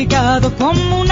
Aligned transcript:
Justificado 0.00 0.50
como 0.56 1.02
un 1.02 1.10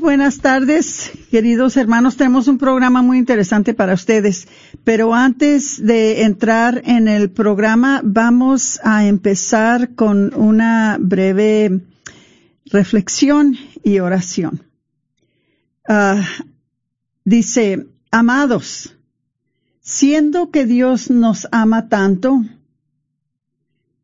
Buenas 0.00 0.40
tardes, 0.40 1.12
queridos 1.30 1.76
hermanos. 1.76 2.16
Tenemos 2.16 2.48
un 2.48 2.58
programa 2.58 3.02
muy 3.02 3.18
interesante 3.18 3.74
para 3.74 3.94
ustedes. 3.94 4.48
Pero 4.82 5.14
antes 5.14 5.84
de 5.84 6.22
entrar 6.22 6.82
en 6.84 7.06
el 7.06 7.30
programa, 7.30 8.00
vamos 8.02 8.80
a 8.82 9.06
empezar 9.06 9.94
con 9.94 10.34
una 10.34 10.96
breve 11.00 11.80
reflexión 12.66 13.56
y 13.82 14.00
oración. 14.00 14.64
Ah, 15.86 16.22
dice, 17.24 17.86
amados, 18.10 18.96
siendo 19.80 20.50
que 20.50 20.66
Dios 20.66 21.10
nos 21.10 21.46
ama 21.52 21.88
tanto, 21.88 22.42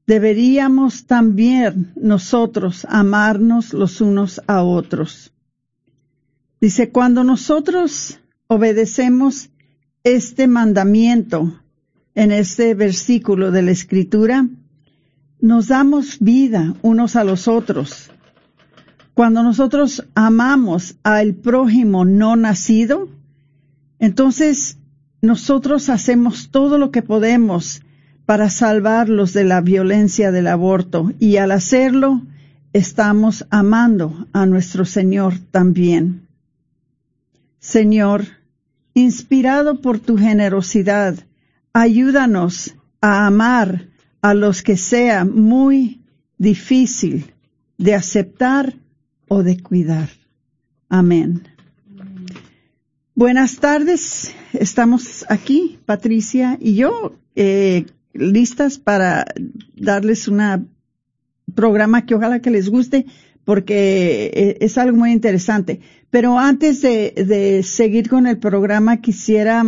deberíamos 0.06 1.06
también 1.06 1.92
nosotros 1.96 2.86
amarnos 2.88 3.72
los 3.72 4.00
unos 4.00 4.40
a 4.46 4.62
otros. 4.62 5.32
Dice, 6.60 6.90
cuando 6.90 7.24
nosotros 7.24 8.20
obedecemos 8.46 9.48
este 10.04 10.46
mandamiento 10.46 11.58
en 12.14 12.32
este 12.32 12.74
versículo 12.74 13.50
de 13.50 13.62
la 13.62 13.70
Escritura, 13.70 14.46
nos 15.40 15.68
damos 15.68 16.18
vida 16.18 16.74
unos 16.82 17.16
a 17.16 17.24
los 17.24 17.48
otros. 17.48 18.10
Cuando 19.14 19.42
nosotros 19.42 20.04
amamos 20.14 20.96
al 21.02 21.34
prójimo 21.34 22.04
no 22.04 22.36
nacido, 22.36 23.08
entonces 23.98 24.78
nosotros 25.22 25.88
hacemos 25.88 26.50
todo 26.50 26.76
lo 26.76 26.90
que 26.90 27.02
podemos 27.02 27.80
para 28.26 28.50
salvarlos 28.50 29.32
de 29.32 29.44
la 29.44 29.62
violencia 29.62 30.30
del 30.30 30.46
aborto 30.46 31.12
y 31.18 31.36
al 31.36 31.52
hacerlo 31.52 32.22
estamos 32.74 33.46
amando 33.50 34.26
a 34.32 34.44
nuestro 34.44 34.84
Señor 34.84 35.38
también. 35.50 36.29
Señor, 37.60 38.24
inspirado 38.94 39.82
por 39.82 39.98
tu 39.98 40.16
generosidad, 40.16 41.14
ayúdanos 41.74 42.74
a 43.02 43.26
amar 43.26 43.88
a 44.22 44.32
los 44.32 44.62
que 44.62 44.78
sea 44.78 45.26
muy 45.26 46.00
difícil 46.38 47.34
de 47.76 47.94
aceptar 47.94 48.74
o 49.28 49.42
de 49.42 49.62
cuidar. 49.62 50.08
Amén. 50.88 51.46
Buenas 53.14 53.56
tardes, 53.56 54.34
estamos 54.54 55.26
aquí, 55.28 55.78
Patricia 55.84 56.56
y 56.58 56.76
yo, 56.76 57.14
eh, 57.36 57.84
listas 58.14 58.78
para 58.78 59.26
darles 59.76 60.28
un 60.28 60.70
programa 61.54 62.06
que 62.06 62.14
ojalá 62.14 62.40
que 62.40 62.50
les 62.50 62.70
guste 62.70 63.04
porque 63.50 64.30
eh, 64.32 64.58
es 64.60 64.78
algo 64.78 64.96
muy 64.96 65.10
interesante. 65.10 65.80
Pero 66.08 66.38
antes 66.38 66.82
de, 66.82 67.10
de 67.16 67.64
seguir 67.64 68.08
con 68.08 68.28
el 68.28 68.38
programa, 68.38 69.00
quisiera 69.00 69.64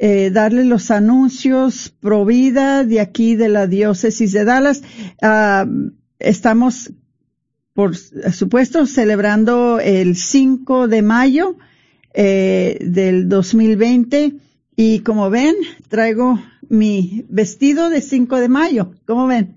eh, 0.00 0.30
darles 0.32 0.66
los 0.66 0.90
anuncios 0.90 1.94
pro 2.00 2.24
vida 2.24 2.82
de 2.82 2.98
aquí 2.98 3.36
de 3.36 3.50
la 3.50 3.68
diócesis 3.68 4.32
de 4.32 4.44
Dallas. 4.44 4.82
Ah, 5.22 5.64
estamos, 6.18 6.92
por 7.72 7.96
supuesto, 7.96 8.84
celebrando 8.84 9.78
el 9.78 10.16
5 10.16 10.88
de 10.88 11.02
mayo 11.02 11.54
eh, 12.14 12.78
del 12.80 13.28
2020 13.28 14.32
y 14.74 14.98
como 15.04 15.30
ven, 15.30 15.54
traigo 15.88 16.42
mi 16.68 17.24
vestido 17.28 17.90
de 17.90 18.00
5 18.00 18.40
de 18.40 18.48
mayo. 18.48 18.90
¿Cómo 19.06 19.28
ven? 19.28 19.54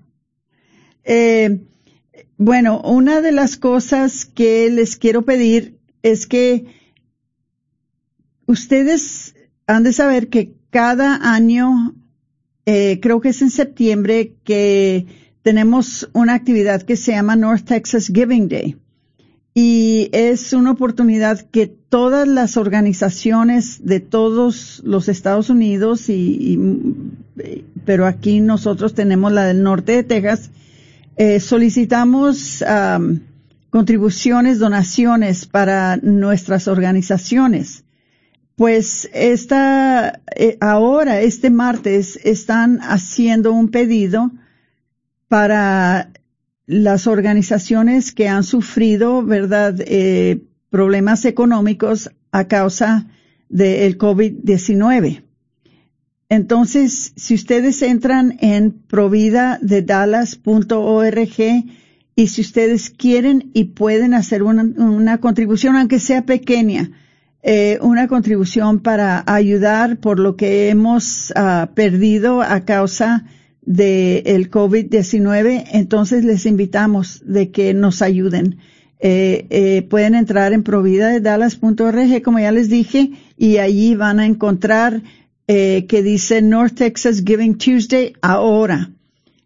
Eh, 1.02 1.58
bueno, 2.36 2.80
una 2.80 3.20
de 3.20 3.32
las 3.32 3.56
cosas 3.56 4.24
que 4.24 4.70
les 4.70 4.96
quiero 4.96 5.22
pedir 5.22 5.78
es 6.02 6.26
que 6.26 6.66
ustedes 8.46 9.34
han 9.66 9.82
de 9.82 9.92
saber 9.92 10.28
que 10.28 10.52
cada 10.70 11.34
año, 11.34 11.94
eh, 12.66 12.98
creo 13.00 13.20
que 13.20 13.30
es 13.30 13.42
en 13.42 13.50
septiembre, 13.50 14.34
que 14.44 15.06
tenemos 15.42 16.08
una 16.12 16.34
actividad 16.34 16.82
que 16.82 16.96
se 16.96 17.12
llama 17.12 17.36
North 17.36 17.64
Texas 17.64 18.10
Giving 18.12 18.48
Day. 18.48 18.76
Y 19.54 20.08
es 20.12 20.54
una 20.54 20.70
oportunidad 20.70 21.40
que 21.40 21.66
todas 21.66 22.26
las 22.26 22.56
organizaciones 22.56 23.84
de 23.84 24.00
todos 24.00 24.80
los 24.84 25.08
Estados 25.08 25.50
Unidos 25.50 26.08
y, 26.08 26.14
y 26.14 26.58
pero 27.84 28.06
aquí 28.06 28.40
nosotros 28.40 28.94
tenemos 28.94 29.30
la 29.30 29.44
del 29.44 29.62
norte 29.62 29.92
de 29.92 30.04
Texas, 30.04 30.50
eh, 31.16 31.40
solicitamos 31.40 32.62
contribuciones, 33.72 34.58
donaciones 34.58 35.46
para 35.46 35.96
nuestras 35.96 36.68
organizaciones. 36.68 37.84
Pues 38.54 39.08
esta, 39.14 40.20
eh, 40.36 40.58
ahora, 40.60 41.22
este 41.22 41.48
martes, 41.48 42.20
están 42.22 42.80
haciendo 42.82 43.50
un 43.50 43.70
pedido 43.70 44.30
para 45.26 46.12
las 46.66 47.06
organizaciones 47.06 48.12
que 48.12 48.28
han 48.28 48.44
sufrido, 48.44 49.22
¿verdad?, 49.24 49.76
eh, 49.86 50.42
problemas 50.68 51.24
económicos 51.24 52.10
a 52.30 52.48
causa 52.48 53.06
del 53.48 53.96
COVID-19. 53.96 55.22
Entonces, 56.32 57.12
si 57.14 57.34
ustedes 57.34 57.82
entran 57.82 58.38
en 58.40 58.70
providadedallas.org 58.70 61.38
y 62.16 62.28
si 62.28 62.40
ustedes 62.40 62.88
quieren 62.88 63.50
y 63.52 63.64
pueden 63.64 64.14
hacer 64.14 64.42
una, 64.42 65.18
contribución, 65.18 65.76
aunque 65.76 65.98
sea 65.98 66.24
pequeña, 66.24 66.90
eh, 67.42 67.78
una 67.82 68.08
contribución 68.08 68.80
para 68.80 69.22
ayudar 69.26 69.98
por 69.98 70.18
lo 70.18 70.36
que 70.36 70.70
hemos 70.70 71.34
ah, 71.36 71.68
perdido 71.74 72.40
a 72.40 72.64
causa 72.64 73.26
del 73.60 74.22
el 74.24 74.50
COVID-19, 74.50 75.66
entonces 75.72 76.24
les 76.24 76.46
invitamos 76.46 77.22
de 77.26 77.50
que 77.50 77.74
nos 77.74 78.00
ayuden. 78.00 78.56
Eh, 79.00 79.48
eh, 79.50 79.82
pueden 79.82 80.14
entrar 80.14 80.54
en 80.54 80.62
providadedallas.org, 80.62 82.22
como 82.22 82.38
ya 82.38 82.52
les 82.52 82.70
dije, 82.70 83.10
y 83.36 83.58
allí 83.58 83.96
van 83.96 84.18
a 84.18 84.24
encontrar 84.24 85.02
eh, 85.48 85.86
que 85.88 86.02
dice 86.02 86.42
North 86.42 86.74
Texas 86.74 87.22
Giving 87.24 87.58
Tuesday 87.58 88.14
ahora. 88.22 88.90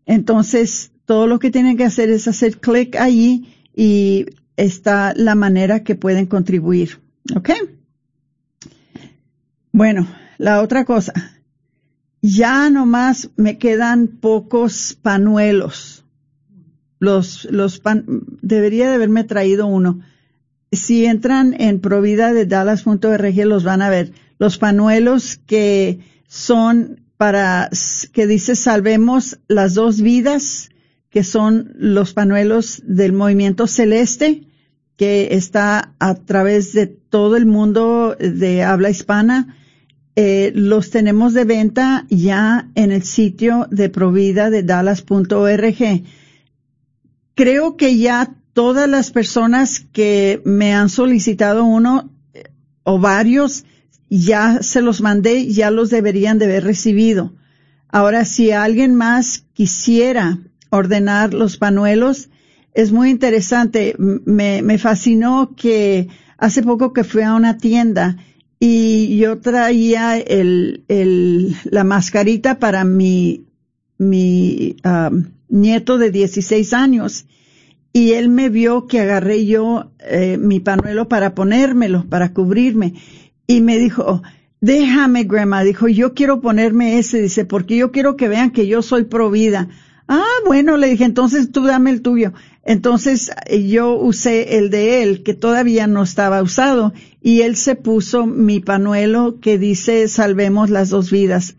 Entonces, 0.05 0.93
todo 1.05 1.27
lo 1.27 1.39
que 1.39 1.51
tienen 1.51 1.77
que 1.77 1.85
hacer 1.85 2.11
es 2.11 2.29
hacer 2.29 2.59
clic 2.59 2.97
allí 2.97 3.55
y 3.75 4.27
está 4.57 5.15
la 5.15 5.35
manera 5.35 5.83
que 5.83 5.95
pueden 5.95 6.27
contribuir. 6.27 7.01
¿Ok? 7.35 7.51
Bueno, 9.73 10.09
la 10.39 10.63
otra 10.63 10.85
cosa. 10.85 11.13
Ya 12.23 12.71
nomás 12.71 13.31
me 13.37 13.59
quedan 13.59 14.09
pocos 14.09 14.99
panuelos. 15.01 16.05
Los, 16.99 17.45
los 17.51 17.79
pan, 17.79 18.05
debería 18.43 18.89
de 18.89 18.95
haberme 18.95 19.25
traído 19.25 19.67
uno. 19.67 20.01
Si 20.73 21.07
entran 21.07 21.55
en 21.59 21.81
provida 21.81 22.33
de 22.33 22.47
Dallas.org 22.47 23.37
los 23.47 23.65
van 23.65 23.83
a 23.83 23.91
ver. 23.91 24.13
Los 24.39 24.59
panuelos 24.59 25.41
que 25.47 26.01
son 26.27 27.01
para, 27.17 27.71
que 28.13 28.27
dice 28.27 28.57
salvemos 28.57 29.39
las 29.49 29.75
dos 29.75 30.01
vidas, 30.01 30.71
que 31.09 31.25
son 31.25 31.73
los 31.77 32.13
panuelos 32.13 32.83
del 32.85 33.13
movimiento 33.13 33.67
celeste, 33.67 34.43
que 34.97 35.29
está 35.33 35.95
a 35.99 36.15
través 36.15 36.73
de 36.73 36.87
todo 36.87 37.37
el 37.37 37.47
mundo 37.47 38.17
de 38.19 38.63
habla 38.63 38.91
hispana 38.91 39.57
eh, 40.19 40.51
los 40.55 40.89
tenemos 40.89 41.35
de 41.35 41.45
venta 41.45 42.07
ya 42.09 42.71
en 42.75 42.91
el 42.91 43.03
sitio 43.03 43.69
de 43.71 43.91
provida 43.91 44.49
de. 44.49 46.05
Creo 47.35 47.77
que 47.77 47.99
ya 47.99 48.36
todas 48.57 48.89
las 48.89 49.11
personas 49.11 49.81
que 49.93 50.41
me 50.47 50.73
han 50.73 50.89
solicitado 50.89 51.67
uno 51.67 52.11
eh, 52.33 52.45
o 52.85 52.99
varios, 52.99 53.67
ya 54.09 54.63
se 54.63 54.81
los 54.81 55.03
mandé, 55.03 55.47
ya 55.53 55.71
los 55.71 55.91
deberían 55.91 56.39
de 56.39 56.47
haber 56.47 56.65
recibido. 56.65 57.35
Ahora, 57.91 58.25
si 58.25 58.53
alguien 58.53 58.95
más 58.95 59.45
quisiera 59.53 60.39
ordenar 60.71 61.35
los 61.35 61.59
panuelos, 61.59 62.31
es 62.73 62.93
muy 62.93 63.11
interesante. 63.11 63.95
Me, 63.99 64.63
me 64.63 64.79
fascinó 64.79 65.55
que 65.55 66.09
hace 66.39 66.63
poco 66.63 66.95
que 66.95 67.05
fui 67.05 67.25
a 67.25 67.35
una 67.35 67.59
tienda 67.59 68.17
y 68.59 69.19
yo 69.19 69.39
traía 69.39 70.17
el, 70.17 70.83
el, 70.89 71.55
la 71.65 71.85
mascarita 71.85 72.59
para 72.59 72.85
mi, 72.85 73.45
mi 73.99 74.77
um, 74.83 75.25
nieto 75.51 75.99
de 75.99 76.11
16 76.11 76.73
años 76.73 77.27
y 77.97 78.13
él 78.13 78.29
me 78.29 78.51
vio 78.51 78.87
que 78.87 79.01
agarré 79.01 79.47
yo 79.47 79.91
eh, 80.01 80.37
mi 80.39 80.61
panuelo 80.61 81.09
para 81.09 81.35
ponérmelo, 81.35 82.05
para 82.11 82.35
cubrirme 82.35 82.93
y 83.47 83.63
me 83.63 83.79
dijo, 83.79 84.23
déjame, 84.61 85.25
grandma, 85.25 85.65
dijo, 85.65 85.89
yo 85.89 86.13
quiero 86.13 86.43
ponerme 86.43 86.99
ese, 86.99 87.23
dice, 87.23 87.47
porque 87.47 87.75
yo 87.75 87.93
quiero 87.93 88.19
que 88.19 88.29
vean 88.29 88.51
que 88.51 88.67
yo 88.67 88.83
soy 88.83 89.05
provida. 89.05 89.71
Ah, 90.09 90.27
bueno, 90.45 90.77
le 90.77 90.89
dije, 90.89 91.05
entonces 91.05 91.51
tú 91.51 91.65
dame 91.65 91.89
el 91.89 92.03
tuyo. 92.03 92.35
Entonces 92.65 93.31
yo 93.67 93.95
usé 93.99 94.59
el 94.59 94.69
de 94.69 95.03
él, 95.03 95.23
que 95.23 95.33
todavía 95.33 95.87
no 95.87 96.03
estaba 96.03 96.43
usado, 96.43 96.93
y 97.23 97.41
él 97.41 97.57
se 97.57 97.77
puso 97.77 98.27
mi 98.27 98.61
panuelo 98.61 99.41
que 99.41 99.57
dice 99.57 100.07
salvemos 100.09 100.69
las 100.69 100.91
dos 100.91 101.11
vidas. 101.11 101.57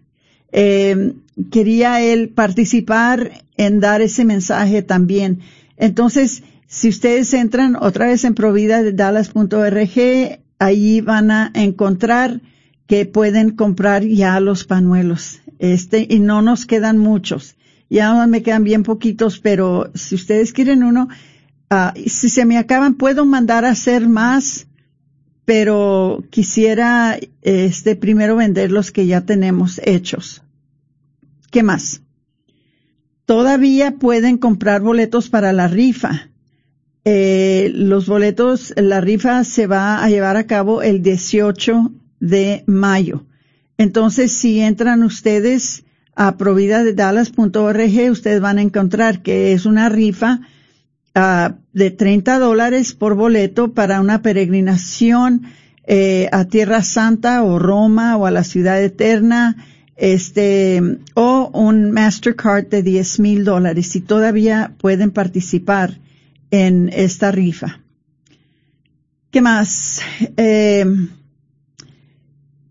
Eh, 0.52 1.14
quería 1.52 2.00
él 2.00 2.30
participar 2.30 3.44
en 3.58 3.80
dar 3.80 4.02
ese 4.02 4.24
mensaje 4.24 4.84
también. 4.84 5.40
Entonces, 5.78 6.44
si 6.68 6.90
ustedes 6.90 7.34
entran 7.34 7.76
otra 7.76 8.08
vez 8.08 8.24
en 8.24 8.34
provida 8.34 8.84
de 8.84 8.92
dallas.org, 8.92 10.40
ahí 10.60 11.02
van 11.02 11.32
a 11.32 11.52
encontrar 11.54 12.42
que 12.88 13.06
pueden 13.06 13.52
comprar 13.52 14.04
ya 14.04 14.40
los 14.40 14.66
panuelos. 14.66 15.40
Este, 15.60 16.06
y 16.10 16.20
no 16.20 16.42
nos 16.42 16.66
quedan 16.66 16.98
muchos 16.98 17.58
ya 17.90 18.28
me 18.28 18.44
quedan 18.44 18.64
bien 18.64 18.84
poquitos, 18.84 19.40
pero 19.40 19.92
si 19.94 20.16
ustedes 20.16 20.54
quieren 20.54 20.84
uno, 20.84 21.08
uh, 21.72 21.98
si 22.08 22.30
se 22.30 22.46
me 22.46 22.58
acaban, 22.58 22.96
puedo 22.96 23.26
mandar 23.26 23.66
a 23.66 23.72
hacer 23.72 24.08
más, 24.08 24.68
pero 25.46 26.24
quisiera 26.30 27.18
este 27.42 27.96
primero 27.96 28.36
vender 28.36 28.72
los 28.72 28.92
que 28.92 29.08
ya 29.08 29.22
tenemos 29.22 29.80
hechos. 29.84 30.44
¿Qué 31.50 31.64
más? 31.64 32.02
Todavía 33.28 33.92
pueden 33.92 34.38
comprar 34.38 34.82
boletos 34.82 35.28
para 35.28 35.52
la 35.52 35.68
rifa. 35.68 36.30
Eh, 37.04 37.70
los 37.76 38.08
boletos, 38.08 38.74
la 38.78 39.02
rifa 39.02 39.44
se 39.44 39.68
va 39.68 40.02
a 40.02 40.10
llevar 40.10 40.38
a 40.38 40.48
cabo 40.48 40.82
el 40.82 41.02
18 41.02 41.92
de 42.22 42.64
mayo. 42.68 43.26
Entonces, 43.78 44.32
si 44.32 44.62
entran 44.62 45.04
ustedes 45.04 45.84
a 46.16 46.38
providadedallas.org 46.38 48.12
ustedes 48.12 48.40
van 48.40 48.60
a 48.60 48.62
encontrar 48.62 49.22
que 49.22 49.52
es 49.52 49.66
una 49.66 49.90
rifa 49.90 50.40
uh, 51.14 51.54
de 51.74 51.92
30 51.92 52.40
dólares 52.40 52.94
por 52.94 53.16
boleto 53.16 53.74
para 53.74 54.00
una 54.00 54.22
peregrinación 54.22 55.44
eh, 55.86 56.30
a 56.32 56.46
Tierra 56.46 56.82
Santa 56.82 57.44
o 57.44 57.60
Roma 57.60 58.16
o 58.16 58.26
a 58.26 58.32
la 58.32 58.46
Ciudad 58.46 58.82
Eterna, 58.82 59.58
este, 59.98 61.00
o 61.16 61.50
un 61.54 61.92
Mastercard 61.92 62.68
de 62.68 62.84
10 62.84 63.20
mil 63.20 63.44
dólares 63.44 63.96
y 63.96 64.02
todavía 64.02 64.74
pueden 64.78 65.12
participar 65.12 66.00
en 66.52 66.90
esta 66.94 67.32
rifa. 67.32 67.82
¿Qué 69.32 69.42
más? 69.42 70.02
Eh, 70.38 70.86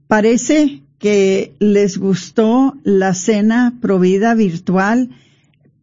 parece 0.07 0.83
que 0.99 1.53
les 1.59 1.99
gustó 1.99 2.77
la 2.85 3.13
cena 3.13 3.75
provida 3.81 4.35
virtual 4.35 5.11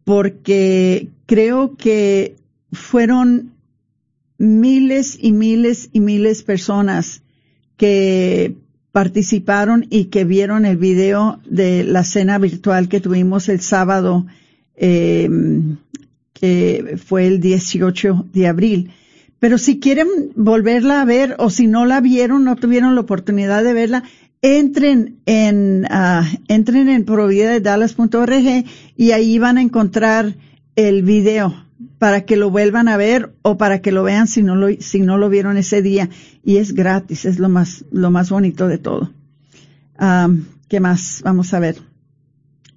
porque 0.04 1.08
creo 1.26 1.76
que 1.76 2.36
fueron 2.72 3.52
miles 4.38 5.16
y 5.20 5.32
miles 5.32 5.90
y 5.92 6.00
miles 6.00 6.42
personas 6.42 7.22
que 7.76 8.56
participaron 8.94 9.88
y 9.90 10.04
que 10.04 10.22
vieron 10.24 10.64
el 10.64 10.76
video 10.76 11.40
de 11.44 11.82
la 11.82 12.04
cena 12.04 12.38
virtual 12.38 12.88
que 12.88 13.00
tuvimos 13.00 13.48
el 13.48 13.60
sábado, 13.60 14.24
eh, 14.76 15.28
que 16.32 16.96
fue 17.04 17.26
el 17.26 17.40
18 17.40 18.26
de 18.32 18.46
abril. 18.46 18.92
Pero 19.40 19.58
si 19.58 19.80
quieren 19.80 20.06
volverla 20.36 21.00
a 21.00 21.04
ver 21.04 21.34
o 21.40 21.50
si 21.50 21.66
no 21.66 21.86
la 21.86 22.00
vieron, 22.00 22.44
no 22.44 22.54
tuvieron 22.54 22.94
la 22.94 23.00
oportunidad 23.00 23.64
de 23.64 23.72
verla, 23.72 24.04
entren 24.42 25.16
en, 25.26 25.86
uh, 25.90 26.24
entren 26.46 26.88
en 26.88 27.04
providadedallas.org 27.04 28.64
y 28.96 29.10
ahí 29.10 29.40
van 29.40 29.58
a 29.58 29.62
encontrar 29.62 30.36
el 30.76 31.02
video 31.02 31.63
para 32.04 32.26
que 32.26 32.36
lo 32.36 32.50
vuelvan 32.50 32.88
a 32.88 32.98
ver 32.98 33.32
o 33.40 33.56
para 33.56 33.80
que 33.80 33.90
lo 33.90 34.02
vean 34.02 34.26
si 34.26 34.42
no 34.42 34.56
lo, 34.56 34.68
si 34.78 35.00
no 35.00 35.16
lo 35.16 35.30
vieron 35.30 35.56
ese 35.56 35.80
día. 35.80 36.10
Y 36.42 36.58
es 36.58 36.74
gratis, 36.74 37.24
es 37.24 37.38
lo 37.38 37.48
más, 37.48 37.86
lo 37.90 38.10
más 38.10 38.28
bonito 38.28 38.68
de 38.68 38.76
todo. 38.76 39.10
Um, 39.98 40.44
¿Qué 40.68 40.80
más? 40.80 41.22
Vamos 41.24 41.54
a 41.54 41.60
ver. 41.60 41.78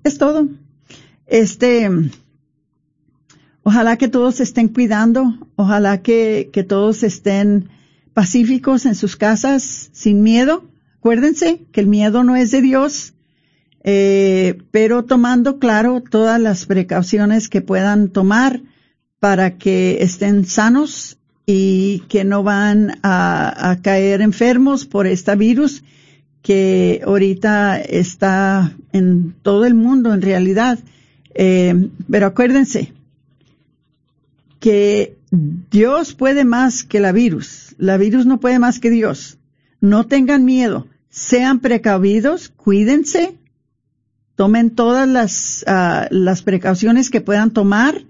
Es 0.05 0.17
todo. 0.17 0.47
Este, 1.25 1.89
ojalá 3.63 3.97
que 3.97 4.07
todos 4.07 4.39
estén 4.39 4.69
cuidando, 4.69 5.37
ojalá 5.57 6.01
que, 6.01 6.49
que 6.53 6.63
todos 6.63 7.03
estén 7.03 7.67
pacíficos 8.13 8.85
en 8.85 8.95
sus 8.95 9.17
casas, 9.17 9.89
sin 9.91 10.21
miedo 10.21 10.63
Acuérdense 10.99 11.65
que 11.73 11.81
el 11.81 11.87
miedo 11.87 12.23
no 12.23 12.37
es 12.37 12.51
de 12.51 12.61
Dios, 12.61 13.13
eh, 13.83 14.57
pero 14.71 15.03
tomando 15.03 15.59
claro 15.59 16.01
todas 16.01 16.39
las 16.39 16.65
precauciones 16.65 17.49
que 17.49 17.59
puedan 17.59 18.07
tomar 18.07 18.61
para 19.19 19.57
que 19.57 20.01
estén 20.01 20.45
sanos 20.45 21.17
y 21.45 22.03
que 22.09 22.23
no 22.23 22.43
van 22.43 22.99
a, 23.03 23.77
caer 23.81 24.21
enfermos 24.21 24.85
por 24.85 25.07
este 25.07 25.35
virus 25.35 25.83
que 26.41 27.01
ahorita 27.05 27.79
está 27.79 28.73
en 28.93 29.33
todo 29.41 29.65
el 29.65 29.73
mundo 29.73 30.13
en 30.13 30.21
realidad. 30.21 30.79
Eh, 31.33 31.89
pero 32.09 32.27
acuérdense 32.27 32.93
que 34.59 35.15
Dios 35.31 36.13
puede 36.13 36.45
más 36.45 36.83
que 36.83 36.99
la 36.99 37.11
virus. 37.11 37.75
La 37.77 37.97
virus 37.97 38.25
no 38.25 38.39
puede 38.39 38.59
más 38.59 38.79
que 38.79 38.89
Dios. 38.89 39.37
No 39.81 40.05
tengan 40.05 40.45
miedo 40.45 40.87
sean 41.17 41.59
precavidos, 41.59 42.49
cuídense, 42.49 43.35
tomen 44.35 44.69
todas 44.69 45.07
las, 45.07 45.65
uh, 45.67 46.05
las 46.11 46.43
precauciones 46.43 47.09
que 47.09 47.21
puedan 47.21 47.51
tomar, 47.51 48.03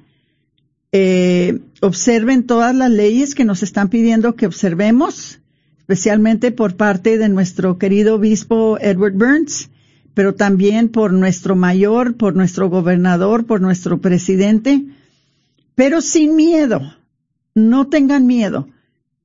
eh, 0.91 1.59
observen 1.81 2.45
todas 2.45 2.75
las 2.75 2.89
leyes 2.89 3.35
que 3.35 3.45
nos 3.45 3.63
están 3.63 3.89
pidiendo 3.89 4.35
que 4.35 4.45
observemos, 4.45 5.39
especialmente 5.79 6.51
por 6.51 6.75
parte 6.75 7.17
de 7.17 7.29
nuestro 7.29 7.77
querido 7.77 8.15
obispo 8.15 8.77
Edward 8.79 9.13
Burns, 9.13 9.69
pero 10.13 10.33
también 10.33 10.89
por 10.89 11.13
nuestro 11.13 11.55
mayor, 11.55 12.15
por 12.15 12.35
nuestro 12.35 12.69
gobernador, 12.69 13.45
por 13.45 13.61
nuestro 13.61 13.99
presidente, 13.99 14.85
pero 15.75 16.01
sin 16.01 16.35
miedo. 16.35 16.81
No 17.53 17.87
tengan 17.87 18.25
miedo. 18.25 18.67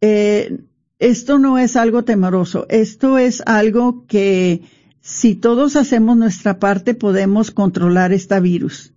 Eh, 0.00 0.58
esto 0.98 1.38
no 1.38 1.58
es 1.58 1.76
algo 1.76 2.04
temeroso. 2.04 2.66
Esto 2.68 3.18
es 3.18 3.42
algo 3.46 4.04
que 4.06 4.62
si 5.00 5.34
todos 5.34 5.76
hacemos 5.76 6.16
nuestra 6.16 6.58
parte 6.58 6.94
podemos 6.94 7.50
controlar 7.50 8.12
esta 8.12 8.38
virus. 8.38 8.92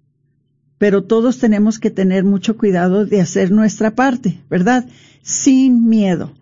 Pero 0.78 1.04
todos 1.04 1.40
tenemos 1.40 1.80
que 1.80 1.90
tener 1.90 2.24
mucho 2.24 2.58
cuidado 2.58 3.06
de 3.06 3.22
hacer 3.22 3.52
nuestra 3.52 3.96
parte, 3.96 4.42
¿verdad? 4.50 4.86
Sin 5.22 5.88
miedo. 5.88 6.34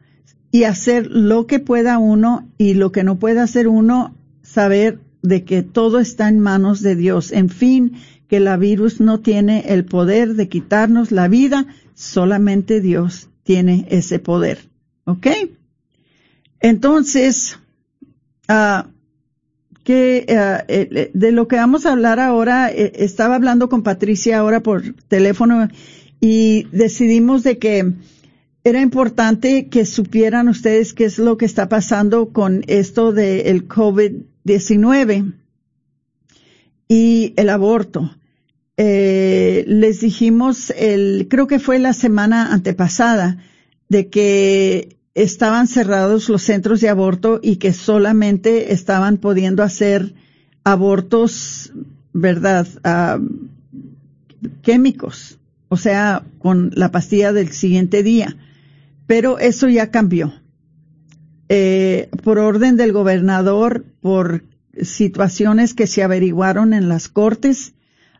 Y 0.51 0.63
hacer 0.63 1.07
lo 1.07 1.47
que 1.47 1.59
pueda 1.59 1.97
uno 1.97 2.47
y 2.57 2.73
lo 2.73 2.91
que 2.91 3.03
no 3.03 3.17
pueda 3.17 3.43
hacer 3.43 3.67
uno, 3.67 4.15
saber 4.41 4.99
de 5.21 5.43
que 5.43 5.63
todo 5.63 5.99
está 5.99 6.27
en 6.27 6.39
manos 6.39 6.81
de 6.81 6.95
Dios. 6.95 7.31
En 7.31 7.49
fin, 7.49 7.93
que 8.27 8.39
la 8.39 8.57
virus 8.57 8.99
no 8.99 9.19
tiene 9.19 9.65
el 9.67 9.85
poder 9.85 10.35
de 10.35 10.49
quitarnos 10.49 11.11
la 11.11 11.27
vida, 11.27 11.67
solamente 11.93 12.81
Dios 12.81 13.29
tiene 13.43 13.85
ese 13.89 14.19
poder. 14.19 14.59
¿Ok? 15.05 15.27
Entonces, 16.59 17.59
uh, 18.49 18.87
que 19.83 20.25
uh, 20.29 21.17
de 21.17 21.31
lo 21.31 21.47
que 21.47 21.57
vamos 21.57 21.85
a 21.85 21.91
hablar 21.91 22.19
ahora, 22.19 22.71
eh, 22.71 22.93
estaba 22.95 23.35
hablando 23.35 23.69
con 23.69 23.83
Patricia 23.83 24.39
ahora 24.39 24.61
por 24.61 24.81
teléfono 25.07 25.67
y 26.19 26.67
decidimos 26.71 27.43
de 27.43 27.57
que 27.57 27.93
era 28.63 28.81
importante 28.81 29.67
que 29.67 29.85
supieran 29.85 30.47
ustedes 30.47 30.93
qué 30.93 31.05
es 31.05 31.19
lo 31.19 31.37
que 31.37 31.45
está 31.45 31.67
pasando 31.67 32.29
con 32.29 32.63
esto 32.67 33.11
del 33.11 33.67
COVID 33.67 34.11
19 34.45 35.25
y 36.87 37.33
el 37.35 37.49
aborto. 37.49 38.15
Eh, 38.77 39.65
les 39.67 39.99
dijimos 39.99 40.71
el, 40.71 41.27
creo 41.29 41.47
que 41.47 41.59
fue 41.59 41.77
la 41.77 41.93
semana 41.93 42.53
antepasada, 42.53 43.37
de 43.89 44.09
que 44.09 44.97
estaban 45.15 45.67
cerrados 45.67 46.29
los 46.29 46.41
centros 46.41 46.81
de 46.81 46.89
aborto 46.89 47.39
y 47.41 47.57
que 47.57 47.73
solamente 47.73 48.73
estaban 48.73 49.17
pudiendo 49.17 49.63
hacer 49.63 50.13
abortos, 50.63 51.71
verdad, 52.13 52.67
ah, 52.83 53.19
químicos, 54.61 55.39
o 55.69 55.77
sea, 55.77 56.23
con 56.39 56.71
la 56.75 56.91
pastilla 56.91 57.33
del 57.33 57.51
siguiente 57.51 58.03
día. 58.03 58.35
Pero 59.05 59.37
eso 59.39 59.69
ya 59.69 59.91
cambió. 59.91 60.33
Eh, 61.49 62.09
por 62.23 62.39
orden 62.39 62.77
del 62.77 62.93
gobernador, 62.93 63.85
por 64.01 64.43
situaciones 64.81 65.73
que 65.73 65.87
se 65.87 66.01
averiguaron 66.01 66.73
en 66.73 66.89
las 66.89 67.09
cortes, 67.09 67.73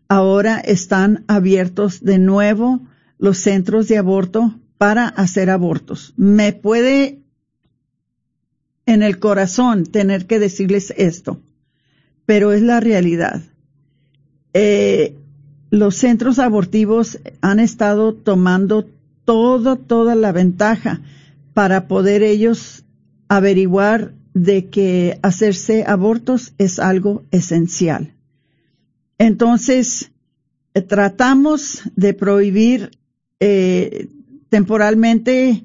ahora 0.08 0.60
están 0.60 1.24
abiertos 1.28 2.04
de 2.04 2.20
nuevo 2.20 2.82
los 3.18 3.38
centros 3.38 3.88
de 3.88 3.98
aborto 3.98 4.54
para 4.84 5.08
hacer 5.08 5.50
abortos. 5.50 6.14
Me 6.18 6.52
puede 6.52 7.22
en 8.86 9.02
el 9.02 9.18
corazón 9.18 9.86
tener 9.86 10.28
que 10.28 10.40
decirles 10.40 10.94
esto, 10.98 11.40
pero 12.26 12.52
es 12.52 12.62
la 12.62 12.82
realidad. 12.82 13.44
Eh, 14.54 15.16
los 15.70 15.96
centros 15.96 16.38
abortivos 16.38 17.18
han 17.40 17.62
estado 17.62 18.14
tomando 18.14 18.86
todo, 19.24 19.78
toda 19.78 20.16
la 20.16 20.34
ventaja 20.34 21.00
para 21.54 21.88
poder 21.88 22.22
ellos 22.22 22.84
averiguar 23.30 24.12
de 24.34 24.68
que 24.70 25.18
hacerse 25.22 25.86
abortos 25.88 26.56
es 26.58 26.80
algo 26.80 27.24
esencial. 27.32 28.16
Entonces, 29.18 30.12
eh, 30.74 30.82
tratamos 30.82 31.84
de 31.96 32.14
prohibir 32.14 32.92
eh, 33.40 34.10
temporalmente 34.54 35.64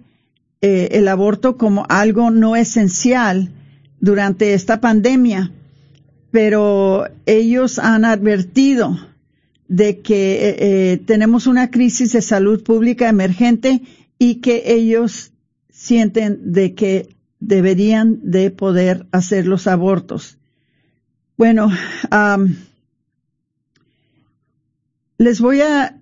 eh, 0.62 0.88
el 0.92 1.08
aborto 1.08 1.58
como 1.58 1.84
algo 1.90 2.30
no 2.30 2.56
esencial 2.56 3.50
durante 4.00 4.54
esta 4.54 4.80
pandemia, 4.80 5.52
pero 6.30 7.04
ellos 7.26 7.78
han 7.78 8.06
advertido 8.06 8.98
de 9.68 9.98
que 10.00 11.02
tenemos 11.04 11.46
una 11.46 11.70
crisis 11.70 12.12
de 12.12 12.22
salud 12.22 12.62
pública 12.62 13.10
emergente 13.10 13.82
y 14.18 14.36
que 14.36 14.62
ellos 14.72 15.32
sienten 15.70 16.54
de 16.54 16.74
que 16.74 17.14
deberían 17.40 18.18
de 18.22 18.50
poder 18.50 19.06
hacer 19.12 19.46
los 19.46 19.66
abortos. 19.66 20.38
Bueno, 21.36 21.70
les 25.18 25.42
voy 25.42 25.60
a 25.60 26.00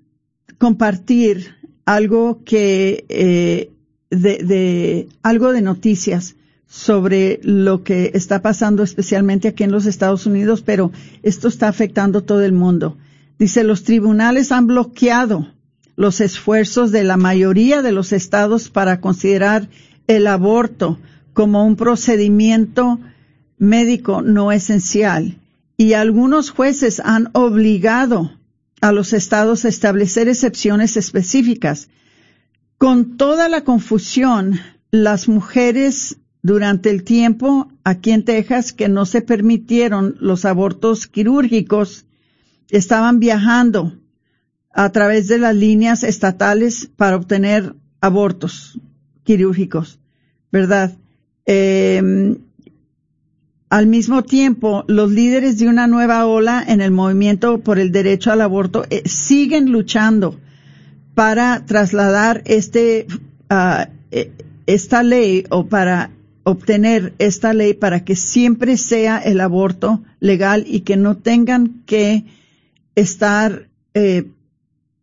compartir 0.59 1.56
algo 1.87 2.43
que 2.45 3.07
eh, 3.09 3.71
de, 4.11 4.38
de, 4.45 5.09
algo 5.23 5.52
de 5.52 5.62
noticias 5.62 6.37
sobre 6.66 7.40
lo 7.43 7.85
que 7.85 8.11
está 8.14 8.43
pasando 8.43 8.83
especialmente 8.83 9.49
aquí 9.49 9.64
en 9.64 9.73
los 9.73 9.87
Estados 9.87 10.26
Unidos, 10.26 10.62
pero 10.62 10.93
esto 11.23 11.49
está 11.49 11.69
afectando 11.69 12.25
todo 12.25 12.43
el 12.43 12.52
mundo. 12.52 12.99
Dice, 13.38 13.64
los 13.64 13.85
tribunales 13.85 14.52
han 14.52 14.66
bloqueado 14.66 15.49
los 15.95 16.21
esfuerzos 16.21 16.90
de 16.90 17.05
la 17.05 17.16
mayoría 17.16 17.83
de 17.83 17.93
los 17.93 18.12
estados 18.12 18.69
para 18.69 19.00
considerar 19.00 19.69
el 20.07 20.26
aborto 20.26 20.99
como 21.33 21.64
un 21.64 21.76
procedimiento 21.76 22.99
médico 23.59 24.23
no 24.23 24.52
esencial 24.52 25.38
y 25.76 25.93
algunos 25.93 26.50
jueces 26.50 27.00
han 27.00 27.31
obligado 27.33 28.33
a 28.87 28.93
los 28.93 29.12
estados 29.12 29.64
establecer 29.64 30.28
excepciones 30.28 30.97
específicas. 30.97 31.88
Con 32.78 33.16
toda 33.16 33.49
la 33.49 33.64
confusión, 33.64 34.61
las 34.93 35.26
mujeres 35.26 36.19
durante 36.40 36.90
el 36.90 37.02
tiempo 37.02 37.73
aquí 37.83 38.12
en 38.12 38.25
Texas 38.25 38.73
que 38.73 38.88
no 38.88 39.05
se 39.05 39.23
permitieron 39.23 40.16
los 40.21 40.45
abortos 40.45 41.09
quirúrgicos 41.09 42.07
estaban 42.69 43.19
viajando 43.19 43.99
a 44.71 44.93
través 44.93 45.26
de 45.26 45.38
las 45.38 45.57
líneas 45.57 46.05
estatales 46.05 46.88
para 46.95 47.16
obtener 47.16 47.75
abortos 48.00 48.78
quirúrgicos, 49.25 49.99
¿verdad? 50.52 50.97
Eh, 51.45 52.38
al 53.68 53.87
mismo 53.87 54.23
tiempo, 54.23 54.85
los 54.87 55.11
líderes 55.11 55.58
de 55.58 55.68
una 55.68 55.87
nueva 55.87 56.26
ola 56.26 56.64
en 56.66 56.80
el 56.80 56.92
movimiento 56.92 57.58
por 57.58 57.78
el 57.78 57.90
derecho 57.90 58.30
al 58.30 58.40
aborto 58.40 58.85
eh, 58.90 59.02
siguen 59.06 59.73
luchando 59.73 60.38
para 61.14 61.64
trasladar 61.66 62.42
este, 62.44 63.06
uh, 63.50 63.90
esta 64.66 65.02
ley 65.02 65.44
o 65.50 65.66
para 65.66 66.11
obtener 66.44 67.14
esta 67.18 67.54
ley 67.54 67.75
para 67.75 68.04
que 68.04 68.14
siempre 68.14 68.76
sea 68.76 69.18
el 69.18 69.40
aborto 69.40 70.04
legal 70.20 70.64
y 70.68 70.80
que 70.80 70.96
no 70.96 71.16
tengan 71.16 71.82
que 71.87 72.25
estar 72.94 73.68
eh, 73.94 74.28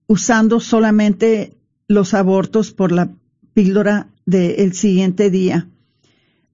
usando 0.08 0.62
solamente 0.62 1.58
los 1.90 2.14
abortos 2.14 2.72
por 2.72 2.94
la 2.94 3.10
píldora 3.54 4.08
del 4.26 4.74
siguiente 4.74 5.30
día 5.30 5.68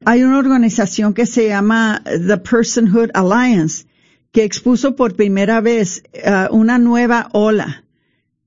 hay 0.05 0.23
una 0.23 0.37
organización 0.37 1.13
que 1.13 1.25
se 1.25 1.47
llama 1.47 2.01
The 2.05 2.37
Personhood 2.37 3.09
Alliance 3.13 3.85
que 4.31 4.43
expuso 4.43 4.95
por 4.95 5.15
primera 5.15 5.59
vez 5.61 6.03
uh, 6.13 6.53
una 6.55 6.77
nueva 6.77 7.29
ola. 7.33 7.83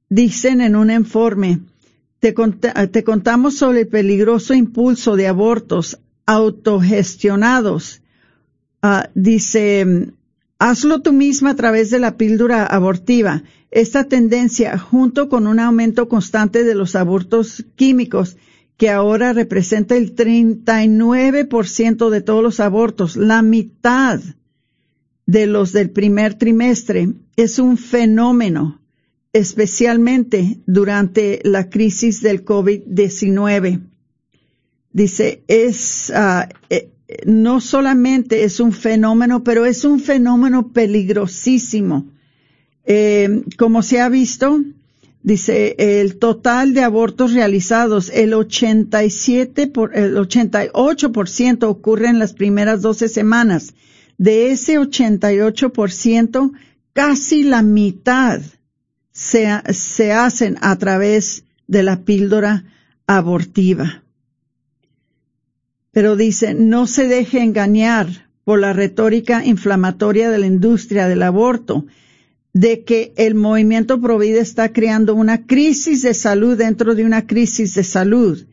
Dicen 0.08 0.60
en 0.60 0.76
un 0.76 0.90
informe, 0.90 1.60
te, 2.20 2.32
te, 2.32 3.04
contamos 3.04 3.56
sobre 3.56 3.80
el 3.80 3.88
peligroso 3.88 4.54
impulso 4.54 5.16
de 5.16 5.26
abortos 5.26 5.98
autogestionados. 6.26 8.02
Uh, 8.82 9.08
dice, 9.14 10.12
hazlo 10.58 11.00
tú 11.00 11.12
misma 11.12 11.50
a 11.50 11.56
través 11.56 11.90
de 11.90 11.98
la 11.98 12.16
píldora 12.16 12.64
abortiva. 12.66 13.42
Esta 13.70 14.04
tendencia, 14.04 14.78
junto 14.78 15.28
con 15.28 15.46
un 15.46 15.58
aumento 15.58 16.08
constante 16.08 16.62
de 16.62 16.74
los 16.74 16.94
abortos 16.94 17.64
químicos, 17.74 18.36
que 18.82 18.90
ahora 18.90 19.32
representa 19.32 19.96
el 19.96 20.16
39% 20.16 22.10
de 22.10 22.20
todos 22.20 22.42
los 22.42 22.58
abortos, 22.58 23.14
la 23.14 23.40
mitad 23.40 24.18
de 25.24 25.46
los 25.46 25.70
del 25.70 25.90
primer 25.90 26.34
trimestre, 26.34 27.10
es 27.36 27.60
un 27.60 27.78
fenómeno, 27.78 28.82
especialmente 29.32 30.58
durante 30.66 31.38
la 31.44 31.70
crisis 31.70 32.22
del 32.22 32.44
COVID-19. 32.44 33.82
Dice, 34.92 35.44
es, 35.46 36.12
uh, 36.12 36.48
eh, 36.68 36.90
no 37.24 37.60
solamente 37.60 38.42
es 38.42 38.58
un 38.58 38.72
fenómeno, 38.72 39.44
pero 39.44 39.64
es 39.64 39.84
un 39.84 40.00
fenómeno 40.00 40.72
peligrosísimo. 40.72 42.08
Eh, 42.84 43.44
como 43.56 43.82
se 43.82 44.00
ha 44.00 44.08
visto, 44.08 44.60
Dice, 45.22 45.76
el 45.78 46.18
total 46.18 46.74
de 46.74 46.82
abortos 46.82 47.32
realizados, 47.32 48.10
el 48.10 48.34
87 48.34 49.68
por, 49.68 49.96
el 49.96 50.16
88% 50.16 51.62
ocurre 51.62 52.08
en 52.08 52.18
las 52.18 52.32
primeras 52.32 52.82
12 52.82 53.08
semanas. 53.08 53.74
De 54.18 54.50
ese 54.50 54.80
88%, 54.80 56.52
casi 56.92 57.44
la 57.44 57.62
mitad 57.62 58.40
se, 59.12 59.48
se 59.72 60.12
hacen 60.12 60.58
a 60.60 60.76
través 60.76 61.44
de 61.68 61.84
la 61.84 62.00
píldora 62.00 62.64
abortiva. 63.06 64.02
Pero 65.92 66.16
dice, 66.16 66.54
no 66.54 66.88
se 66.88 67.06
deje 67.06 67.42
engañar 67.42 68.28
por 68.44 68.58
la 68.58 68.72
retórica 68.72 69.44
inflamatoria 69.44 70.30
de 70.30 70.38
la 70.38 70.46
industria 70.46 71.06
del 71.06 71.22
aborto, 71.22 71.86
de 72.52 72.84
que 72.84 73.12
el 73.16 73.34
movimiento 73.34 74.00
Provida 74.00 74.40
está 74.40 74.72
creando 74.72 75.14
una 75.14 75.46
crisis 75.46 76.02
de 76.02 76.14
salud 76.14 76.56
dentro 76.56 76.94
de 76.94 77.04
una 77.04 77.26
crisis 77.26 77.74
de 77.74 77.84
salud 77.84 78.44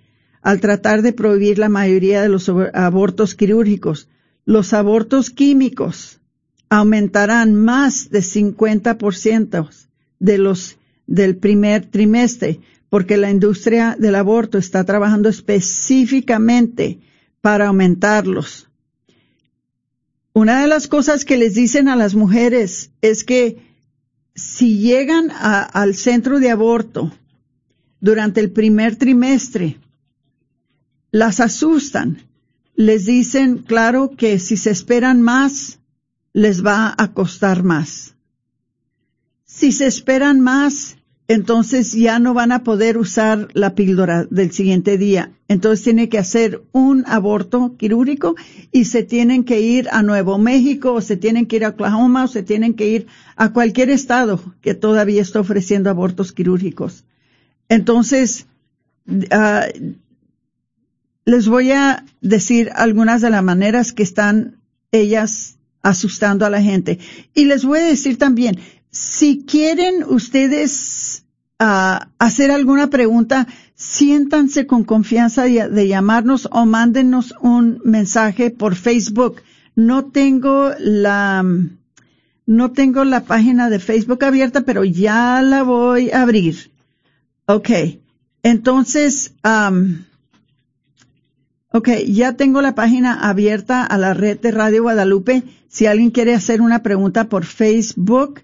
al 0.41 0.61
tratar 0.61 1.01
de 1.01 1.11
prohibir 1.11 1.59
la 1.59 1.69
mayoría 1.69 2.21
de 2.21 2.29
los 2.29 2.49
abortos 2.73 3.35
quirúrgicos. 3.35 4.07
Los 4.45 4.73
abortos 4.73 5.29
químicos 5.29 6.21
aumentarán 6.69 7.55
más 7.55 8.09
de 8.09 8.19
50% 8.19 9.69
de 10.19 10.37
los 10.37 10.77
del 11.07 11.37
primer 11.37 11.85
trimestre, 11.87 12.59
porque 12.89 13.17
la 13.17 13.31
industria 13.31 13.97
del 13.99 14.15
aborto 14.15 14.59
está 14.59 14.83
trabajando 14.83 15.27
específicamente 15.27 16.99
para 17.41 17.67
aumentarlos. 17.67 18.69
Una 20.33 20.61
de 20.61 20.67
las 20.67 20.87
cosas 20.87 21.25
que 21.25 21.37
les 21.37 21.55
dicen 21.55 21.89
a 21.89 21.95
las 21.95 22.13
mujeres 22.13 22.91
es 23.01 23.23
que 23.23 23.68
si 24.35 24.77
llegan 24.77 25.31
al 25.31 25.95
centro 25.95 26.39
de 26.39 26.51
aborto 26.51 27.11
durante 27.99 28.39
el 28.39 28.51
primer 28.51 28.95
trimestre, 28.95 29.79
las 31.11 31.39
asustan. 31.39 32.23
Les 32.75 33.05
dicen, 33.05 33.57
claro, 33.57 34.11
que 34.15 34.39
si 34.39 34.55
se 34.55 34.71
esperan 34.71 35.21
más, 35.21 35.79
les 36.31 36.65
va 36.65 36.95
a 36.97 37.13
costar 37.13 37.63
más. 37.63 38.15
Si 39.45 39.73
se 39.73 39.87
esperan 39.87 40.39
más, 40.39 40.95
entonces 41.29 41.93
ya 41.93 42.17
no 42.17 42.33
van 42.33 42.51
a 42.51 42.63
poder 42.63 42.97
usar 42.97 43.49
la 43.53 43.75
píldora 43.75 44.25
del 44.31 44.51
siguiente 44.51 44.97
día. 44.97 45.31
Entonces 45.47 45.83
tiene 45.83 46.09
que 46.09 46.17
hacer 46.17 46.63
un 46.71 47.05
aborto 47.05 47.77
quirúrgico 47.77 48.35
y 48.71 48.85
se 48.85 49.03
tienen 49.03 49.43
que 49.43 49.61
ir 49.61 49.87
a 49.91 50.01
Nuevo 50.01 50.39
México 50.39 50.91
o 50.91 51.01
se 51.01 51.17
tienen 51.17 51.45
que 51.45 51.57
ir 51.57 51.65
a 51.65 51.69
Oklahoma 51.69 52.23
o 52.23 52.27
se 52.27 52.41
tienen 52.41 52.73
que 52.73 52.87
ir 52.89 53.07
a 53.35 53.53
cualquier 53.53 53.91
estado 53.91 54.41
que 54.61 54.73
todavía 54.73 55.21
está 55.21 55.39
ofreciendo 55.39 55.91
abortos 55.91 56.31
quirúrgicos. 56.31 57.05
Entonces, 57.69 58.47
ah, 59.29 59.67
les 61.25 61.47
voy 61.47 61.71
a 61.73 62.05
decir 62.21 62.71
algunas 62.73 63.21
de 63.21 63.29
las 63.29 63.43
maneras 63.43 63.93
que 63.93 64.01
están 64.01 64.57
ellas 64.91 65.59
asustando 65.83 66.47
a 66.47 66.49
la 66.49 66.63
gente. 66.63 66.97
Y 67.35 67.45
les 67.45 67.63
voy 67.63 67.81
a 67.81 67.83
decir 67.83 68.17
también, 68.17 68.57
si 68.91 69.45
quieren 69.45 70.03
ustedes 70.07 70.71
uh, 71.59 72.05
hacer 72.17 72.51
alguna 72.51 72.89
pregunta, 72.89 73.47
siéntanse 73.75 74.65
con 74.65 74.83
confianza 74.83 75.43
de, 75.43 75.69
de, 75.69 75.87
llamarnos 75.87 76.47
o 76.51 76.65
mándenos 76.65 77.33
un 77.41 77.81
mensaje 77.83 78.49
por 78.49 78.75
Facebook. 78.75 79.41
No 79.75 80.05
tengo 80.05 80.71
la, 80.79 81.45
no 82.45 82.71
tengo 82.71 83.03
la 83.03 83.21
página 83.21 83.69
de 83.69 83.79
Facebook 83.79 84.23
abierta, 84.23 84.61
pero 84.61 84.83
ya 84.83 85.41
la 85.41 85.63
voy 85.63 86.11
a 86.11 86.21
abrir. 86.21 86.71
Ok. 87.45 87.69
Entonces, 88.43 89.33
um, 89.43 90.03
ok, 91.71 91.89
ya 92.07 92.33
tengo 92.33 92.61
la 92.61 92.73
página 92.73 93.27
abierta 93.29 93.83
a 93.83 93.97
la 93.97 94.13
red 94.13 94.39
de 94.39 94.51
Radio 94.51 94.83
Guadalupe. 94.83 95.43
Si 95.67 95.85
alguien 95.85 96.11
quiere 96.11 96.33
hacer 96.33 96.61
una 96.61 96.81
pregunta 96.81 97.29
por 97.29 97.45
Facebook, 97.45 98.41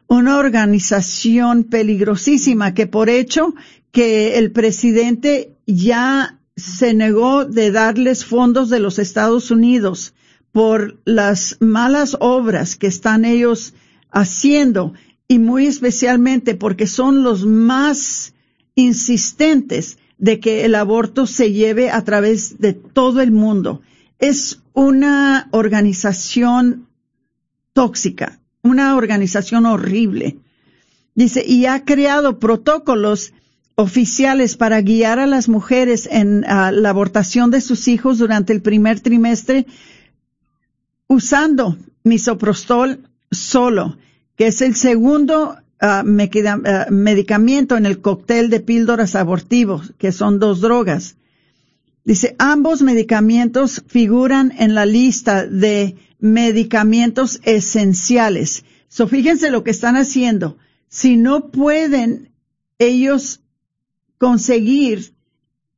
una 0.07 0.37
organización 0.37 1.63
peligrosísima 1.63 2.73
que 2.73 2.85
por 2.85 3.09
hecho 3.09 3.55
que 3.91 4.37
el 4.37 4.51
presidente 4.51 5.55
ya 5.65 6.37
se 6.57 6.93
negó 6.93 7.45
de 7.45 7.71
darles 7.71 8.25
fondos 8.25 8.69
de 8.69 8.81
los 8.81 8.99
Estados 8.99 9.51
Unidos 9.51 10.13
por 10.51 10.99
las 11.05 11.55
malas 11.61 12.17
obras 12.19 12.75
que 12.75 12.87
están 12.87 13.23
ellos 13.23 13.73
haciendo 14.11 14.93
y 15.29 15.39
muy 15.39 15.65
especialmente 15.65 16.55
porque 16.55 16.87
son 16.87 17.23
los 17.23 17.45
más 17.45 18.33
insistentes 18.75 19.97
de 20.17 20.39
que 20.39 20.65
el 20.65 20.75
aborto 20.75 21.27
se 21.27 21.51
lleve 21.53 21.91
a 21.91 22.03
través 22.03 22.59
de 22.59 22.73
todo 22.73 23.21
el 23.21 23.31
mundo. 23.31 23.81
Es 24.19 24.61
una 24.73 25.47
organización 25.51 26.87
tóxica, 27.73 28.39
una 28.63 28.95
organización 28.95 29.65
horrible. 29.65 30.37
Dice, 31.13 31.43
y 31.45 31.65
ha 31.65 31.83
creado 31.85 32.39
protocolos 32.39 33.33
oficiales 33.75 34.57
para 34.57 34.81
guiar 34.81 35.19
a 35.19 35.27
las 35.27 35.49
mujeres 35.49 36.07
en 36.11 36.41
la 36.41 36.89
abortación 36.89 37.51
de 37.51 37.61
sus 37.61 37.87
hijos 37.87 38.17
durante 38.17 38.53
el 38.53 38.61
primer 38.61 38.99
trimestre 38.99 39.67
usando 41.07 41.77
misoprostol 42.03 43.07
solo, 43.31 43.97
que 44.35 44.47
es 44.47 44.61
el 44.61 44.75
segundo 44.75 45.57
uh, 45.81 46.03
medicamento 46.03 47.77
en 47.77 47.85
el 47.85 48.01
cóctel 48.01 48.49
de 48.49 48.59
píldoras 48.59 49.15
abortivos, 49.15 49.93
que 49.97 50.11
son 50.11 50.39
dos 50.39 50.61
drogas. 50.61 51.15
Dice, 52.03 52.35
ambos 52.39 52.81
medicamentos 52.81 53.83
figuran 53.87 54.53
en 54.57 54.75
la 54.75 54.85
lista 54.85 55.45
de 55.45 55.97
medicamentos 56.19 57.39
esenciales. 57.43 58.63
So, 58.87 59.07
fíjense 59.07 59.51
lo 59.51 59.63
que 59.63 59.71
están 59.71 59.97
haciendo. 59.97 60.57
Si 60.87 61.17
no 61.17 61.49
pueden 61.49 62.31
ellos 62.79 63.41
conseguir 64.17 65.13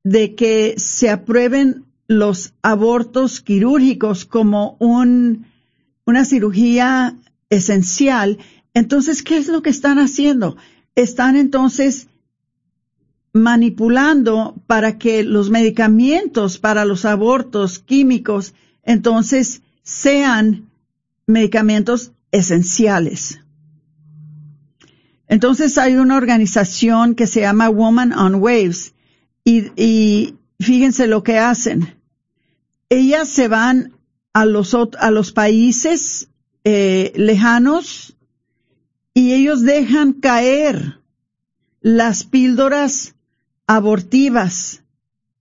de 0.03 0.35
que 0.35 0.75
se 0.77 1.09
aprueben 1.09 1.85
los 2.07 2.53
abortos 2.61 3.41
quirúrgicos 3.41 4.25
como 4.25 4.77
un, 4.79 5.45
una 6.05 6.25
cirugía 6.25 7.17
esencial, 7.49 8.37
entonces, 8.73 9.23
¿qué 9.23 9.37
es 9.37 9.47
lo 9.47 9.61
que 9.61 9.69
están 9.69 9.99
haciendo? 9.99 10.57
Están 10.95 11.35
entonces 11.35 12.07
manipulando 13.33 14.55
para 14.67 14.97
que 14.97 15.23
los 15.23 15.49
medicamentos 15.49 16.57
para 16.57 16.85
los 16.85 17.05
abortos 17.05 17.79
químicos 17.79 18.53
entonces 18.83 19.61
sean 19.83 20.69
medicamentos 21.27 22.11
esenciales. 22.31 23.39
Entonces 25.27 25.77
hay 25.77 25.95
una 25.95 26.17
organización 26.17 27.13
que 27.13 27.27
se 27.27 27.41
llama 27.41 27.69
Woman 27.69 28.13
on 28.13 28.35
Waves 28.35 28.93
y, 29.45 30.35
fíjense 30.59 31.07
lo 31.07 31.23
que 31.23 31.37
hacen. 31.37 31.95
Ellas 32.89 33.29
se 33.29 33.47
van 33.47 33.93
a 34.33 34.45
los, 34.45 34.75
a 34.75 35.11
los 35.11 35.31
países 35.31 36.29
eh, 36.63 37.13
lejanos 37.15 38.08
y 39.19 39.33
ellos 39.33 39.63
dejan 39.63 40.13
caer 40.13 41.01
las 41.81 42.23
píldoras 42.23 43.15
abortivas 43.67 44.81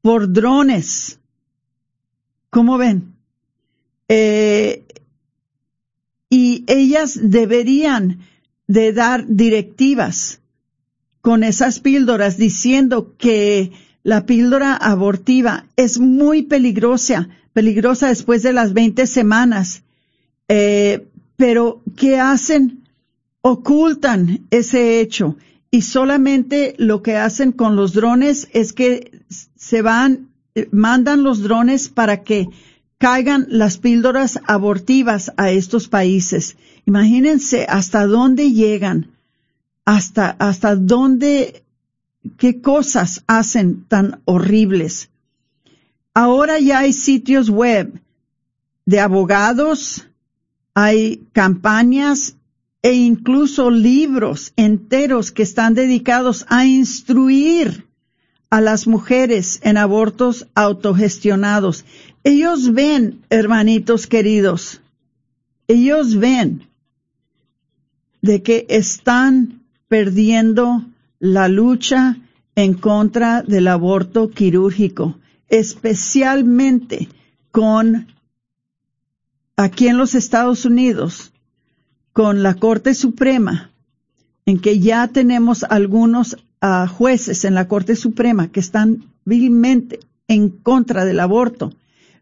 por 0.03 0.33
drones. 0.33 1.21
¿Cómo 2.51 2.77
ven? 2.77 3.15
Eh, 4.09 4.83
y 6.29 6.65
ellas 6.67 7.21
deberían 7.23 8.19
de 8.67 8.93
dar 8.93 9.29
directivas 9.29 10.41
con 11.21 11.45
esas 11.45 11.79
píldoras 11.79 12.37
diciendo 12.37 13.15
que 13.17 13.71
la 14.03 14.27
píldora 14.27 14.75
abortiva 14.75 15.67
es 15.77 16.01
muy 16.01 16.43
peligrosa, 16.43 17.29
peligrosa 17.53 18.09
después 18.09 18.43
de 18.43 18.53
las 18.53 18.73
20 18.73 19.07
semanas. 19.07 19.85
Eh, 20.49 21.07
pero, 21.37 21.81
¿qué 21.97 22.19
hacen? 22.19 22.88
Ocultan 23.41 24.47
ese 24.51 25.01
hecho 25.01 25.37
y 25.71 25.83
solamente 25.83 26.75
lo 26.79 27.03
que 27.03 27.17
hacen 27.17 27.53
con 27.53 27.77
los 27.77 27.93
drones 27.93 28.49
es 28.53 28.73
que 28.73 29.23
se 29.57 29.83
van, 29.83 30.29
eh, 30.55 30.69
mandan 30.73 31.23
los 31.23 31.43
drones 31.43 31.89
para 31.89 32.23
que 32.23 32.49
caigan 32.99 33.47
las 33.49 33.79
píldoras 33.79 34.41
abortivas 34.47 35.33
a 35.37 35.51
estos 35.51 35.89
países. 35.89 36.57
Imagínense 36.87 37.67
hasta 37.69 38.07
dónde 38.07 38.53
llegan, 38.53 39.13
hasta, 39.85 40.31
hasta 40.31 40.75
dónde, 40.75 41.65
qué 42.39 42.61
cosas 42.61 43.23
hacen 43.27 43.85
tan 43.85 44.21
horribles. 44.25 45.11
Ahora 46.15 46.59
ya 46.59 46.81
hay 46.81 46.93
sitios 46.93 47.51
web 47.51 48.01
de 48.87 49.01
abogados, 49.01 50.09
hay 50.75 51.23
campañas 51.33 52.38
e 52.83 52.93
incluso 52.93 53.71
libros 53.71 54.53
enteros 54.57 55.33
que 55.33 55.43
están 55.43 55.75
dedicados 55.75 56.47
a 56.49 56.65
instruir 56.67 57.87
a 58.51 58.61
las 58.61 58.87
mujeres 58.87 59.61
en 59.63 59.77
abortos 59.77 60.47
autogestionados. 60.55 61.85
Ellos 62.25 62.73
ven, 62.73 63.21
hermanitos 63.31 64.07
queridos, 64.07 64.81
ellos 65.67 66.17
ven 66.17 66.67
de 68.23 68.43
que 68.43 68.67
están 68.69 69.63
perdiendo 69.89 70.85
la 71.19 71.49
lucha 71.49 72.17
en 72.55 72.75
contra 72.75 73.43
del 73.43 73.69
aborto 73.69 74.31
quirúrgico, 74.31 75.19
especialmente 75.49 77.09
con 77.51 78.09
aquí 79.57 79.89
en 79.89 79.99
los 79.99 80.15
Estados 80.15 80.65
Unidos, 80.65 81.33
con 82.13 82.43
la 82.43 82.55
Corte 82.55 82.95
Suprema, 82.95 83.71
en 84.47 84.61
que 84.61 84.81
ya 84.81 85.09
tenemos 85.09 85.65
algunos 85.65 86.37
uh, 86.63 86.87
jueces 86.87 87.45
en 87.45 87.55
la 87.55 87.69
Corte 87.69 87.97
Suprema 87.97 88.49
que 88.49 88.61
están 88.61 89.05
vilmente 89.25 90.01
en 90.27 90.49
contra 90.49 91.05
del 91.05 91.21
aborto, 91.21 91.73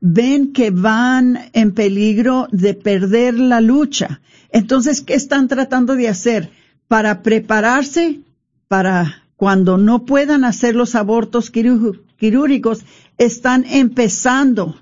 ven 0.01 0.53
que 0.53 0.71
van 0.71 1.39
en 1.53 1.73
peligro 1.73 2.49
de 2.53 2.75
perder 2.75 3.35
la 3.35 3.61
lucha. 3.61 4.21
Entonces, 4.51 5.01
¿qué 5.01 5.15
están 5.15 5.49
tratando 5.49 5.97
de 5.97 6.09
hacer? 6.09 6.51
Para 6.89 7.23
prepararse 7.23 8.21
para 8.69 9.23
cuando 9.37 9.77
no 9.77 10.05
puedan 10.05 10.45
hacer 10.45 10.75
los 10.75 10.95
abortos 10.95 11.51
quirúrgicos, 11.51 12.85
están 13.19 13.65
empezando 13.69 14.77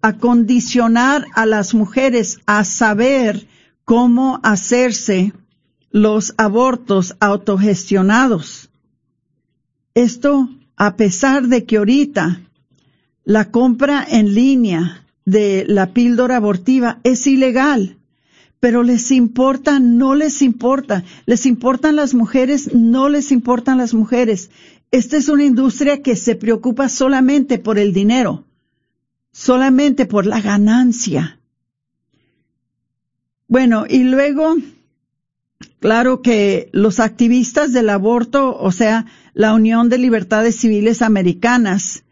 a 0.00 0.14
condicionar 0.14 1.26
a 1.34 1.46
las 1.46 1.74
mujeres 1.74 2.40
a 2.46 2.64
saber 2.64 3.46
cómo 3.84 4.40
hacerse 4.42 5.32
los 5.90 6.34
abortos 6.38 7.16
autogestionados. 7.20 8.70
Esto 9.94 10.48
a 10.76 10.96
pesar 10.96 11.48
de 11.48 11.64
que 11.64 11.76
ahorita 11.76 12.40
la 13.24 13.50
compra 13.50 14.04
en 14.08 14.34
línea 14.34 15.06
de 15.24 15.64
la 15.68 15.92
píldora 15.92 16.36
abortiva 16.36 16.98
es 17.04 17.26
ilegal, 17.26 17.98
pero 18.58 18.82
les 18.82 19.10
importa, 19.10 19.80
no 19.80 20.14
les 20.14 20.40
importa, 20.42 21.04
les 21.26 21.46
importan 21.46 21.96
las 21.96 22.14
mujeres, 22.14 22.72
no 22.74 23.08
les 23.08 23.30
importan 23.30 23.78
las 23.78 23.92
mujeres. 23.92 24.50
Esta 24.90 25.16
es 25.16 25.28
una 25.28 25.44
industria 25.44 26.02
que 26.02 26.16
se 26.16 26.36
preocupa 26.36 26.88
solamente 26.88 27.58
por 27.58 27.78
el 27.78 27.92
dinero, 27.92 28.44
solamente 29.32 30.06
por 30.06 30.26
la 30.26 30.40
ganancia. 30.40 31.38
Bueno, 33.52 33.84
y 33.86 34.04
luego, 34.04 34.56
claro 35.78 36.22
que 36.22 36.70
los 36.72 37.00
activistas 37.00 37.74
del 37.74 37.90
aborto, 37.90 38.56
o 38.58 38.72
sea, 38.72 39.04
la 39.34 39.52
Unión 39.52 39.90
de 39.90 39.98
Libertades 39.98 40.56
Civiles 40.56 41.02
Americanas, 41.02 42.02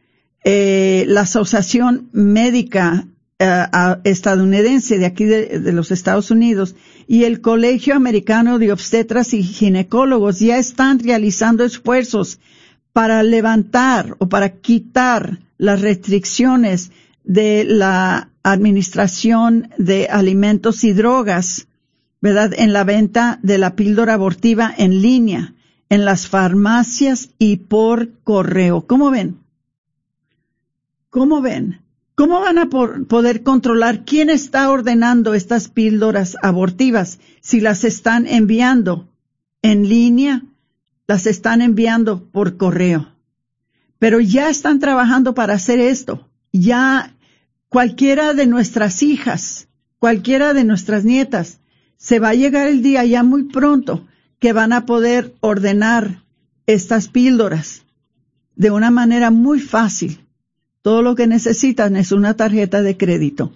eh, 0.45 1.07
la 1.09 1.23
Asociación 1.23 2.11
Médica 2.13 3.07
eh, 3.39 3.65
estadounidense 4.05 4.99
de 4.99 5.07
aquí 5.07 5.25
de, 5.25 5.61
de, 5.61 5.73
los 5.73 5.91
Estados 5.93 6.31
Unidos 6.31 6.77
y 7.09 7.25
el 7.25 7.41
Colegio 7.41 7.95
Americano 7.95 8.59
de 8.59 8.71
Obstetras 8.71 9.33
y 9.33 9.43
Ginecólogos 9.43 10.41
ya 10.41 10.59
están 10.59 10.99
realizando 10.99 11.65
esfuerzos 11.65 12.39
para 12.93 13.23
levantar 13.23 14.15
o 14.19 14.29
para 14.29 14.51
quitar 14.51 15.39
las 15.57 15.81
restricciones 15.81 16.91
de 17.25 17.65
la 17.65 18.30
Administración 18.43 19.71
de 19.77 20.09
Alimentos 20.09 20.85
y 20.85 20.93
Drogas, 20.93 21.69
¿verdad? 22.21 22.53
En 22.57 22.73
la 22.73 22.85
venta 22.85 23.39
de 23.43 23.59
la 23.59 23.77
píldora 23.77 24.15
abortiva 24.15 24.73
en 24.77 25.03
línea, 25.03 25.55
en 25.89 26.05
las 26.05 26.29
farmacias 26.29 27.31
y 27.39 27.57
por 27.57 28.11
correo. 28.25 28.87
¿Cómo 28.87 29.11
ven? 29.11 29.39
¿Cómo 31.11 31.41
ven? 31.43 31.81
¿Cómo 32.15 32.41
van 32.41 32.59
a 32.59 32.69
poder 32.69 33.43
controlar 33.43 34.05
quién 34.05 34.29
está 34.31 34.71
ordenando 34.71 35.33
estas 35.35 35.69
píldoras 35.69 36.37
abortivas 36.43 37.19
si 37.41 37.61
las 37.61 37.83
están 37.83 38.27
enviando 38.27 39.09
en 39.63 39.89
línea, 39.89 40.43
las 41.07 41.27
están 41.27 41.63
enviando 41.63 42.23
por 42.25 42.59
correo? 42.59 43.09
Pero 43.99 44.21
ya 44.21 44.51
están 44.51 44.81
trabajando 44.81 45.35
para 45.35 45.55
hacer 45.55 45.81
esto. 45.81 46.29
Ya 46.53 47.15
cualquiera 47.71 48.35
de 48.35 48.47
nuestras 48.47 49.03
hijas, 49.03 49.69
cualquiera 49.99 50.53
de 50.53 50.65
nuestras 50.65 51.05
nietas, 51.05 51.61
se 51.97 52.19
va 52.19 52.31
a 52.31 52.35
llegar 52.35 52.67
el 52.67 52.83
día 52.83 53.05
ya 53.05 53.23
muy 53.23 53.45
pronto 53.45 54.07
que 54.39 54.53
van 54.53 54.73
a 54.73 54.85
poder 54.87 55.35
ordenar 55.41 56.25
estas 56.67 57.09
píldoras 57.09 57.83
de 58.57 58.71
una 58.71 58.91
manera 58.91 59.31
muy 59.31 59.61
fácil. 59.61 60.27
Todo 60.83 61.03
lo 61.03 61.15
que 61.15 61.27
necesitan 61.27 61.97
es 61.97 62.11
una 62.11 62.35
tarjeta 62.35 62.83
de 62.83 62.97
crédito. 62.97 63.53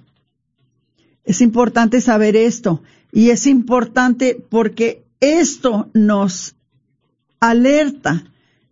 Es 1.24 1.40
importante 1.40 2.00
saber 2.00 2.36
esto 2.36 2.82
y 3.10 3.30
es 3.30 3.46
importante 3.46 4.36
porque 4.48 5.04
esto 5.20 5.90
nos 5.92 6.54
alerta 7.40 8.24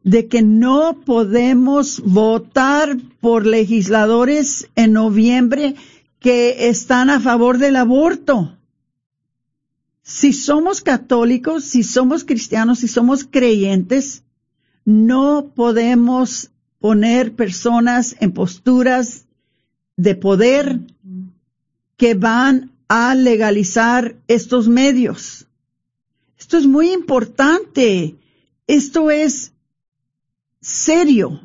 de 0.05 0.27
que 0.27 0.43
no 0.43 1.01
podemos 1.05 2.01
votar 2.01 2.97
por 3.21 3.47
legisladores 3.47 4.69
en 4.75 4.93
noviembre 4.93 5.77
que 6.19 6.69
están 6.69 7.11
a 7.11 7.21
favor 7.21 7.59
del 7.59 7.77
aborto. 7.77 8.57
Si 10.03 10.33
somos 10.33 10.81
católicos, 10.81 11.65
si 11.65 11.85
somos 11.85 12.25
cristianos, 12.25 12.81
si 12.81 12.89
somos 12.89 13.25
creyentes, 13.25 14.25
no 14.85 15.53
podemos 15.55 16.51
poner 16.81 17.35
personas 17.35 18.17
en 18.19 18.33
posturas 18.33 19.27
de 19.97 20.17
poder 20.17 20.81
que 21.97 22.15
van 22.15 22.73
a 22.89 23.15
legalizar 23.15 24.17
estos 24.27 24.67
medios. 24.67 25.47
Esto 26.39 26.59
es 26.59 26.67
muy 26.67 26.91
importante. 26.91 28.17
Esto 28.67 29.11
es 29.11 29.52
serio. 30.63 31.41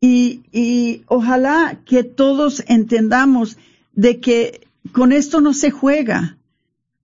Y, 0.00 0.42
y 0.52 1.02
ojalá 1.08 1.80
que 1.84 2.04
todos 2.04 2.62
entendamos 2.68 3.56
de 3.92 4.20
que 4.20 4.68
con 4.92 5.10
esto 5.12 5.40
no 5.40 5.54
se 5.54 5.70
juega. 5.70 6.36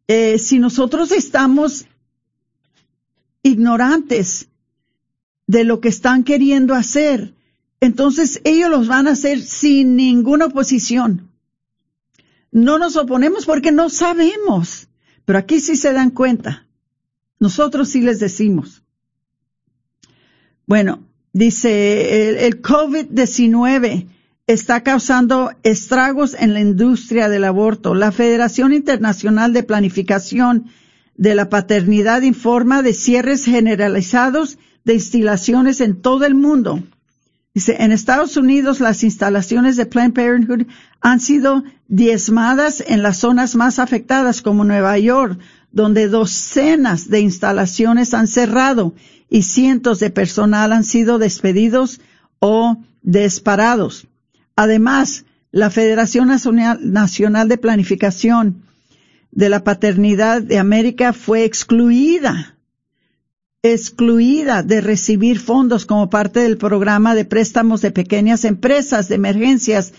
Eh, 0.07 0.39
si 0.39 0.59
nosotros 0.59 1.13
estamos 1.13 1.87
ignorantes 3.43 4.49
de 5.47 5.65
lo 5.65 5.81
que 5.81 5.89
están 5.89 6.25
queriendo 6.25 6.75
hacer, 6.75 7.35
entonces 7.81 8.41
ellos 8.45 8.71
los 8.71 8.87
van 8.87 9.09
a 9.09 9.13
hacer 9.13 9.41
sin 9.41 9.97
ninguna 9.97 10.47
oposición. 10.47 11.31
No 12.53 12.79
nos 12.79 12.97
oponemos 12.97 13.47
porque 13.47 13.73
no 13.73 13.89
sabemos, 13.89 14.89
pero 15.25 15.39
aquí 15.39 15.61
sí 15.61 15.77
se 15.77 15.93
dan 15.93 16.11
cuenta. 16.11 16.67
Nosotros 17.39 17.89
sí 17.89 18.01
les 18.01 18.21
decimos. 18.21 18.80
Bueno, 20.71 21.01
dice, 21.33 22.47
el, 22.47 22.63
COVID-19 22.63 24.07
está 24.47 24.85
causando 24.85 25.51
estragos 25.65 26.37
en 26.39 26.55
la 26.55 26.61
industria 26.61 27.29
del 27.29 27.43
aborto. 27.43 27.97
La 27.97 28.13
Federación 28.13 28.73
Internacional 28.73 29.53
de 29.53 29.65
Planificación 29.65 30.67
de 31.17 31.35
la 31.35 31.49
Paternidad 31.49 32.23
informa 32.23 32.83
de 32.85 32.93
cierres 32.93 33.47
generalizados 33.47 34.59
de 34.85 34.95
instalaciones 34.95 35.81
en 35.81 36.01
todo 36.01 36.25
el 36.25 36.37
mundo. 36.37 36.81
Dice, 37.53 37.79
en 37.81 37.91
Estados 37.91 38.37
Unidos 38.37 38.79
las 38.79 39.03
instalaciones 39.03 39.77
de 39.77 39.87
Planned 39.87 40.15
Parenthood 40.15 40.69
han 41.01 41.19
sido 41.19 41.65
diezmadas 41.89 42.81
en 42.87 43.03
las 43.03 43.17
zonas 43.17 43.57
más 43.57 43.81
afectadas 43.81 44.41
como 44.41 44.63
Nueva 44.63 44.97
York, 44.99 45.37
donde 45.73 46.07
docenas 46.07 47.09
de 47.09 47.19
instalaciones 47.19 48.15
han 48.15 48.29
cerrado 48.29 48.95
y 49.31 49.43
cientos 49.43 50.01
de 50.01 50.11
personal 50.11 50.73
han 50.73 50.85
sido 50.85 51.19
despedidos 51.19 52.01
o 52.40 52.77
disparados. 53.03 54.09
Además, 54.57 55.25
la 55.53 55.71
Federación 55.71 56.29
Nacional 56.29 57.49
de 57.49 57.59
Planificación 57.59 58.62
de 59.31 59.49
la 59.49 59.62
Paternidad 59.62 60.43
de 60.43 60.59
América 60.59 61.12
fue 61.12 61.45
excluida, 61.45 62.57
excluida 63.62 64.62
de 64.62 64.81
recibir 64.81 65.38
fondos 65.38 65.87
como 65.87 66.11
parte 66.11 66.40
del 66.40 66.57
programa 66.57 67.14
de 67.14 67.25
préstamos 67.25 67.81
de 67.81 67.93
pequeñas 67.93 68.45
empresas 68.45 69.09
de 69.09 69.14
emergencias 69.14 69.93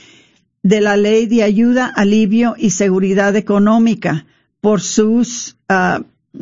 de 0.63 0.81
la 0.81 0.97
Ley 0.97 1.25
de 1.25 1.43
Ayuda, 1.43 1.91
Alivio 1.95 2.55
y 2.57 2.71
Seguridad 2.71 3.35
Económica 3.35 4.25
por 4.59 4.81
sus, 4.81 5.57
ah, 5.69 6.01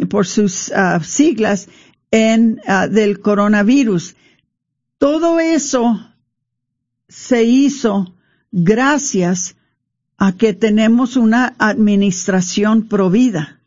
por 0.10 0.28
sus 0.28 0.71
ah, 0.71 0.99
siglas 1.04 1.67
en, 2.12 2.62
ah, 2.67 2.88
del 2.88 3.19
coronavirus. 3.19 4.15
Todo 4.98 5.39
eso 5.39 6.00
se 7.08 7.43
hizo 7.43 8.15
gracias 8.52 9.56
a 10.17 10.34
que 10.34 10.54
tenemos 10.54 11.15
una 11.15 11.56
administración 11.58 12.88
provida. 12.88 13.62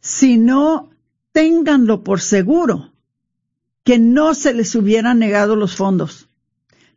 Si 0.00 0.36
no, 0.36 0.90
ténganlo 1.32 2.04
por 2.04 2.20
seguro 2.20 2.92
que 3.82 3.98
no 3.98 4.34
se 4.34 4.54
les 4.54 4.74
hubieran 4.74 5.18
negado 5.18 5.56
los 5.56 5.76
fondos. 5.76 6.28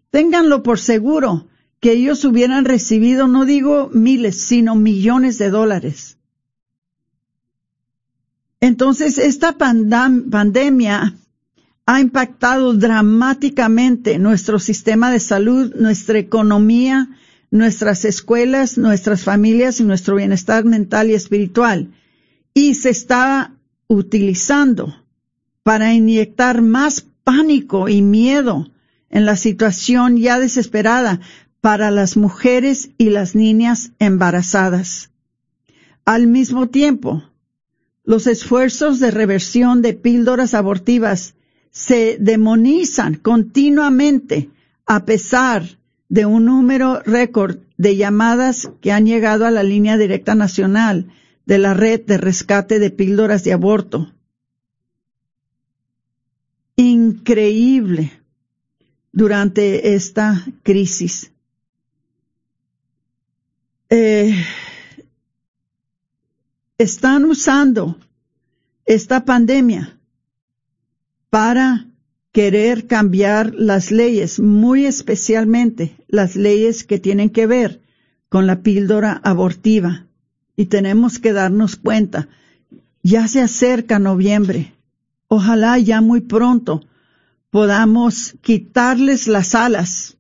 Ténganlo 0.10 0.64
por 0.64 0.80
seguro 0.80 1.48
que 1.80 1.92
ellos 1.92 2.24
hubieran 2.26 2.66
recibido, 2.66 3.28
no 3.28 3.46
digo 3.46 3.90
miles, 3.94 4.42
sino 4.42 4.76
millones 4.76 5.38
de 5.38 5.50
dólares. 5.50 6.17
Entonces, 8.60 9.18
esta 9.18 9.58
pandemia 9.58 11.16
ha 11.86 12.02
impactado 12.02 12.74
dramáticamente 12.74 14.20
nuestro 14.20 14.60
sistema 14.60 15.12
de 15.12 15.20
salud, 15.20 15.74
nuestra 15.76 16.20
economía, 16.20 17.10
nuestras 17.52 18.04
escuelas, 18.04 18.78
nuestras 18.78 19.24
familias 19.24 19.80
y 19.80 19.84
nuestro 19.84 20.16
bienestar 20.16 20.66
mental 20.66 21.10
y 21.10 21.14
espiritual. 21.14 21.92
Y 22.54 22.74
se 22.74 22.90
está 22.90 23.54
utilizando 23.88 24.96
para 25.64 25.94
inyectar 25.94 26.62
más 26.62 27.06
pánico 27.24 27.88
y 27.90 28.02
miedo 28.02 28.70
en 29.10 29.26
la 29.26 29.36
situación 29.36 30.18
ya 30.18 30.40
desesperada 30.40 31.22
para 31.62 31.92
las 31.92 32.18
mujeres 32.18 32.90
y 32.98 33.10
las 33.12 33.36
niñas 33.36 33.92
embarazadas. 34.00 35.12
Al 36.06 36.28
mismo 36.28 36.68
tiempo, 36.68 37.24
los 38.08 38.26
esfuerzos 38.26 39.02
de 39.02 39.12
reversión 39.12 39.82
de 39.82 39.94
píldoras 39.94 40.54
abortivas 40.54 41.36
se 41.72 42.16
demonizan 42.18 43.16
continuamente 43.16 44.50
a 44.86 45.04
pesar 45.04 45.78
de 46.08 46.26
un 46.26 46.46
número 46.46 47.02
récord 47.02 47.58
de 47.76 47.98
llamadas 47.98 48.72
que 48.80 48.94
han 48.94 49.06
llegado 49.06 49.46
a 49.46 49.52
la 49.52 49.62
línea 49.62 49.98
directa 49.98 50.36
nacional 50.36 51.12
de 51.46 51.58
la 51.58 51.74
red 51.74 52.00
de 52.06 52.18
rescate 52.18 52.80
de 52.80 52.92
píldoras 52.92 53.44
de 53.44 53.52
aborto. 53.52 54.14
Increíble 56.78 58.14
durante 59.12 59.96
esta 59.96 60.46
crisis. 60.64 61.34
Eh, 63.90 64.34
están 66.78 67.26
usando 67.26 67.98
esta 68.86 69.26
pandemia 69.26 69.98
para 71.30 71.88
querer 72.32 72.86
cambiar 72.86 73.54
las 73.56 73.92
leyes, 73.92 74.40
muy 74.40 74.86
especialmente 74.86 75.98
las 76.08 76.36
leyes 76.36 76.84
que 76.84 77.00
tienen 77.00 77.32
que 77.32 77.48
ver 77.48 77.82
con 78.30 78.46
la 78.46 78.62
píldora 78.62 79.20
abortiva. 79.24 80.06
Y 80.56 80.66
tenemos 80.66 81.20
que 81.20 81.34
darnos 81.34 81.76
cuenta, 81.76 82.30
ya 83.04 83.28
se 83.28 83.42
acerca 83.42 84.00
noviembre. 84.00 84.74
Ojalá 85.28 85.78
ya 85.80 86.02
muy 86.02 86.22
pronto 86.22 86.86
podamos 87.50 88.36
quitarles 88.42 89.28
las 89.28 89.56
alas 89.56 90.18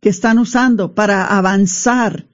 que 0.00 0.08
están 0.08 0.38
usando 0.38 0.94
para 0.94 1.24
avanzar 1.24 2.26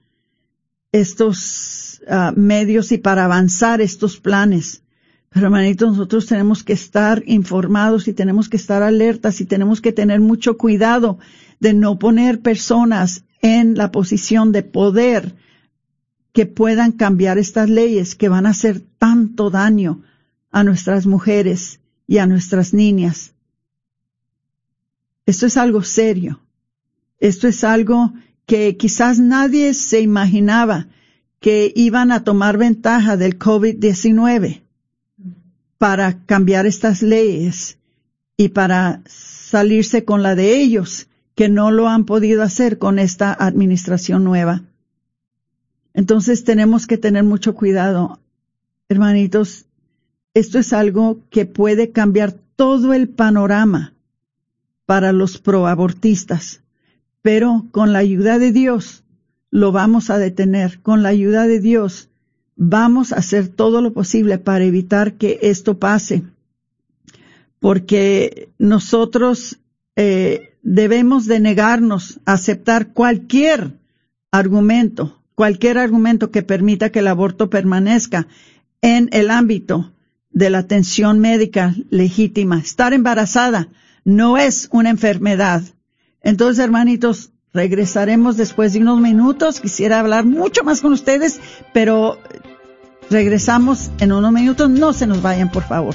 estos 0.92 1.83
ah, 2.08 2.32
medios 2.36 2.92
y 2.92 2.98
para 2.98 3.24
avanzar 3.24 3.80
estos 3.80 4.18
planes. 4.18 4.82
Pero 5.30 5.46
hermanitos, 5.46 5.90
nosotros 5.90 6.26
tenemos 6.26 6.62
que 6.62 6.74
estar 6.74 7.22
informados 7.26 8.06
y 8.06 8.12
tenemos 8.12 8.48
que 8.48 8.56
estar 8.56 8.82
alertas 8.82 9.40
y 9.40 9.46
tenemos 9.46 9.80
que 9.80 9.92
tener 9.92 10.20
mucho 10.20 10.56
cuidado 10.56 11.18
de 11.58 11.74
no 11.74 11.98
poner 11.98 12.40
personas 12.40 13.24
en 13.42 13.74
la 13.74 13.90
posición 13.90 14.52
de 14.52 14.62
poder 14.62 15.34
que 16.32 16.46
puedan 16.46 16.92
cambiar 16.92 17.38
estas 17.38 17.68
leyes 17.68 18.14
que 18.14 18.28
van 18.28 18.46
a 18.46 18.50
hacer 18.50 18.80
tanto 18.98 19.50
daño 19.50 20.02
a 20.50 20.64
nuestras 20.64 21.06
mujeres 21.06 21.80
y 22.06 22.18
a 22.18 22.26
nuestras 22.26 22.72
niñas. 22.72 23.32
Esto 25.26 25.46
es 25.46 25.56
algo 25.56 25.82
serio. 25.82 26.40
Esto 27.18 27.48
es 27.48 27.64
algo 27.64 28.12
que 28.46 28.76
quizás 28.76 29.18
nadie 29.18 29.74
se 29.74 30.00
imaginaba 30.00 30.88
que 31.44 31.70
iban 31.76 32.10
a 32.10 32.24
tomar 32.24 32.56
ventaja 32.56 33.18
del 33.18 33.38
COVID-19 33.38 34.62
para 35.76 36.24
cambiar 36.24 36.64
estas 36.64 37.02
leyes 37.02 37.76
y 38.38 38.48
para 38.48 39.02
salirse 39.04 40.06
con 40.06 40.22
la 40.22 40.36
de 40.36 40.58
ellos, 40.58 41.06
que 41.34 41.50
no 41.50 41.70
lo 41.70 41.90
han 41.90 42.06
podido 42.06 42.42
hacer 42.42 42.78
con 42.78 42.98
esta 42.98 43.30
administración 43.34 44.24
nueva. 44.24 44.62
Entonces 45.92 46.44
tenemos 46.44 46.86
que 46.86 46.96
tener 46.96 47.24
mucho 47.24 47.54
cuidado, 47.54 48.20
hermanitos. 48.88 49.66
Esto 50.32 50.58
es 50.58 50.72
algo 50.72 51.18
que 51.28 51.44
puede 51.44 51.90
cambiar 51.90 52.32
todo 52.56 52.94
el 52.94 53.10
panorama 53.10 53.92
para 54.86 55.12
los 55.12 55.36
proabortistas, 55.36 56.62
pero 57.20 57.66
con 57.70 57.92
la 57.92 57.98
ayuda 57.98 58.38
de 58.38 58.50
Dios 58.50 59.03
lo 59.54 59.70
vamos 59.70 60.10
a 60.10 60.18
detener. 60.18 60.80
Con 60.82 61.04
la 61.04 61.10
ayuda 61.10 61.46
de 61.46 61.60
Dios 61.60 62.08
vamos 62.56 63.12
a 63.12 63.18
hacer 63.18 63.46
todo 63.46 63.80
lo 63.82 63.92
posible 63.92 64.38
para 64.38 64.64
evitar 64.64 65.14
que 65.14 65.38
esto 65.42 65.78
pase, 65.78 66.24
porque 67.60 68.48
nosotros 68.58 69.60
eh, 69.94 70.56
debemos 70.64 71.26
de 71.26 71.38
negarnos 71.38 72.18
a 72.24 72.32
aceptar 72.32 72.88
cualquier 72.88 73.74
argumento, 74.32 75.22
cualquier 75.36 75.78
argumento 75.78 76.32
que 76.32 76.42
permita 76.42 76.90
que 76.90 76.98
el 76.98 77.06
aborto 77.06 77.48
permanezca 77.48 78.26
en 78.82 79.08
el 79.12 79.30
ámbito 79.30 79.92
de 80.30 80.50
la 80.50 80.58
atención 80.58 81.20
médica 81.20 81.76
legítima. 81.90 82.58
Estar 82.58 82.92
embarazada 82.92 83.68
no 84.04 84.36
es 84.36 84.68
una 84.72 84.90
enfermedad. 84.90 85.62
Entonces, 86.22 86.64
hermanitos, 86.64 87.30
Regresaremos 87.54 88.36
después 88.36 88.72
de 88.72 88.80
unos 88.80 89.00
minutos. 89.00 89.60
Quisiera 89.60 90.00
hablar 90.00 90.24
mucho 90.24 90.64
más 90.64 90.80
con 90.80 90.92
ustedes, 90.92 91.40
pero 91.72 92.18
regresamos 93.08 93.92
en 94.00 94.12
unos 94.12 94.32
minutos. 94.32 94.68
No 94.68 94.92
se 94.92 95.06
nos 95.06 95.22
vayan, 95.22 95.52
por 95.52 95.62
favor. 95.62 95.94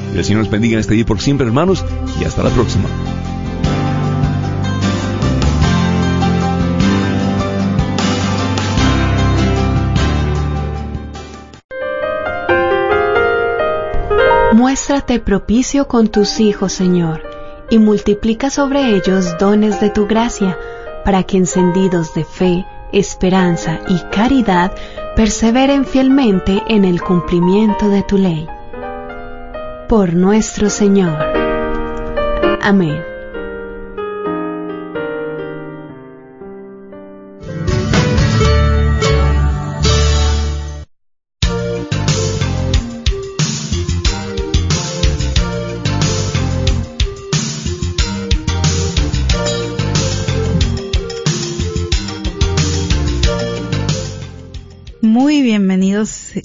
El 0.15 0.25
Señor 0.25 0.43
nos 0.43 0.51
bendiga 0.51 0.73
en 0.73 0.79
este 0.79 0.93
día 0.93 1.05
por 1.05 1.21
siempre, 1.21 1.47
hermanos, 1.47 1.83
y 2.19 2.23
hasta 2.23 2.43
la 2.43 2.49
próxima. 2.49 2.89
Muéstrate 14.53 15.19
propicio 15.19 15.87
con 15.87 16.09
tus 16.09 16.39
hijos, 16.39 16.73
Señor 16.73 17.31
y 17.71 17.79
multiplica 17.79 18.51
sobre 18.51 18.95
ellos 18.95 19.37
dones 19.39 19.79
de 19.79 19.89
tu 19.89 20.05
gracia, 20.05 20.59
para 21.03 21.23
que 21.23 21.37
encendidos 21.37 22.13
de 22.13 22.25
fe, 22.25 22.65
esperanza 22.91 23.79
y 23.87 23.97
caridad 24.11 24.75
perseveren 25.15 25.85
fielmente 25.85 26.61
en 26.67 26.85
el 26.85 27.01
cumplimiento 27.01 27.89
de 27.89 28.03
tu 28.03 28.17
ley. 28.17 28.47
Por 29.91 30.13
nuestro 30.13 30.69
Señor. 30.69 31.17
Amén. 32.61 33.11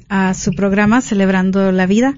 a 0.09 0.35
su 0.35 0.52
programa 0.52 1.00
Celebrando 1.00 1.72
la 1.72 1.87
Vida. 1.87 2.16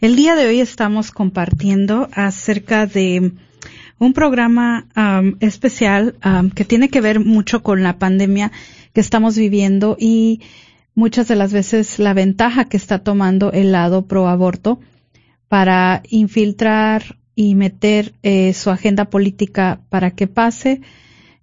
El 0.00 0.16
día 0.16 0.34
de 0.34 0.46
hoy 0.46 0.60
estamos 0.60 1.10
compartiendo 1.10 2.08
acerca 2.14 2.86
de 2.86 3.32
un 3.98 4.12
programa 4.14 4.86
um, 4.96 5.36
especial 5.40 6.14
um, 6.24 6.48
que 6.48 6.64
tiene 6.64 6.88
que 6.88 7.02
ver 7.02 7.20
mucho 7.20 7.62
con 7.62 7.82
la 7.82 7.98
pandemia 7.98 8.50
que 8.94 9.02
estamos 9.02 9.36
viviendo 9.36 9.98
y 10.00 10.40
muchas 10.94 11.28
de 11.28 11.36
las 11.36 11.52
veces 11.52 11.98
la 11.98 12.14
ventaja 12.14 12.64
que 12.64 12.78
está 12.78 13.00
tomando 13.00 13.52
el 13.52 13.72
lado 13.72 14.06
pro 14.06 14.26
aborto 14.26 14.80
para 15.48 16.02
infiltrar 16.08 17.18
y 17.34 17.54
meter 17.54 18.14
eh, 18.22 18.54
su 18.54 18.70
agenda 18.70 19.10
política 19.10 19.82
para 19.90 20.12
que 20.12 20.26
pase 20.26 20.80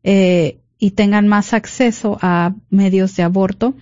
eh, 0.03 0.57
y 0.79 0.91
tengan 0.91 1.27
más 1.27 1.53
acceso 1.53 2.17
a 2.23 2.55
medios 2.71 3.15
de 3.17 3.21
aborto. 3.21 3.75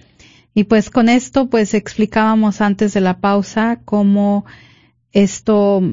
Y 0.56 0.64
pues 0.64 0.90
con 0.90 1.10
esto 1.10 1.48
pues 1.50 1.76
explicábamos 1.76 2.62
antes 2.62 2.94
de 2.94 3.02
la 3.02 3.20
pausa 3.20 3.82
cómo 3.86 4.46
esto 5.12 5.84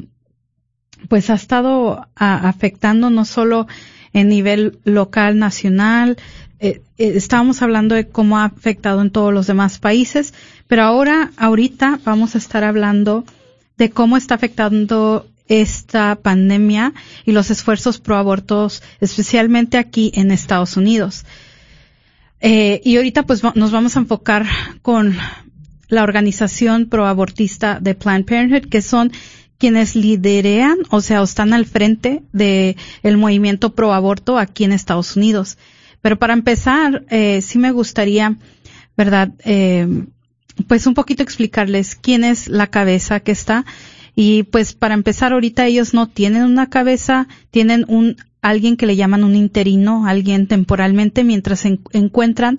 pues 1.09 1.29
ha 1.31 1.35
estado 1.35 2.09
afectando 2.15 3.11
no 3.11 3.25
solo 3.25 3.67
en 4.13 4.29
nivel 4.29 4.79
local, 4.85 5.39
nacional, 5.39 6.17
eh, 6.61 6.81
eh, 6.97 7.15
estábamos 7.17 7.61
hablando 7.61 7.97
de 7.97 8.07
cómo 8.07 8.39
ha 8.39 8.45
afectado 8.45 9.03
en 9.03 9.11
todos 9.11 9.35
los 9.35 9.49
demás 9.49 9.81
países, 9.81 10.33
pero 10.69 10.85
ahora, 10.85 11.33
ahorita 11.37 11.99
vamos 12.05 12.37
a 12.37 12.39
estar 12.39 12.63
hablando 12.63 13.25
de 13.79 13.91
cómo 13.91 14.17
está 14.17 14.37
afectando 14.37 15.27
esta 15.49 16.15
pandemia 16.15 16.95
y 17.25 17.33
los 17.33 17.51
esfuerzos 17.51 17.99
pro 17.99 18.17
abortos, 18.17 18.81
especialmente 19.01 19.77
aquí 19.77 20.13
en 20.15 20.31
Estados 20.31 20.77
Unidos. 20.77 21.25
Eh, 22.45 22.81
y 22.85 22.97
ahorita 22.97 23.23
pues 23.23 23.43
nos 23.55 23.71
vamos 23.71 23.97
a 23.97 24.01
enfocar 24.01 24.47
con 24.83 25.17
la 25.89 26.03
organización 26.03 26.87
proabortista 26.87 27.79
de 27.81 27.95
Planned 27.95 28.27
Parenthood, 28.27 28.69
que 28.69 28.83
son 28.83 29.13
quienes 29.59 29.95
liderean, 29.95 30.79
o 30.91 31.01
sea, 31.01 31.23
están 31.23 31.53
al 31.53 31.67
frente 31.67 32.23
del 32.33 32.77
el 33.05 33.17
movimiento 33.17 33.77
proaborto 33.77 34.39
aquí 34.39 34.65
en 34.65 34.73
Estados 34.73 35.17
Unidos. 35.17 35.57
Pero 36.01 36.19
para 36.19 36.33
empezar, 36.33 37.05
eh, 37.11 37.41
sí 37.43 37.59
me 37.59 37.71
gustaría, 37.71 38.37
¿verdad? 38.97 39.31
Eh, 39.45 40.07
pues 40.67 40.89
un 40.89 40.95
poquito 40.95 41.23
explicarles 41.23 41.95
quién 41.95 42.25
es 42.25 42.49
la 42.49 42.67
cabeza 42.67 43.21
que 43.21 43.31
está. 43.31 43.65
Y 44.17 44.43
pues 44.43 44.75
para 44.75 44.95
empezar, 44.95 45.33
ahorita 45.33 45.67
ellos 45.67 45.95
no 45.95 46.09
tienen 46.09 46.43
una 46.43 46.69
cabeza, 46.69 47.29
tienen 47.53 47.85
un 47.87 48.17
alguien 48.43 48.77
que 48.77 48.87
le 48.87 48.97
llaman 48.97 49.25
un 49.25 49.37
interino, 49.37 50.07
alguien 50.07 50.49
temporalmente, 50.49 51.25
mientras 51.25 51.65
encuentran 51.65 52.59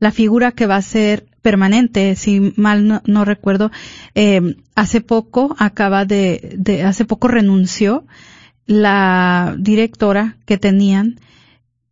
la 0.00 0.10
figura 0.10 0.52
que 0.52 0.66
va 0.66 0.76
a 0.76 0.82
ser 0.82 1.26
permanente, 1.40 2.16
si 2.16 2.52
mal 2.56 3.02
no, 3.04 3.24
recuerdo, 3.24 3.70
eh, 4.14 4.56
hace 4.74 5.00
poco 5.00 5.54
acaba 5.58 6.04
de, 6.04 6.54
de, 6.58 6.82
hace 6.82 7.04
poco 7.04 7.28
renunció 7.28 8.04
la 8.66 9.56
directora 9.58 10.36
que 10.44 10.58
tenían 10.58 11.18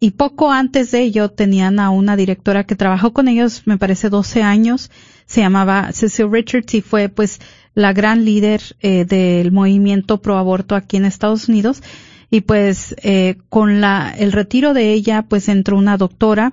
y 0.01 0.13
poco 0.13 0.53
antes 0.53 0.91
de 0.91 1.03
ello 1.03 1.31
tenían 1.31 1.81
a 1.81 1.91
una 1.91 2.17
directora 2.17 2.65
que 2.65 2.77
trabajó 2.77 3.13
con 3.13 3.27
ellos, 3.27 3.63
me 3.65 3.79
parece 3.79 4.11
12 4.11 4.43
años, 4.43 4.91
se 5.27 5.41
llamaba 5.41 5.91
Cecil 5.93 6.31
Richards 6.31 6.75
y 6.75 6.83
fue 6.83 7.09
pues 7.09 7.41
la 7.75 7.93
gran 7.93 8.25
líder 8.25 8.61
eh, 8.81 9.05
del 9.05 9.51
movimiento 9.51 10.21
pro 10.23 10.37
aborto 10.39 10.75
aquí 10.77 10.97
en 10.97 11.05
Estados 11.05 11.49
Unidos 11.49 11.83
y 12.31 12.43
pues 12.43 12.95
eh, 13.03 13.37
con 13.49 13.81
la 13.81 14.15
el 14.17 14.33
retiro 14.33 14.75
de 14.75 14.93
ella 14.93 15.23
pues 15.23 15.49
entró 15.49 15.77
una 15.77 15.97
doctora 15.97 16.53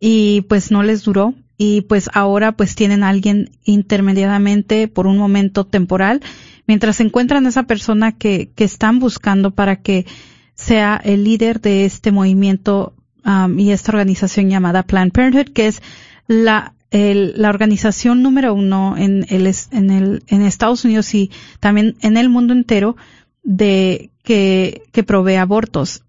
y 0.00 0.42
pues 0.42 0.70
no 0.70 0.82
les 0.82 1.04
duró 1.04 1.34
y 1.56 1.82
pues 1.82 2.10
ahora 2.12 2.52
pues 2.52 2.74
tienen 2.74 3.02
a 3.02 3.08
alguien 3.08 3.50
intermediadamente 3.64 4.88
por 4.88 5.06
un 5.06 5.18
momento 5.18 5.64
temporal. 5.64 6.20
Mientras 6.66 7.00
encuentran 7.00 7.46
a 7.46 7.50
esa 7.50 7.64
persona 7.64 8.12
que, 8.12 8.50
que 8.54 8.64
están 8.64 8.98
buscando 8.98 9.52
para 9.52 9.76
que 9.76 10.06
sea 10.54 11.00
el 11.02 11.24
líder 11.24 11.60
de 11.60 11.84
este 11.84 12.10
movimiento 12.10 12.94
um, 13.24 13.58
y 13.58 13.72
esta 13.72 13.92
organización 13.92 14.48
llamada 14.48 14.82
Planned 14.82 15.12
Parenthood 15.12 15.52
que 15.52 15.66
es 15.66 15.82
la 16.26 16.74
la 16.96 17.48
organización 17.48 18.22
número 18.22 18.54
uno 18.54 18.94
en 18.96 19.26
el, 19.28 19.52
en 19.72 19.90
el 19.90 20.22
en 20.28 20.42
Estados 20.42 20.84
Unidos 20.84 21.12
y 21.12 21.32
también 21.58 21.96
en 22.02 22.16
el 22.16 22.28
mundo 22.28 22.52
entero 22.52 22.96
de 23.44 24.10
que, 24.24 24.82
que 24.90 25.04
provee 25.04 25.36
abortos. 25.36 26.02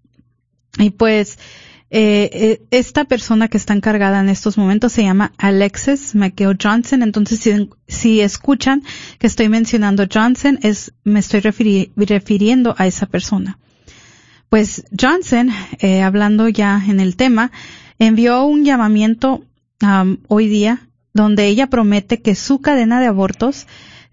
Y 0.78 0.90
pues, 0.90 1.38
eh, 1.90 2.30
eh, 2.32 2.62
esta 2.72 3.04
persona 3.04 3.46
que 3.46 3.56
está 3.56 3.72
encargada 3.72 4.18
en 4.18 4.28
estos 4.28 4.58
momentos 4.58 4.92
se 4.92 5.04
llama 5.04 5.32
Alexis 5.38 6.14
McGill 6.14 6.58
Johnson. 6.60 7.02
Entonces, 7.02 7.38
si, 7.38 7.70
si 7.86 8.20
escuchan 8.20 8.82
que 9.18 9.28
estoy 9.28 9.48
mencionando 9.48 10.06
Johnson, 10.12 10.58
es, 10.62 10.92
me 11.04 11.20
estoy 11.20 11.40
refiriendo 11.40 12.74
a 12.76 12.86
esa 12.86 13.06
persona. 13.06 13.58
Pues 14.48 14.84
Johnson, 14.98 15.50
eh, 15.78 16.02
hablando 16.02 16.48
ya 16.48 16.82
en 16.86 17.00
el 17.00 17.16
tema, 17.16 17.52
envió 17.98 18.44
un 18.44 18.64
llamamiento 18.64 19.44
um, 19.82 20.18
hoy 20.28 20.48
día 20.48 20.88
donde 21.12 21.46
ella 21.46 21.68
promete 21.68 22.20
que 22.20 22.34
su 22.34 22.60
cadena 22.60 23.00
de 23.00 23.06
abortos 23.06 23.66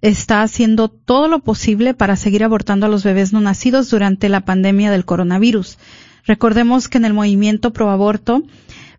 está 0.03 0.41
haciendo 0.41 0.89
todo 0.89 1.29
lo 1.29 1.39
posible 1.39 1.93
para 1.93 2.17
seguir 2.17 2.43
abortando 2.43 2.85
a 2.85 2.89
los 2.89 3.05
bebés 3.05 3.31
no 3.31 3.39
nacidos 3.39 3.89
durante 3.89 4.27
la 4.27 4.41
pandemia 4.41 4.91
del 4.91 5.05
coronavirus. 5.05 5.77
Recordemos 6.25 6.89
que 6.89 6.97
en 6.97 7.05
el 7.05 7.13
movimiento 7.13 7.71
pro 7.71 7.89
aborto, 7.89 8.43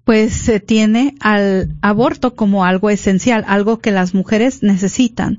pues 0.04 0.32
se 0.32 0.60
tiene 0.60 1.14
al 1.20 1.76
aborto 1.82 2.34
como 2.34 2.64
algo 2.64 2.88
esencial, 2.88 3.44
algo 3.46 3.80
que 3.80 3.90
las 3.90 4.14
mujeres 4.14 4.62
necesitan. 4.62 5.36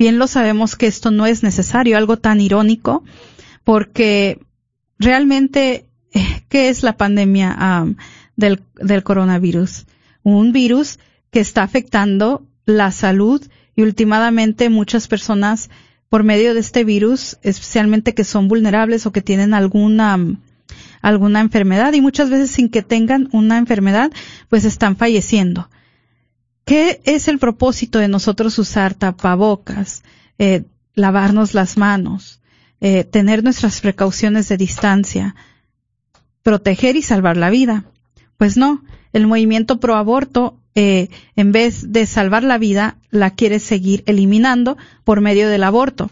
Bien 0.00 0.18
lo 0.18 0.26
sabemos 0.26 0.74
que 0.74 0.88
esto 0.88 1.12
no 1.12 1.26
es 1.26 1.44
necesario, 1.44 1.96
algo 1.96 2.16
tan 2.16 2.40
irónico, 2.40 3.04
porque 3.62 4.40
realmente, 4.98 5.86
¿qué 6.48 6.70
es 6.70 6.82
la 6.82 6.96
pandemia 6.96 7.86
del, 8.34 8.62
del 8.74 9.04
coronavirus? 9.04 9.86
Un 10.24 10.50
virus 10.50 10.98
que 11.30 11.38
está 11.38 11.62
afectando 11.62 12.44
la 12.66 12.90
salud 12.90 13.40
y 13.76 13.82
últimamente 13.82 14.68
muchas 14.68 15.08
personas 15.08 15.70
por 16.08 16.22
medio 16.22 16.54
de 16.54 16.60
este 16.60 16.84
virus, 16.84 17.38
especialmente 17.42 18.14
que 18.14 18.24
son 18.24 18.48
vulnerables 18.48 19.06
o 19.06 19.12
que 19.12 19.22
tienen 19.22 19.54
alguna 19.54 20.18
alguna 21.02 21.40
enfermedad 21.40 21.92
y 21.92 22.00
muchas 22.00 22.30
veces 22.30 22.50
sin 22.50 22.70
que 22.70 22.82
tengan 22.82 23.28
una 23.32 23.58
enfermedad, 23.58 24.10
pues 24.48 24.64
están 24.64 24.96
falleciendo. 24.96 25.68
¿Qué 26.64 27.02
es 27.04 27.28
el 27.28 27.38
propósito 27.38 27.98
de 27.98 28.08
nosotros 28.08 28.58
usar 28.58 28.94
tapabocas, 28.94 30.02
eh, 30.38 30.64
lavarnos 30.94 31.52
las 31.52 31.76
manos, 31.76 32.40
eh, 32.80 33.04
tener 33.04 33.44
nuestras 33.44 33.82
precauciones 33.82 34.48
de 34.48 34.56
distancia, 34.56 35.34
proteger 36.42 36.96
y 36.96 37.02
salvar 37.02 37.36
la 37.36 37.50
vida? 37.50 37.84
Pues 38.38 38.56
no, 38.56 38.82
el 39.12 39.26
movimiento 39.26 39.80
pro 39.80 39.96
aborto, 39.96 40.58
eh, 40.74 41.08
en 41.36 41.52
vez 41.52 41.92
de 41.92 42.06
salvar 42.06 42.42
la 42.42 42.58
vida, 42.58 42.96
la 43.10 43.30
quiere 43.30 43.60
seguir 43.60 44.02
eliminando 44.06 44.76
por 45.04 45.20
medio 45.20 45.48
del 45.48 45.62
aborto. 45.62 46.10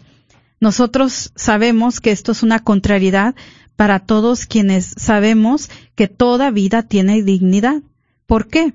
Nosotros 0.59 1.33
sabemos 1.35 1.99
que 1.99 2.11
esto 2.11 2.31
es 2.31 2.43
una 2.43 2.59
contrariedad 2.59 3.35
para 3.75 3.99
todos 3.99 4.45
quienes 4.45 4.93
sabemos 4.97 5.69
que 5.95 6.07
toda 6.07 6.51
vida 6.51 6.83
tiene 6.83 7.21
dignidad. 7.23 7.81
¿Por 8.25 8.47
qué? 8.47 8.73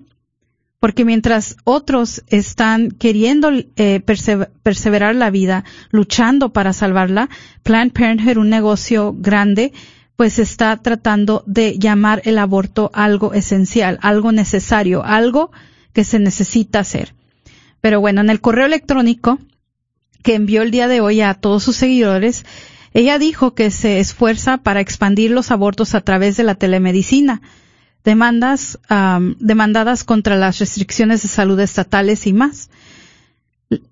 Porque 0.80 1.04
mientras 1.04 1.56
otros 1.64 2.22
están 2.28 2.90
queriendo 2.90 3.50
eh, 3.76 4.00
perseverar 4.00 5.14
la 5.14 5.30
vida, 5.30 5.64
luchando 5.90 6.52
para 6.52 6.72
salvarla, 6.72 7.30
Planned 7.62 7.92
Parenthood, 7.92 8.36
un 8.36 8.50
negocio 8.50 9.14
grande, 9.18 9.72
pues 10.16 10.38
está 10.38 10.76
tratando 10.76 11.42
de 11.46 11.78
llamar 11.78 12.22
el 12.24 12.38
aborto 12.38 12.90
algo 12.92 13.32
esencial, 13.32 13.98
algo 14.02 14.30
necesario, 14.32 15.02
algo 15.04 15.50
que 15.98 16.04
se 16.04 16.20
necesita 16.20 16.78
hacer. 16.78 17.12
Pero 17.80 18.00
bueno, 18.00 18.20
en 18.20 18.30
el 18.30 18.40
correo 18.40 18.66
electrónico 18.66 19.40
que 20.22 20.36
envió 20.36 20.62
el 20.62 20.70
día 20.70 20.86
de 20.86 21.00
hoy 21.00 21.22
a 21.22 21.34
todos 21.34 21.64
sus 21.64 21.74
seguidores, 21.74 22.44
ella 22.94 23.18
dijo 23.18 23.56
que 23.56 23.72
se 23.72 23.98
esfuerza 23.98 24.58
para 24.58 24.78
expandir 24.78 25.32
los 25.32 25.50
abortos 25.50 25.96
a 25.96 26.02
través 26.02 26.36
de 26.36 26.44
la 26.44 26.54
telemedicina, 26.54 27.42
demandas 28.04 28.78
demandadas 29.40 30.04
contra 30.04 30.36
las 30.36 30.60
restricciones 30.60 31.22
de 31.22 31.28
salud 31.30 31.58
estatales 31.58 32.28
y 32.28 32.32
más. 32.32 32.70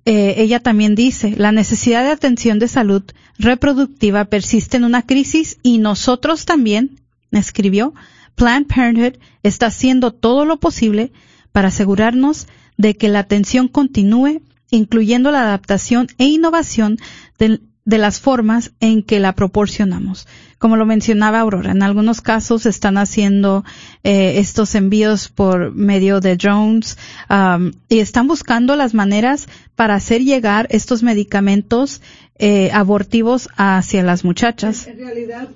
Eh, 0.05 0.35
ella 0.37 0.61
también 0.61 0.95
dice, 0.95 1.35
la 1.37 1.51
necesidad 1.51 2.05
de 2.05 2.13
atención 2.13 2.61
de 2.61 2.69
salud 2.69 3.03
reproductiva 3.37 4.27
persiste 4.27 4.77
en 4.77 4.85
una 4.85 5.03
crisis 5.03 5.59
y 5.65 5.79
nosotros 5.79 6.45
también, 6.45 7.01
escribió, 7.33 7.95
Planned 8.37 8.69
Parenthood 8.69 9.19
está 9.43 9.67
haciendo 9.67 10.13
todo 10.13 10.45
lo 10.45 10.59
posible 10.59 11.11
para 11.57 11.69
asegurarnos 11.69 12.49
de 12.77 12.99
que 12.99 13.09
la 13.09 13.21
atención 13.21 13.69
continúe, 13.69 14.43
incluyendo 14.71 15.31
la 15.31 15.41
adaptación 15.41 16.07
e 16.19 16.27
innovación 16.27 16.99
de 17.39 17.99
las 17.99 18.21
formas 18.21 18.73
en 18.81 19.03
que 19.03 19.21
la 19.21 19.35
proporcionamos. 19.35 20.29
Como 20.59 20.77
lo 20.77 20.85
mencionaba 20.85 21.41
Aurora, 21.41 21.71
en 21.71 21.83
algunos 21.83 22.21
casos 22.21 22.67
están 22.67 22.99
haciendo 22.99 23.65
eh, 24.05 24.35
estos 24.37 24.75
envíos 24.75 25.31
por 25.31 25.73
medio 25.75 26.21
de 26.21 26.37
drones 26.37 26.99
um, 27.31 27.73
y 27.89 28.01
están 28.01 28.29
buscando 28.29 28.77
las 28.77 28.93
maneras 28.93 29.49
para 29.77 29.95
hacer 29.95 30.25
llegar 30.25 30.67
estos 30.69 31.03
medicamentos 31.03 32.03
eh, 32.39 32.71
abortivos 32.75 33.49
hacia 33.57 34.03
las 34.03 34.25
muchachas. 34.25 34.87
En 34.89 34.99
realidad, 34.99 35.49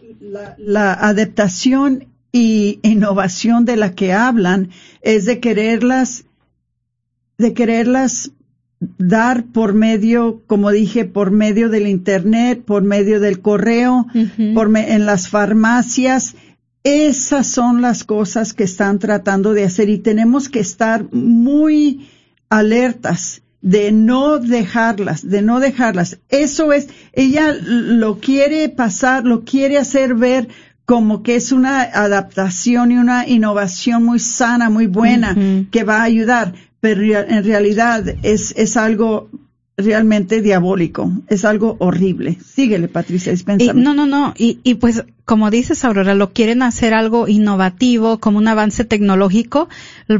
la 0.57 0.95
adaptación 0.95 2.07
y 2.33 2.79
innovación 2.83 3.65
de 3.65 3.77
la 3.77 3.95
que 3.95 4.13
hablan 4.13 4.71
es 5.03 5.25
de 5.25 5.41
quererlas 5.41 6.25
de 7.39 7.55
quererlas 7.55 8.33
dar 8.99 9.45
por 9.45 9.75
medio, 9.75 10.43
como 10.47 10.71
dije, 10.71 11.05
por 11.05 11.31
medio 11.31 11.69
del 11.69 11.87
Internet, 11.87 12.63
por 12.65 12.83
medio 12.83 13.21
del 13.21 13.41
correo, 13.41 14.07
por 14.55 14.77
en 14.77 15.07
las 15.07 15.29
farmacias. 15.29 16.35
Esas 16.83 17.47
son 17.47 17.83
las 17.83 18.05
cosas 18.05 18.55
que 18.55 18.65
están 18.65 18.99
tratando 18.99 19.53
de 19.53 19.65
hacer 19.65 19.89
y 19.89 19.99
tenemos 19.99 20.49
que 20.49 20.61
estar 20.61 21.13
muy 21.13 22.09
alertas 22.49 23.43
de 23.61 23.93
no 23.93 24.39
dejarlas, 24.39 25.29
de 25.29 25.43
no 25.43 25.61
dejarlas. 25.61 26.19
Eso 26.31 26.73
es, 26.73 26.89
ella 27.13 27.55
lo 27.63 28.19
quiere 28.19 28.71
pasar, 28.71 29.25
lo 29.25 29.45
quiere 29.45 29.77
hacer 29.77 30.15
ver 30.15 30.49
como 30.91 31.23
que 31.23 31.37
es 31.37 31.53
una 31.53 31.83
adaptación 31.83 32.91
y 32.91 32.97
una 32.97 33.25
innovación 33.29 34.03
muy 34.03 34.19
sana, 34.19 34.71
muy 34.71 34.89
buena, 34.89 35.37
que 35.71 35.85
va 35.85 35.99
a 35.99 36.03
ayudar 36.03 36.53
pero 36.81 37.01
en 37.03 37.45
realidad 37.45 38.17
es, 38.23 38.55
es 38.57 38.77
algo 38.77 39.29
realmente 39.77 40.43
diabólico, 40.43 41.13
es 41.29 41.45
algo 41.45 41.77
horrible. 41.79 42.39
Síguele, 42.45 42.89
Patricia, 42.89 43.31
dispénsame. 43.31 43.81
no, 43.81 43.95
no, 43.95 44.05
no, 44.05 44.35
y, 44.37 44.59
y 44.65 44.75
pues 44.75 45.05
como 45.25 45.53
dices, 45.53 45.85
Aurora, 45.85 46.15
lo 46.15 46.33
quieren 46.33 46.61
hacer 46.61 46.93
algo 46.93 47.29
innovativo, 47.29 48.19
como 48.19 48.39
un 48.39 48.49
avance 48.49 48.85
tecnológico, 48.85 49.69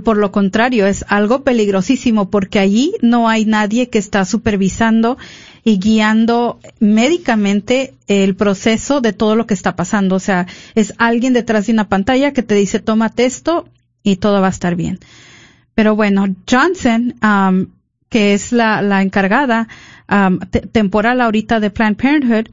por 0.05 0.17
lo 0.17 0.31
contrario, 0.31 0.87
es 0.87 1.05
algo 1.09 1.43
peligrosísimo, 1.43 2.31
porque 2.31 2.61
allí 2.61 2.93
no 3.03 3.29
hay 3.29 3.45
nadie 3.45 3.89
que 3.89 3.99
está 3.99 4.25
supervisando 4.25 5.19
y 5.65 5.79
guiando 5.79 6.59
médicamente 6.79 7.95
el 8.07 8.35
proceso 8.35 9.01
de 9.01 9.13
todo 9.13 9.37
lo 9.37 9.47
que 9.47 9.55
está 9.55 9.77
pasando. 9.77 10.17
O 10.17 10.21
sea, 10.21 10.47
es 10.75 10.95
alguien 10.99 11.33
detrás 11.33 11.67
de 11.67 11.73
una 11.73 11.89
pantalla 11.89 12.33
que 12.33 12.43
te 12.43 12.55
dice, 12.55 12.81
tómate 12.81 13.25
esto 13.25 13.69
y 14.03 14.17
todo 14.17 14.41
va 14.41 14.49
a 14.49 14.51
estar 14.51 14.77
bien. 14.77 14.99
Pero 15.75 15.97
bueno, 15.97 16.27
Johnson, 16.51 17.15
um, 17.23 17.67
que 18.09 18.35
es 18.35 18.53
la, 18.53 18.83
la 18.83 19.03
encargada 19.03 19.69
um, 20.11 20.39
temporal 20.73 21.21
ahorita 21.21 21.61
de 21.61 21.71
Planned 21.71 21.97
Parenthood, 21.97 22.53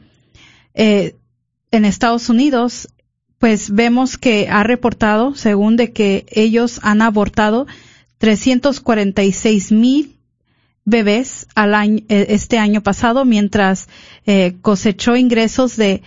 eh, 0.73 1.15
en 1.71 1.85
Estados 1.85 2.29
Unidos, 2.29 2.87
pues 3.39 3.71
vemos 3.71 4.17
que 4.17 4.47
ha 4.49 4.63
reportado, 4.63 5.35
según 5.35 5.75
de 5.75 5.91
que 5.91 6.25
ellos 6.29 6.79
han 6.83 7.01
abortado 7.01 7.67
346 8.19 9.71
mil 9.71 10.16
bebés 10.87 11.47
al 11.53 11.75
año, 11.75 12.01
eh, 12.07 12.27
este 12.29 12.57
año 12.57 12.81
pasado, 12.81 13.25
mientras 13.25 13.89
eh, 14.25 14.55
cosechó 14.61 15.17
ingresos 15.17 15.75
de 15.75 16.01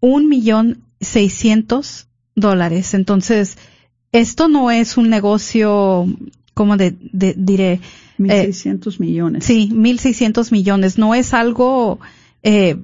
un 0.00 0.28
millón 0.28 0.82
seiscientos 1.00 2.08
dólares. 2.34 2.94
Entonces, 2.94 3.56
esto 4.10 4.48
no 4.48 4.72
es 4.72 4.96
un 4.96 5.08
negocio, 5.08 6.04
como 6.52 6.76
de, 6.76 6.96
de, 7.12 7.34
diré? 7.38 7.80
1.600 8.18 8.94
eh, 8.94 8.96
millones. 8.98 9.44
Sí, 9.44 9.70
1.600 9.72 10.50
millones. 10.50 10.98
No 10.98 11.14
es 11.14 11.32
algo, 11.32 12.00
eh, 12.42 12.76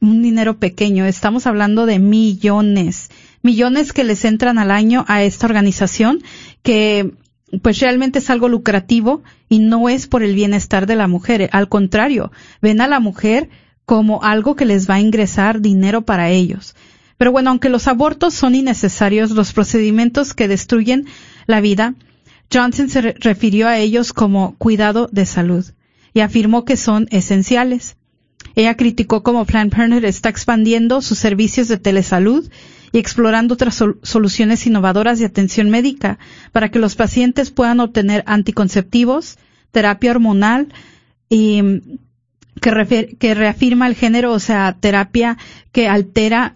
un 0.00 0.22
dinero 0.22 0.58
pequeño. 0.58 1.04
Estamos 1.04 1.46
hablando 1.46 1.86
de 1.86 2.00
millones. 2.00 3.10
Millones 3.42 3.92
que 3.92 4.02
les 4.02 4.24
entran 4.24 4.58
al 4.58 4.72
año 4.72 5.04
a 5.06 5.22
esta 5.22 5.46
organización 5.46 6.24
que 6.64 7.12
pues 7.62 7.78
realmente 7.80 8.18
es 8.18 8.30
algo 8.30 8.48
lucrativo 8.48 9.22
y 9.48 9.60
no 9.60 9.88
es 9.88 10.06
por 10.06 10.22
el 10.22 10.34
bienestar 10.34 10.86
de 10.86 10.96
la 10.96 11.06
mujer. 11.06 11.48
Al 11.52 11.68
contrario, 11.68 12.32
ven 12.60 12.80
a 12.80 12.88
la 12.88 13.00
mujer 13.00 13.48
como 13.84 14.22
algo 14.22 14.56
que 14.56 14.64
les 14.64 14.90
va 14.90 14.94
a 14.94 15.00
ingresar 15.00 15.60
dinero 15.60 16.02
para 16.02 16.30
ellos. 16.30 16.74
Pero 17.18 17.32
bueno, 17.32 17.50
aunque 17.50 17.68
los 17.68 17.86
abortos 17.86 18.34
son 18.34 18.54
innecesarios, 18.54 19.30
los 19.30 19.52
procedimientos 19.52 20.34
que 20.34 20.48
destruyen 20.48 21.06
la 21.46 21.60
vida, 21.60 21.94
Johnson 22.52 22.88
se 22.88 23.00
refirió 23.00 23.68
a 23.68 23.78
ellos 23.78 24.12
como 24.12 24.56
cuidado 24.58 25.08
de 25.12 25.24
salud 25.24 25.64
y 26.12 26.20
afirmó 26.20 26.64
que 26.64 26.76
son 26.76 27.06
esenciales. 27.10 27.96
Ella 28.54 28.76
criticó 28.76 29.22
cómo 29.22 29.44
Planned 29.44 29.72
Parenthood 29.72 30.04
está 30.04 30.28
expandiendo 30.28 31.00
sus 31.00 31.18
servicios 31.18 31.68
de 31.68 31.78
telesalud 31.78 32.48
y 32.92 32.98
explorando 32.98 33.54
otras 33.54 33.82
soluciones 34.02 34.66
innovadoras 34.66 35.18
de 35.18 35.26
atención 35.26 35.70
médica 35.70 36.18
para 36.52 36.70
que 36.70 36.78
los 36.78 36.94
pacientes 36.94 37.50
puedan 37.50 37.80
obtener 37.80 38.22
anticonceptivos, 38.26 39.38
terapia 39.70 40.10
hormonal 40.12 40.68
y 41.28 41.62
que, 42.60 43.16
que 43.18 43.34
reafirma 43.34 43.86
el 43.86 43.94
género, 43.94 44.32
o 44.32 44.38
sea, 44.38 44.76
terapia 44.78 45.36
que 45.72 45.88
altera 45.88 46.54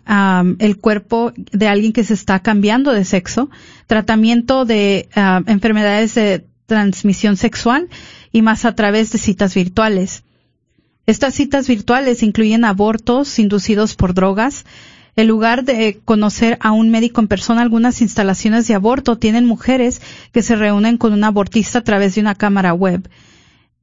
el 0.59 0.79
cuerpo 0.79 1.33
de 1.37 1.69
alguien 1.69 1.93
que 1.93 2.05
se 2.05 2.15
está 2.15 2.41
cambiando 2.41 2.93
de 2.93 3.05
sexo, 3.05 3.51
tratamiento 3.87 4.65
de 4.65 5.09
enfermedades 5.47 6.15
de 6.15 6.47
transmisión 6.67 7.37
sexual 7.37 7.89
y 8.33 8.43
más 8.43 8.65
a 8.65 8.75
través 8.75 9.13
de 9.13 9.19
citas 9.19 9.55
virtuales. 9.55 10.23
Estas 11.07 11.35
citas 11.35 11.67
virtuales 11.67 12.23
incluyen 12.23 12.65
abortos 12.65 13.39
inducidos 13.39 13.97
por 13.97 14.15
drogas. 14.15 14.65
En 15.17 15.29
lugar 15.29 15.65
de 15.65 16.01
conocer 16.05 16.57
a 16.61 16.73
un 16.73 16.91
médico 16.91 17.21
en 17.21 17.29
persona, 17.29 17.63
algunas 17.63 18.01
instalaciones 18.01 18.67
de 18.69 18.75
aborto 18.75 19.19
tienen 19.19 19.45
mujeres 19.45 20.01
que 20.33 20.43
se 20.43 20.57
reúnen 20.57 20.99
con 20.99 21.13
un 21.13 21.25
abortista 21.25 21.81
a 21.81 21.85
través 21.85 22.15
de 22.15 22.21
una 22.21 22.35
cámara 22.35 22.73
web. 22.73 23.09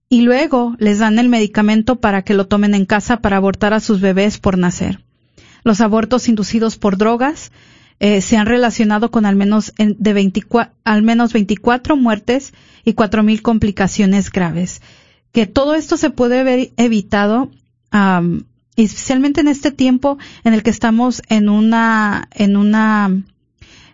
Y 0.09 0.21
luego 0.21 0.75
les 0.79 0.99
dan 0.99 1.19
el 1.19 1.27
medicamento 1.27 1.97
para 1.97 2.21
que 2.21 2.33
lo 2.33 2.47
tomen 2.47 2.73
en 2.73 2.85
casa 2.85 3.17
para 3.17 3.37
abortar 3.37 3.73
a 3.73 3.81
sus 3.81 3.99
bebés 3.99 4.37
por 4.37 4.57
nacer. 4.57 5.01
Los 5.63 5.81
abortos 5.81 6.29
inducidos 6.29 6.77
por 6.77 6.97
drogas 6.97 7.51
eh, 7.99 8.21
se 8.21 8.37
han 8.37 8.45
relacionado 8.45 9.11
con 9.11 9.25
al 9.25 9.35
menos, 9.35 9.73
de 9.77 10.13
24, 10.13 10.73
al 10.83 11.01
menos 11.01 11.33
24 11.33 11.97
muertes 11.97 12.53
y 12.85 12.93
4.000 12.93 13.41
complicaciones 13.41 14.31
graves. 14.31 14.81
Que 15.31 15.45
todo 15.45 15.75
esto 15.75 15.97
se 15.97 16.09
puede 16.09 16.39
haber 16.39 16.71
evitado, 16.77 17.51
especialmente 18.85 19.41
en 19.41 19.47
este 19.47 19.71
tiempo 19.71 20.17
en 20.43 20.53
el 20.53 20.63
que 20.63 20.69
estamos 20.69 21.21
en 21.29 21.49
una, 21.49 22.29
en 22.33 22.57
una, 22.57 23.23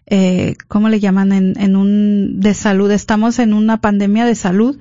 eh, 0.06 0.56
¿cómo 0.68 0.90
le 0.90 1.00
llaman? 1.00 1.32
En, 1.32 1.54
en 1.60 1.76
un, 1.76 2.40
de 2.40 2.54
salud. 2.54 2.92
Estamos 2.92 3.40
en 3.40 3.54
una 3.54 3.80
pandemia 3.80 4.26
de 4.26 4.36
salud 4.36 4.78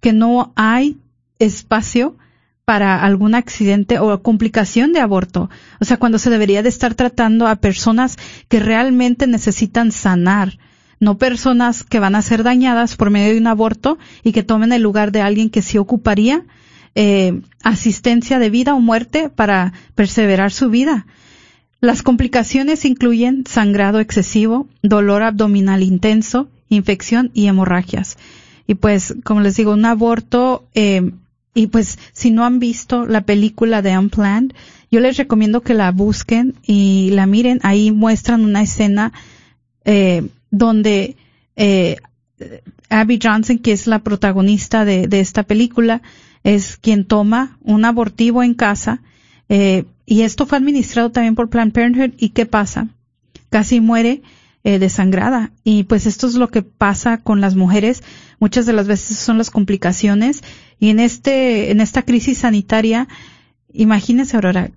que 0.00 0.12
no 0.12 0.52
hay 0.56 0.98
espacio 1.38 2.16
para 2.64 3.02
algún 3.02 3.34
accidente 3.34 3.98
o 3.98 4.22
complicación 4.22 4.92
de 4.92 5.00
aborto. 5.00 5.50
O 5.80 5.84
sea, 5.84 5.96
cuando 5.96 6.18
se 6.18 6.30
debería 6.30 6.62
de 6.62 6.68
estar 6.68 6.94
tratando 6.94 7.48
a 7.48 7.56
personas 7.56 8.16
que 8.48 8.60
realmente 8.60 9.26
necesitan 9.26 9.90
sanar, 9.90 10.58
no 11.00 11.18
personas 11.18 11.82
que 11.82 11.98
van 11.98 12.14
a 12.14 12.22
ser 12.22 12.44
dañadas 12.44 12.94
por 12.94 13.10
medio 13.10 13.32
de 13.32 13.40
un 13.40 13.48
aborto 13.48 13.98
y 14.22 14.30
que 14.30 14.44
tomen 14.44 14.72
el 14.72 14.82
lugar 14.82 15.10
de 15.10 15.22
alguien 15.22 15.50
que 15.50 15.62
sí 15.62 15.78
ocuparía 15.78 16.44
eh, 16.94 17.40
asistencia 17.62 18.38
de 18.38 18.50
vida 18.50 18.74
o 18.74 18.80
muerte 18.80 19.30
para 19.30 19.72
perseverar 19.94 20.52
su 20.52 20.70
vida. 20.70 21.06
Las 21.80 22.02
complicaciones 22.02 22.84
incluyen 22.84 23.44
sangrado 23.46 24.00
excesivo, 24.00 24.68
dolor 24.82 25.22
abdominal 25.22 25.82
intenso, 25.82 26.48
infección 26.68 27.30
y 27.32 27.46
hemorragias. 27.46 28.18
Y 28.66 28.74
pues, 28.74 29.14
como 29.24 29.40
les 29.40 29.56
digo, 29.56 29.72
un 29.72 29.84
aborto 29.84 30.64
eh, 30.74 31.10
y 31.54 31.66
pues 31.66 31.98
si 32.12 32.30
no 32.30 32.44
han 32.44 32.58
visto 32.58 33.06
la 33.06 33.22
película 33.22 33.82
de 33.82 33.98
Unplanned, 33.98 34.54
yo 34.90 35.00
les 35.00 35.16
recomiendo 35.16 35.62
que 35.62 35.74
la 35.74 35.90
busquen 35.90 36.54
y 36.62 37.10
la 37.12 37.26
miren. 37.26 37.60
Ahí 37.62 37.90
muestran 37.90 38.44
una 38.44 38.62
escena 38.62 39.12
eh, 39.84 40.28
donde 40.50 41.16
eh, 41.56 41.96
Abby 42.88 43.18
Johnson, 43.22 43.58
que 43.58 43.72
es 43.72 43.86
la 43.86 44.00
protagonista 44.00 44.84
de, 44.84 45.06
de, 45.06 45.20
esta 45.20 45.42
película, 45.42 46.02
es 46.44 46.76
quien 46.76 47.04
toma 47.04 47.58
un 47.62 47.84
abortivo 47.84 48.42
en 48.42 48.54
casa. 48.54 49.02
Eh, 49.48 49.84
y 50.06 50.22
esto 50.22 50.46
fue 50.46 50.58
administrado 50.58 51.10
también 51.10 51.34
por 51.34 51.50
Planned 51.50 51.72
Parenthood. 51.72 52.14
¿Y 52.18 52.30
qué 52.30 52.46
pasa? 52.46 52.88
Casi 53.50 53.80
muere 53.80 54.22
eh, 54.64 54.78
desangrada. 54.78 55.52
Y 55.64 55.84
pues 55.84 56.06
esto 56.06 56.26
es 56.26 56.34
lo 56.34 56.48
que 56.48 56.62
pasa 56.62 57.18
con 57.18 57.40
las 57.40 57.56
mujeres. 57.56 58.02
Muchas 58.38 58.66
de 58.66 58.72
las 58.72 58.86
veces 58.86 59.18
son 59.18 59.38
las 59.38 59.50
complicaciones. 59.50 60.42
Y 60.78 60.90
en 60.90 61.00
este, 61.00 61.70
en 61.70 61.80
esta 61.80 62.02
crisis 62.02 62.38
sanitaria, 62.38 63.08
imagínense, 63.72 64.36
Aurora, 64.36 64.70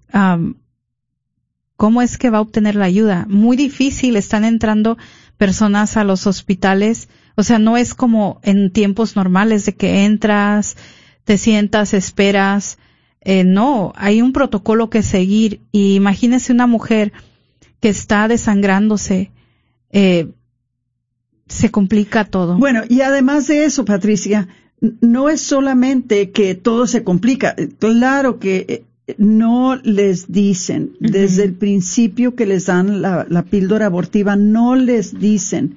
cómo 1.78 2.02
es 2.02 2.18
que 2.18 2.30
va 2.30 2.40
a 2.40 2.42
obtener 2.42 2.76
la 2.76 2.86
ayuda. 2.86 3.26
Muy 3.30 3.58
difícil, 3.58 4.16
están 4.16 4.46
entrando 4.46 4.98
personas 5.38 5.98
a 5.98 6.04
los 6.04 6.28
hospitales. 6.28 7.10
O 7.36 7.44
sea, 7.44 7.60
no 7.60 7.78
es 7.78 7.94
como 7.94 8.40
en 8.44 8.72
tiempos 8.72 9.16
normales 9.16 9.66
de 9.66 9.76
que 9.76 10.06
entras, 10.06 10.78
te 11.24 11.38
sientas, 11.38 11.94
esperas. 11.94 12.78
Eh, 13.22 13.44
no, 13.44 13.94
hay 13.96 14.22
un 14.22 14.34
protocolo 14.34 14.90
que 14.90 15.04
seguir. 15.04 15.62
Y 15.72 15.96
imagínese 15.96 16.52
una 16.52 16.68
mujer 16.68 17.14
que 17.80 17.90
está 17.90 18.28
desangrándose, 18.28 19.32
eh, 19.92 20.30
se 21.48 21.72
complica 21.72 22.26
todo. 22.26 22.58
Bueno, 22.58 22.84
y 22.88 23.02
además 23.02 23.48
de 23.48 23.66
eso, 23.66 23.86
Patricia, 23.86 24.48
no 25.02 25.30
es 25.30 25.42
solamente 25.42 26.32
que 26.32 26.56
todo 26.56 26.88
se 26.88 27.04
complica. 27.04 27.56
Claro 27.80 28.40
que 28.40 28.66
eh, 29.08 29.16
no 29.18 29.76
les 29.76 30.32
dicen 30.32 30.94
desde 31.00 31.44
el 31.44 31.54
principio 31.54 32.36
que 32.36 32.46
les 32.46 32.68
dan 32.68 33.02
la, 33.02 33.26
la, 33.30 33.44
píldora 33.44 33.88
abortiva, 33.88 34.36
no 34.36 34.76
les 34.76 35.20
dicen 35.20 35.76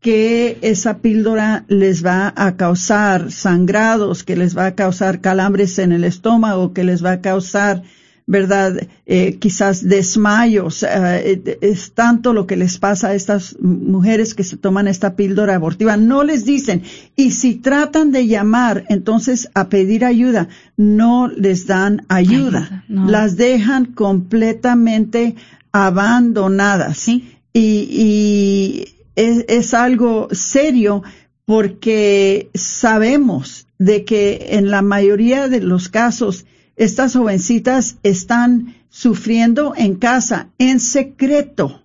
que 0.00 0.58
esa 0.62 0.98
píldora 0.98 1.64
les 1.68 2.04
va 2.04 2.32
a 2.36 2.56
causar 2.56 3.32
sangrados, 3.32 4.22
que 4.22 4.36
les 4.36 4.56
va 4.56 4.66
a 4.66 4.74
causar 4.74 5.20
calambres 5.20 5.78
en 5.78 5.92
el 5.92 6.04
estómago, 6.04 6.72
que 6.72 6.84
les 6.84 7.04
va 7.04 7.12
a 7.12 7.20
causar 7.20 7.82
¿verdad? 8.28 8.86
Eh, 9.06 9.38
quizás 9.38 9.88
desmayos. 9.88 10.82
Eh, 10.82 11.58
es 11.62 11.92
tanto 11.92 12.34
lo 12.34 12.46
que 12.46 12.56
les 12.56 12.78
pasa 12.78 13.08
a 13.08 13.14
estas 13.14 13.56
mujeres 13.58 14.34
que 14.34 14.44
se 14.44 14.58
toman 14.58 14.86
esta 14.86 15.16
píldora 15.16 15.54
abortiva. 15.54 15.96
No 15.96 16.22
les 16.22 16.44
dicen. 16.44 16.82
Y 17.16 17.30
si 17.30 17.54
tratan 17.54 18.12
de 18.12 18.26
llamar 18.26 18.84
entonces 18.90 19.48
a 19.54 19.70
pedir 19.70 20.04
ayuda, 20.04 20.48
no 20.76 21.28
les 21.28 21.66
dan 21.66 22.04
ayuda. 22.08 22.84
Las 22.86 23.38
dejan 23.38 23.86
completamente 23.86 25.34
abandonadas. 25.72 26.98
¿Sí? 26.98 27.34
Y, 27.54 27.88
y 27.90 28.97
es, 29.18 29.74
algo 29.74 30.28
serio 30.30 31.02
porque 31.44 32.50
sabemos 32.54 33.66
de 33.78 34.04
que 34.04 34.48
en 34.50 34.70
la 34.70 34.82
mayoría 34.82 35.48
de 35.48 35.60
los 35.60 35.88
casos 35.88 36.46
estas 36.76 37.14
jovencitas 37.14 37.96
están 38.02 38.76
sufriendo 38.90 39.74
en 39.76 39.96
casa, 39.96 40.50
en 40.58 40.78
secreto, 40.78 41.82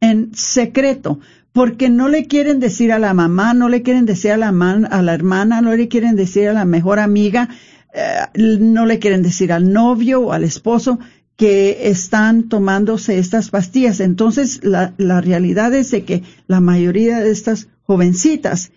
en 0.00 0.34
secreto, 0.34 1.18
porque 1.52 1.88
no 1.88 2.08
le 2.08 2.26
quieren 2.26 2.60
decir 2.60 2.92
a 2.92 2.98
la 2.98 3.12
mamá, 3.12 3.52
no 3.52 3.68
le 3.68 3.82
quieren 3.82 4.06
decir 4.06 4.32
a 4.32 4.36
la, 4.36 4.48
a 4.48 5.02
la 5.02 5.14
hermana, 5.14 5.60
no 5.60 5.74
le 5.74 5.88
quieren 5.88 6.14
decir 6.14 6.48
a 6.48 6.52
la 6.52 6.64
mejor 6.64 7.00
amiga, 7.00 7.48
eh, 7.92 8.18
no 8.36 8.86
le 8.86 8.98
quieren 8.98 9.22
decir 9.22 9.52
al 9.52 9.72
novio 9.72 10.20
o 10.20 10.32
al 10.32 10.44
esposo 10.44 11.00
que 11.36 11.88
están 11.88 12.48
tomándose 12.48 13.18
estas 13.18 13.50
pastillas. 13.50 14.00
Entonces, 14.00 14.60
la, 14.64 14.94
la 14.96 15.20
realidad 15.20 15.74
es 15.74 15.90
de 15.90 16.04
que 16.04 16.22
la 16.46 16.60
mayoría 16.60 17.20
de 17.20 17.30
estas 17.30 17.68
jovencitas 17.82 18.72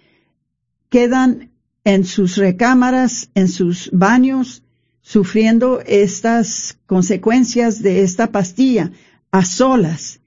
quedan 0.89 1.51
en 1.83 2.03
sus 2.03 2.35
recámaras, 2.35 3.29
en 3.33 3.47
sus 3.47 3.89
baños, 3.93 4.63
sufriendo 5.01 5.81
estas 5.85 6.77
consecuencias 6.85 7.81
de 7.81 8.03
esta 8.03 8.31
pastilla 8.31 8.91
a 9.31 9.43
solas 9.45 10.19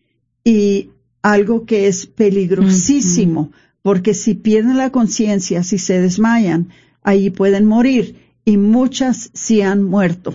y 0.44 0.90
algo 1.22 1.66
que 1.66 1.86
es 1.86 2.06
peligrosísimo, 2.06 3.52
porque 3.82 4.14
si 4.14 4.34
pierden 4.34 4.76
la 4.76 4.90
conciencia, 4.90 5.62
si 5.62 5.78
se 5.78 6.00
desmayan, 6.00 6.70
ahí 7.02 7.30
pueden 7.30 7.64
morir 7.64 8.16
y 8.44 8.56
muchas 8.56 9.30
sí 9.34 9.62
han 9.62 9.82
muerto. 9.84 10.34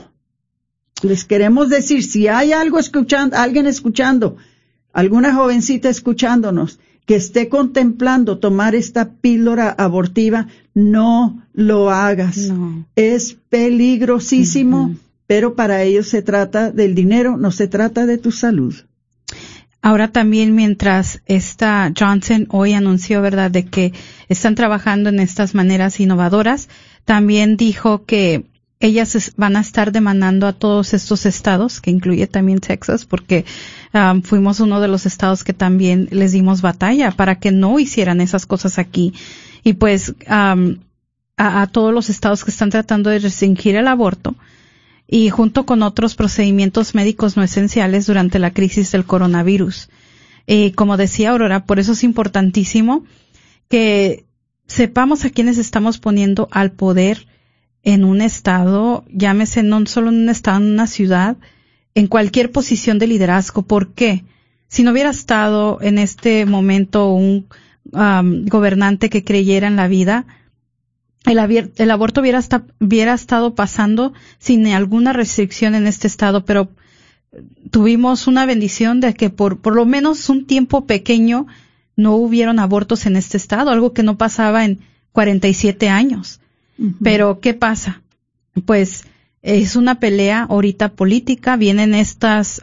Les 1.03 1.25
queremos 1.25 1.69
decir, 1.69 2.03
si 2.03 2.27
hay 2.27 2.53
algo 2.53 2.79
escuchando, 2.79 3.37
alguien 3.37 3.67
escuchando, 3.67 4.37
alguna 4.93 5.33
jovencita 5.33 5.89
escuchándonos, 5.89 6.79
que 7.05 7.15
esté 7.15 7.47
contemplando 7.47 8.37
tomar 8.37 8.75
esta 8.75 9.11
píldora 9.13 9.69
abortiva, 9.69 10.47
no 10.73 11.41
lo 11.53 11.89
hagas. 11.89 12.51
Es 12.95 13.37
peligrosísimo, 13.49 14.95
pero 15.25 15.55
para 15.55 15.83
ellos 15.83 16.09
se 16.09 16.21
trata 16.21 16.69
del 16.71 16.95
dinero, 16.95 17.37
no 17.37 17.51
se 17.51 17.67
trata 17.67 18.05
de 18.05 18.17
tu 18.17 18.31
salud. 18.31 18.75
Ahora 19.81 20.11
también 20.11 20.53
mientras 20.53 21.21
esta 21.27 21.93
Johnson 21.97 22.47
hoy 22.49 22.73
anunció, 22.73 23.21
¿verdad?, 23.21 23.51
de 23.51 23.65
que 23.65 23.93
están 24.27 24.55
trabajando 24.55 25.07
en 25.07 25.21
estas 25.21 25.55
maneras 25.55 26.01
innovadoras, 26.01 26.67
también 27.05 27.55
dijo 27.55 28.03
que 28.03 28.47
ellas 28.79 29.33
van 29.37 29.55
a 29.55 29.61
estar 29.61 29.91
demandando 29.91 30.45
a 30.45 30.53
todos 30.53 30.93
estos 30.93 31.25
estados, 31.25 31.81
que 31.81 31.89
incluye 31.89 32.27
también 32.27 32.59
Texas, 32.59 33.05
porque 33.05 33.45
um, 33.93 34.21
fuimos 34.21 34.59
uno 34.59 34.79
de 34.79 34.87
los 34.87 35.05
estados 35.05 35.43
que 35.43 35.53
también 35.53 36.07
les 36.11 36.31
dimos 36.31 36.61
batalla 36.61 37.11
para 37.11 37.39
que 37.39 37.51
no 37.51 37.79
hicieran 37.79 38.21
esas 38.21 38.45
cosas 38.45 38.77
aquí. 38.77 39.13
Y 39.63 39.73
pues 39.73 40.13
um, 40.29 40.77
a, 41.37 41.67
todos 41.67 41.93
los 41.93 42.09
estados 42.09 42.43
que 42.43 42.51
están 42.51 42.69
tratando 42.69 43.09
de 43.09 43.19
restringir 43.19 43.75
el 43.75 43.87
aborto 43.87 44.35
y 45.07 45.29
junto 45.29 45.65
con 45.65 45.81
otros 45.83 46.15
procedimientos 46.15 46.93
médicos 46.93 47.35
no 47.35 47.43
esenciales 47.43 48.05
durante 48.05 48.39
la 48.39 48.51
crisis 48.51 48.91
del 48.91 49.05
coronavirus. 49.05 49.89
Y 50.45 50.71
como 50.71 50.97
decía 50.97 51.31
Aurora, 51.31 51.65
por 51.65 51.79
eso 51.79 51.93
es 51.93 52.03
importantísimo 52.03 53.05
que 53.69 54.25
sepamos 54.67 55.25
a 55.25 55.29
quienes 55.29 55.57
estamos 55.57 55.97
poniendo 55.97 56.47
al 56.51 56.71
poder 56.71 57.25
en 57.83 58.03
un 58.03 58.21
estado, 58.21 59.05
llámese 59.09 59.63
no 59.63 59.85
solo 59.85 60.09
en 60.09 60.15
un 60.15 60.29
estado, 60.29 60.57
en 60.57 60.71
una 60.71 60.87
ciudad, 60.87 61.37
en 61.95 62.07
cualquier 62.07 62.51
posición 62.51 62.99
de 62.99 63.07
liderazgo. 63.07 63.63
¿Por 63.63 63.93
qué? 63.93 64.23
Si 64.67 64.83
no 64.83 64.91
hubiera 64.91 65.09
estado 65.09 65.79
en 65.81 65.97
este 65.97 66.45
momento 66.45 67.11
un 67.13 67.47
um, 67.91 68.45
gobernante 68.45 69.09
que 69.09 69.23
creyera 69.23 69.67
en 69.67 69.77
la 69.77 69.87
vida, 69.87 70.25
el, 71.25 71.71
el 71.75 71.91
aborto 71.91 72.21
hubiera, 72.21 72.41
hubiera 72.79 73.13
estado 73.13 73.55
pasando 73.55 74.13
sin 74.37 74.67
alguna 74.67 75.13
restricción 75.13 75.75
en 75.75 75.87
este 75.87 76.07
estado, 76.07 76.45
pero 76.45 76.69
tuvimos 77.71 78.27
una 78.27 78.45
bendición 78.45 78.99
de 78.99 79.13
que 79.13 79.29
por, 79.29 79.59
por 79.59 79.75
lo 79.75 79.85
menos 79.85 80.29
un 80.29 80.45
tiempo 80.45 80.85
pequeño 80.85 81.47
no 81.95 82.15
hubieron 82.15 82.59
abortos 82.59 83.05
en 83.05 83.15
este 83.15 83.37
estado, 83.37 83.71
algo 83.71 83.93
que 83.93 84.03
no 84.03 84.17
pasaba 84.17 84.65
en 84.65 84.79
47 85.11 85.89
años. 85.89 86.39
Pero, 87.01 87.39
¿qué 87.39 87.53
pasa? 87.53 88.01
Pues 88.65 89.05
es 89.41 89.75
una 89.75 89.99
pelea 89.99 90.43
ahorita 90.43 90.93
política, 90.93 91.55
vienen 91.55 91.95
estas 91.95 92.61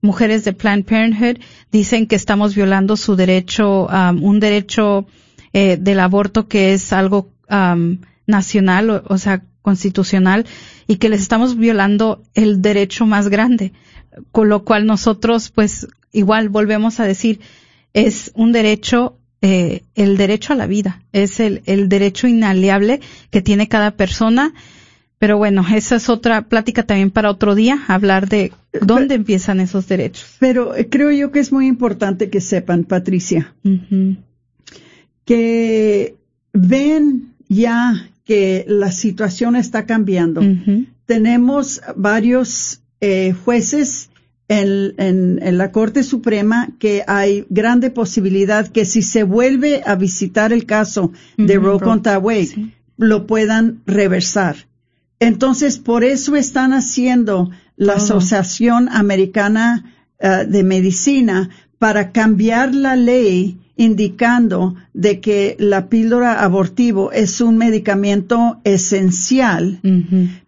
mujeres 0.00 0.44
de 0.44 0.52
Planned 0.52 0.84
Parenthood, 0.84 1.42
dicen 1.70 2.06
que 2.06 2.16
estamos 2.16 2.54
violando 2.54 2.96
su 2.96 3.16
derecho, 3.16 3.86
un 3.86 4.40
derecho 4.40 5.06
eh, 5.52 5.76
del 5.80 6.00
aborto 6.00 6.48
que 6.48 6.72
es 6.72 6.92
algo 6.92 7.30
nacional, 8.26 9.02
o, 9.06 9.18
sea, 9.18 9.42
constitucional, 9.62 10.46
y 10.86 10.96
que 10.96 11.08
les 11.08 11.20
estamos 11.20 11.56
violando 11.56 12.22
el 12.34 12.62
derecho 12.62 13.04
más 13.04 13.28
grande, 13.28 13.72
con 14.32 14.48
lo 14.48 14.64
cual 14.64 14.86
nosotros, 14.86 15.50
pues, 15.50 15.88
igual 16.12 16.48
volvemos 16.48 17.00
a 17.00 17.04
decir, 17.04 17.40
es 17.92 18.30
un 18.34 18.52
derecho, 18.52 19.18
eh, 19.42 19.82
el 19.94 20.16
derecho 20.16 20.52
a 20.52 20.56
la 20.56 20.66
vida, 20.66 21.02
es 21.12 21.40
el, 21.40 21.62
el 21.66 21.88
derecho 21.88 22.26
inaliable 22.26 23.00
que 23.30 23.40
tiene 23.40 23.68
cada 23.68 23.92
persona. 23.92 24.52
Pero 25.18 25.36
bueno, 25.36 25.64
esa 25.74 25.96
es 25.96 26.08
otra 26.08 26.42
plática 26.42 26.82
también 26.82 27.10
para 27.10 27.30
otro 27.30 27.54
día, 27.54 27.78
hablar 27.88 28.28
de 28.28 28.52
dónde 28.80 29.14
empiezan 29.14 29.60
esos 29.60 29.86
derechos. 29.86 30.36
Pero 30.38 30.74
eh, 30.74 30.88
creo 30.88 31.10
yo 31.10 31.30
que 31.30 31.40
es 31.40 31.52
muy 31.52 31.66
importante 31.66 32.30
que 32.30 32.40
sepan, 32.40 32.84
Patricia, 32.84 33.54
que 35.24 36.16
ven 36.52 37.34
ya 37.48 38.08
que 38.24 38.64
la 38.68 38.92
situación 38.92 39.56
está 39.56 39.86
cambiando. 39.86 40.40
Tenemos 41.06 41.82
varios 41.96 42.80
eh, 43.00 43.34
jueces 43.44 44.09
en, 44.50 45.58
la 45.58 45.70
Corte 45.70 46.02
Suprema 46.02 46.70
que 46.78 47.04
hay 47.06 47.46
grande 47.50 47.90
posibilidad 47.90 48.66
que 48.66 48.84
si 48.84 49.02
se 49.02 49.22
vuelve 49.22 49.82
a 49.86 49.94
visitar 49.94 50.52
el 50.52 50.66
caso 50.66 51.12
de 51.36 51.56
Roe 51.56 51.78
contra 51.78 52.18
Wade, 52.18 52.74
lo 52.96 53.26
puedan 53.26 53.80
reversar. 53.86 54.56
Entonces, 55.20 55.78
por 55.78 56.02
eso 56.02 56.34
están 56.34 56.72
haciendo 56.72 57.50
la 57.76 57.94
Asociación 57.94 58.88
Americana 58.90 59.94
eh, 60.18 60.46
de 60.48 60.64
Medicina 60.64 61.50
para 61.78 62.10
cambiar 62.10 62.74
la 62.74 62.96
ley 62.96 63.56
indicando 63.76 64.74
de 64.92 65.20
que 65.20 65.56
la 65.58 65.88
píldora 65.88 66.42
abortivo 66.42 67.12
es 67.12 67.40
un 67.40 67.56
medicamento 67.56 68.60
esencial 68.64 69.80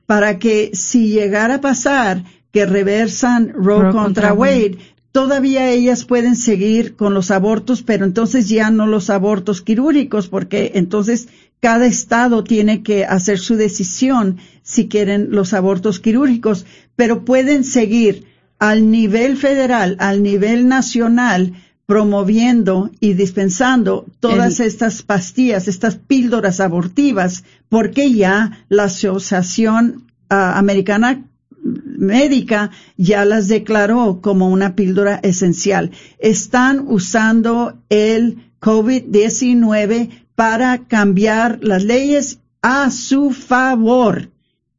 para 0.05 0.39
que 0.39 0.73
si 0.75 1.09
llegara 1.09 1.55
a 1.55 1.61
pasar 1.63 2.25
que 2.53 2.67
reversan 2.67 3.53
Roe, 3.55 3.91
contra, 3.91 4.33
Wade, 4.33 4.79
todavía 5.11 5.71
ellas 5.71 6.05
pueden 6.05 6.37
seguir 6.37 6.97
con 6.97 7.15
los 7.15 7.31
abortos, 7.31 7.83
pero 7.83 8.05
entonces 8.05 8.49
ya 8.49 8.71
no 8.71 8.87
los 8.87 9.11
abortos 9.11 9.63
quirúrgicos, 9.63 10.29
porque 10.29 10.73
entonces 10.75 11.29
cada 11.61 11.87
estado 11.87 12.45
tiene 12.45 12.83
que 12.83 13.05
hacer 13.05 13.39
su 13.39 13.57
decisión 13.57 14.39
si 14.63 14.89
quieren 14.89 15.29
los 15.31 15.55
abortos 15.55 16.01
quirúrgicos, 16.01 16.67
pero 16.95 17.25
pueden 17.25 17.65
seguir 17.65 18.27
al 18.59 18.91
nivel 18.91 19.37
federal, 19.37 19.97
al 19.99 20.23
nivel 20.23 20.69
nacional, 20.69 21.55
promoviendo 21.87 22.91
y 23.01 23.15
dispensando 23.15 24.07
todas 24.21 24.61
estas 24.61 25.03
pastillas, 25.03 25.69
estas 25.69 25.97
píldoras 25.97 26.61
abortivas, 26.61 27.45
porque 27.69 28.13
ya 28.13 28.65
la 28.69 28.85
Asociación 28.85 30.05
ah, 30.29 30.59
Americana 30.59 31.25
médica 31.63 32.71
ya 32.97 33.25
las 33.25 33.49
declaró 33.49 34.21
como 34.21 34.49
una 34.49 34.75
píldora 34.75 35.21
esencial. 35.23 35.93
Están 36.19 36.85
usando 36.89 37.79
el 37.89 38.53
COVID-19 38.61 40.11
para 40.35 40.87
cambiar 40.87 41.61
las 41.63 41.85
leyes 41.85 42.39
a 42.61 42.91
su 42.91 43.31
favor 43.31 44.31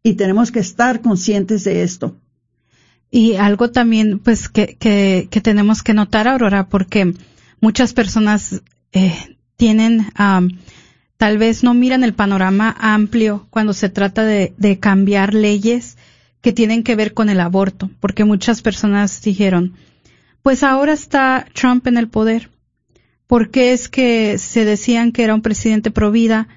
y 0.03 0.13
tenemos 0.13 0.51
que 0.51 0.59
estar 0.59 1.01
conscientes 1.01 1.63
de 1.63 1.83
esto. 1.83 2.15
Y 3.09 3.35
algo 3.35 3.69
también, 3.69 4.19
pues, 4.19 4.49
que, 4.49 4.75
que, 4.75 5.41
tenemos 5.41 5.83
que 5.83 5.93
notar, 5.93 6.27
Aurora, 6.27 6.67
porque 6.67 7.13
muchas 7.61 7.93
personas 7.93 8.63
eh, 8.91 9.37
tienen, 9.55 10.07
tal 11.17 11.37
vez 11.37 11.63
no 11.63 11.75
miran 11.75 12.03
el 12.03 12.15
panorama 12.15 12.75
amplio 12.79 13.45
cuando 13.51 13.73
se 13.73 13.89
trata 13.89 14.23
de 14.23 14.79
cambiar 14.79 15.35
leyes 15.35 15.95
que 16.43 16.51
tienen 16.51 16.83
que 16.83 16.97
ver 16.97 17.13
con 17.13 17.29
el 17.29 17.39
aborto, 17.39 17.89
porque 18.01 18.25
muchas 18.25 18.61
personas 18.61 19.21
dijeron, 19.21 19.75
pues 20.41 20.61
ahora 20.61 20.91
está 20.91 21.47
Trump 21.53 21.87
en 21.87 21.97
el 21.97 22.09
poder. 22.09 22.49
¿Por 23.27 23.49
qué 23.49 23.71
es 23.71 23.87
que 23.87 24.37
se 24.37 24.65
decían 24.65 25.13
que 25.13 25.23
era 25.23 25.33
un 25.33 25.41
presidente 25.41 25.89
pro 25.89 26.11
vida? 26.11 26.49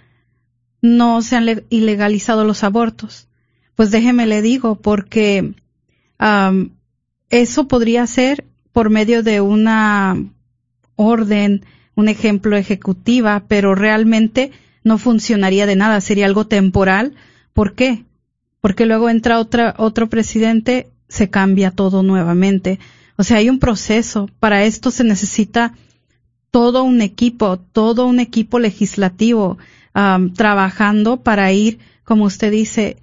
No 0.83 1.23
se 1.23 1.37
han 1.37 1.63
ilegalizado 1.71 2.45
los 2.45 2.65
abortos. 2.65 3.29
Pues 3.77 3.93
déjeme 3.93 4.27
le 4.27 4.43
digo, 4.43 4.75
porque 4.75 5.55
eso 7.31 7.69
podría 7.69 8.07
ser 8.09 8.45
por 8.73 8.91
medio 8.91 9.23
de 9.23 9.41
una 9.41 10.17
orden, 10.97 11.65
un 11.95 12.09
ejemplo 12.09 12.57
ejecutiva, 12.57 13.45
pero 13.47 13.77
realmente 13.77 14.51
no 14.83 14.99
funcionaría 14.99 15.65
de 15.65 15.77
nada, 15.77 16.01
sería 16.01 16.27
algo 16.27 16.49
temporal. 16.49 17.15
¿Por 17.53 17.75
qué? 17.75 18.05
Porque 18.61 18.87
luego 18.87 19.09
entra 19.11 19.39
otra, 19.39 19.75
otro 19.79 20.09
presidente, 20.09 20.89
se 21.09 21.31
cambia 21.31 21.71
todo 21.71 22.03
nuevamente. 22.03 22.79
O 23.17 23.23
sea, 23.23 23.39
hay 23.39 23.49
un 23.49 23.59
proceso. 23.59 24.29
Para 24.41 24.65
esto 24.65 24.91
se 24.91 25.05
necesita 25.05 25.75
todo 26.51 26.83
un 26.85 27.01
equipo, 27.01 27.59
todo 27.59 28.07
un 28.07 28.21
equipo 28.21 28.59
legislativo 28.59 29.59
trabajando 30.35 31.23
para 31.23 31.53
ir, 31.53 31.79
como 32.05 32.25
usted 32.25 32.51
dice, 32.51 32.99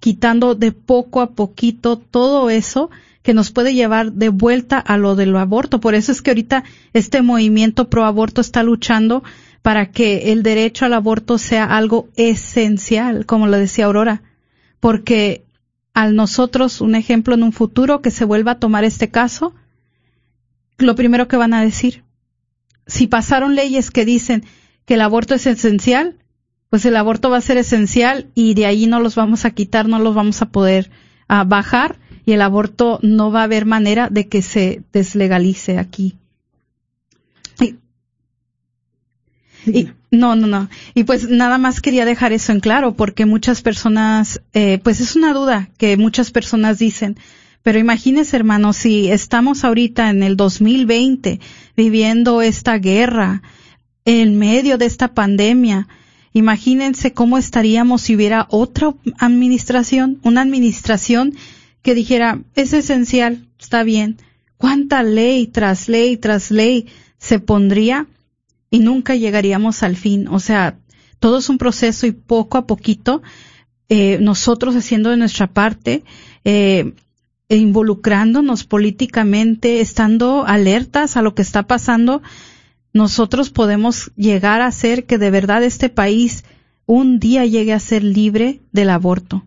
quitando 0.00 0.54
de 0.54 0.72
poco 0.72 1.20
a 1.20 1.30
poquito 1.30 1.96
todo 1.96 2.50
eso 2.50 2.90
que 3.22 3.34
nos 3.34 3.50
puede 3.50 3.74
llevar 3.74 4.12
de 4.12 4.30
vuelta 4.30 4.78
a 4.78 4.96
lo 4.96 5.14
del 5.14 5.36
aborto. 5.36 5.78
Por 5.78 5.94
eso 5.94 6.10
es 6.10 6.22
que 6.22 6.30
ahorita 6.30 6.64
este 6.92 7.22
movimiento 7.22 7.88
pro 7.88 8.04
aborto 8.04 8.40
está 8.40 8.62
luchando 8.62 9.22
para 9.62 9.90
que 9.90 10.32
el 10.32 10.42
derecho 10.42 10.84
al 10.84 10.94
aborto 10.94 11.38
sea 11.38 11.64
algo 11.64 12.08
esencial, 12.16 13.26
como 13.26 13.46
lo 13.46 13.56
decía 13.58 13.86
Aurora 13.86 14.22
porque 14.80 15.44
al 15.92 16.16
nosotros, 16.16 16.80
un 16.80 16.94
ejemplo 16.94 17.34
en 17.34 17.42
un 17.42 17.52
futuro 17.52 18.00
que 18.00 18.10
se 18.10 18.24
vuelva 18.24 18.52
a 18.52 18.58
tomar 18.58 18.84
este 18.84 19.10
caso, 19.10 19.54
lo 20.78 20.94
primero 20.94 21.28
que 21.28 21.36
van 21.36 21.52
a 21.52 21.62
decir, 21.62 22.02
si 22.86 23.06
pasaron 23.06 23.54
leyes 23.54 23.90
que 23.90 24.06
dicen 24.06 24.44
que 24.86 24.94
el 24.94 25.02
aborto 25.02 25.34
es 25.34 25.46
esencial, 25.46 26.16
pues 26.70 26.84
el 26.86 26.96
aborto 26.96 27.28
va 27.30 27.36
a 27.36 27.42
ser 27.42 27.58
esencial 27.58 28.28
y 28.34 28.54
de 28.54 28.66
ahí 28.66 28.86
no 28.86 29.00
los 29.00 29.14
vamos 29.14 29.44
a 29.44 29.50
quitar, 29.50 29.88
no 29.88 29.98
los 29.98 30.14
vamos 30.14 30.40
a 30.40 30.50
poder 30.50 30.90
ah, 31.28 31.44
bajar 31.44 31.98
y 32.24 32.32
el 32.32 32.42
aborto 32.42 32.98
no 33.02 33.30
va 33.30 33.40
a 33.40 33.44
haber 33.44 33.66
manera 33.66 34.08
de 34.08 34.28
que 34.28 34.40
se 34.40 34.82
deslegalice 34.92 35.78
aquí. 35.78 36.16
Y, 39.66 39.88
no, 40.10 40.36
no, 40.36 40.46
no. 40.46 40.68
Y 40.94 41.04
pues 41.04 41.28
nada 41.28 41.58
más 41.58 41.80
quería 41.80 42.04
dejar 42.04 42.32
eso 42.32 42.52
en 42.52 42.60
claro 42.60 42.94
porque 42.94 43.26
muchas 43.26 43.62
personas, 43.62 44.40
eh, 44.52 44.80
pues 44.82 45.00
es 45.00 45.16
una 45.16 45.32
duda 45.32 45.70
que 45.78 45.96
muchas 45.96 46.30
personas 46.30 46.78
dicen. 46.78 47.16
Pero 47.62 47.78
imagínese, 47.78 48.36
hermano, 48.36 48.72
si 48.72 49.10
estamos 49.10 49.64
ahorita 49.64 50.10
en 50.10 50.22
el 50.22 50.36
2020 50.36 51.40
viviendo 51.76 52.42
esta 52.42 52.78
guerra 52.78 53.42
en 54.04 54.38
medio 54.38 54.78
de 54.78 54.86
esta 54.86 55.14
pandemia, 55.14 55.86
imagínense 56.32 57.12
cómo 57.12 57.36
estaríamos 57.36 58.02
si 58.02 58.16
hubiera 58.16 58.46
otra 58.50 58.94
administración, 59.18 60.18
una 60.22 60.40
administración 60.40 61.34
que 61.82 61.94
dijera, 61.94 62.40
es 62.54 62.72
esencial, 62.72 63.46
está 63.58 63.82
bien. 63.82 64.16
¿Cuánta 64.56 65.02
ley 65.02 65.46
tras 65.46 65.88
ley 65.88 66.16
tras 66.16 66.50
ley 66.50 66.86
se 67.18 67.38
pondría 67.38 68.06
y 68.70 68.78
nunca 68.78 69.14
llegaríamos 69.16 69.82
al 69.82 69.96
fin. 69.96 70.28
O 70.28 70.40
sea, 70.40 70.78
todo 71.18 71.38
es 71.38 71.48
un 71.48 71.58
proceso 71.58 72.06
y 72.06 72.12
poco 72.12 72.58
a 72.58 72.66
poquito 72.66 73.22
eh, 73.92 74.18
nosotros 74.20 74.76
haciendo 74.76 75.10
de 75.10 75.16
nuestra 75.16 75.48
parte, 75.48 76.04
eh, 76.44 76.94
e 77.48 77.56
involucrándonos 77.56 78.62
políticamente, 78.62 79.80
estando 79.80 80.46
alertas 80.46 81.16
a 81.16 81.22
lo 81.22 81.34
que 81.34 81.42
está 81.42 81.64
pasando, 81.64 82.22
nosotros 82.92 83.50
podemos 83.50 84.12
llegar 84.14 84.60
a 84.60 84.68
hacer 84.68 85.06
que 85.06 85.18
de 85.18 85.32
verdad 85.32 85.64
este 85.64 85.88
país 85.88 86.44
un 86.86 87.18
día 87.18 87.44
llegue 87.44 87.72
a 87.72 87.80
ser 87.80 88.04
libre 88.04 88.60
del 88.70 88.90
aborto. 88.90 89.44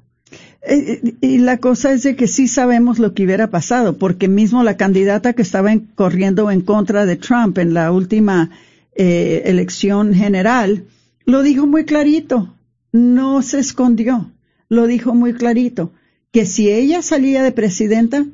Eh, 0.68 1.16
y 1.22 1.38
la 1.38 1.60
cosa 1.60 1.94
es 1.94 2.04
de 2.04 2.18
que 2.18 2.28
sí 2.28 2.50
sabemos 2.50 3.00
lo 3.00 3.14
que 3.14 3.24
hubiera 3.24 3.50
pasado, 3.50 3.98
porque 3.98 4.28
mismo 4.28 4.62
la 4.64 4.76
candidata 4.76 5.32
que 5.32 5.42
estaba 5.42 5.74
corriendo 5.96 6.52
en 6.52 6.60
contra 6.60 7.06
de 7.06 7.16
Trump 7.16 7.58
en 7.58 7.74
la 7.74 7.94
última 7.94 8.50
eh, 8.96 9.44
elección 9.46 10.14
general, 10.14 10.86
lo 11.26 11.42
dijo 11.42 11.66
muy 11.66 11.86
clarito, 11.86 12.54
no 12.92 13.42
se 13.42 13.60
escondió, 13.60 14.32
lo 14.70 14.88
dijo 14.88 15.14
muy 15.14 15.34
clarito, 15.34 15.92
que 16.32 16.46
si 16.46 16.70
ella 16.70 17.02
salía 17.02 17.44
de 17.44 17.52
presidenta, 17.52 18.26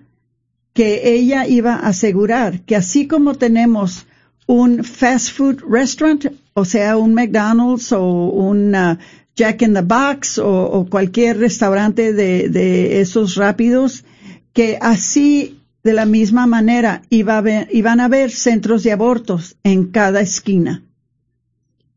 que 0.73 1.13
ella 1.13 1.47
iba 1.47 1.75
a 1.75 1.89
asegurar 1.89 2.61
que 2.61 2.75
así 2.75 3.07
como 3.07 3.35
tenemos 3.35 4.05
un 4.47 4.83
fast 4.83 5.31
food 5.35 5.61
restaurant, 5.69 6.25
o 6.53 6.65
sea, 6.65 6.97
un 6.97 7.13
McDonald's 7.13 7.91
o 7.91 8.29
un 8.29 8.75
Jack 9.35 9.61
in 9.61 9.73
the 9.73 9.81
Box 9.81 10.37
o, 10.37 10.87
cualquier 10.89 11.37
restaurante 11.37 12.13
de, 12.13 12.49
de, 12.49 12.99
esos 12.99 13.35
rápidos, 13.35 14.03
que 14.53 14.77
así 14.81 15.58
de 15.83 15.93
la 15.93 16.05
misma 16.05 16.45
manera 16.45 17.03
iban 17.09 17.99
a 17.99 18.05
haber 18.05 18.31
centros 18.31 18.83
de 18.83 18.91
abortos 18.91 19.57
en 19.63 19.87
cada 19.87 20.21
esquina. 20.21 20.83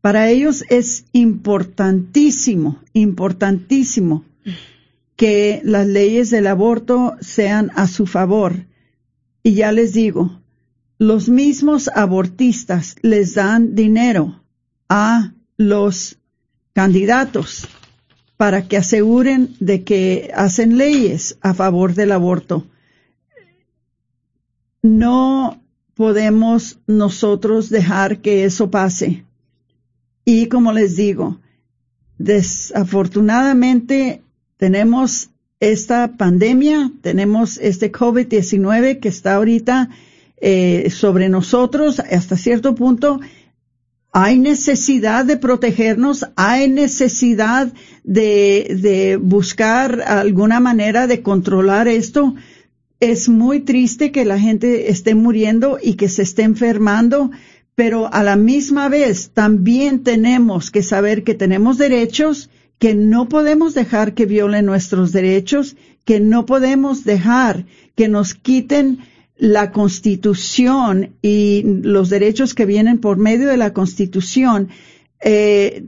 Para 0.01 0.29
ellos 0.29 0.65
es 0.69 1.05
importantísimo, 1.13 2.81
importantísimo 2.93 4.25
que 5.15 5.61
las 5.63 5.87
leyes 5.87 6.29
del 6.29 6.47
aborto 6.47 7.15
sean 7.21 7.71
a 7.75 7.87
su 7.87 8.05
favor. 8.05 8.65
Y 9.43 9.53
ya 9.53 9.71
les 9.71 9.93
digo, 9.93 10.41
los 10.97 11.29
mismos 11.29 11.89
abortistas 11.93 12.95
les 13.01 13.35
dan 13.35 13.75
dinero 13.75 14.43
a 14.89 15.33
los 15.57 16.17
candidatos 16.73 17.67
para 18.37 18.67
que 18.67 18.77
aseguren 18.77 19.55
de 19.59 19.83
que 19.83 20.31
hacen 20.35 20.77
leyes 20.77 21.37
a 21.41 21.53
favor 21.53 21.93
del 21.93 22.11
aborto. 22.11 22.67
No 24.83 25.59
podemos 25.93 26.79
nosotros 26.87 27.69
dejar 27.69 28.19
que 28.19 28.43
eso 28.43 28.69
pase. 28.69 29.23
Y 30.25 30.47
como 30.47 30.73
les 30.73 30.97
digo, 30.97 31.39
desafortunadamente 32.17 34.21
tenemos 34.57 35.29
esta 35.61 36.17
pandemia, 36.17 36.91
tenemos 37.01 37.57
este 37.59 37.93
COVID-19 37.93 38.99
que 38.99 39.07
está 39.07 39.35
ahorita 39.35 39.89
eh, 40.37 40.89
sobre 40.89 41.29
nosotros 41.29 42.01
hasta 42.01 42.35
cierto 42.35 42.75
punto. 42.75 43.21
Hay 44.11 44.37
necesidad 44.37 45.23
de 45.23 45.37
protegernos, 45.37 46.25
hay 46.35 46.67
necesidad 46.67 47.71
de, 48.03 48.75
de 48.81 49.15
buscar 49.15 50.01
alguna 50.01 50.59
manera 50.59 51.07
de 51.07 51.21
controlar 51.21 51.87
esto. 51.87 52.35
Es 53.03 53.27
muy 53.27 53.59
triste 53.59 54.13
que 54.13 54.23
la 54.23 54.39
gente 54.39 54.89
esté 54.89 55.13
muriendo 55.13 55.77
y 55.83 55.95
que 55.95 56.07
se 56.07 56.21
esté 56.21 56.43
enfermando, 56.43 57.31
pero 57.75 58.07
a 58.13 58.23
la 58.23 58.37
misma 58.37 58.87
vez 58.87 59.31
también 59.33 60.03
tenemos 60.03 60.71
que 60.71 60.83
saber 60.83 61.25
que 61.25 61.33
tenemos 61.33 61.77
derechos, 61.77 62.49
que 62.79 62.95
no 62.95 63.27
podemos 63.27 63.73
dejar 63.73 64.13
que 64.13 64.25
violen 64.25 64.65
nuestros 64.65 65.11
derechos, 65.11 65.75
que 66.05 66.21
no 66.21 66.45
podemos 66.45 67.03
dejar 67.03 67.65
que 67.95 68.07
nos 68.07 68.35
quiten 68.35 68.99
la 69.35 69.73
Constitución 69.73 71.09
y 71.21 71.61
los 71.81 72.09
derechos 72.09 72.53
que 72.53 72.65
vienen 72.65 72.99
por 72.99 73.17
medio 73.17 73.49
de 73.49 73.57
la 73.57 73.73
Constitución, 73.73 74.69
eh, 75.19 75.87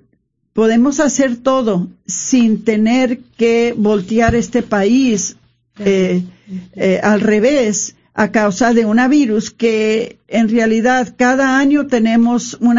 podemos 0.51 0.99
hacer 0.99 1.38
todo 1.38 1.88
sin 2.05 2.66
tener 2.66 3.20
que 3.38 3.74
voltear 3.78 4.36
este 4.36 4.63
país 4.63 5.38
eh, 5.80 6.22
eh, 6.76 7.00
al 7.04 7.22
revés 7.22 7.96
a 8.14 8.32
causa 8.32 8.74
de 8.74 8.86
un 8.86 8.98
virus 9.10 9.52
que 9.52 10.20
en 10.28 10.48
realidad 10.48 11.16
cada 11.18 11.58
año 11.60 11.88
tenemos 11.88 12.58
un 12.62 12.78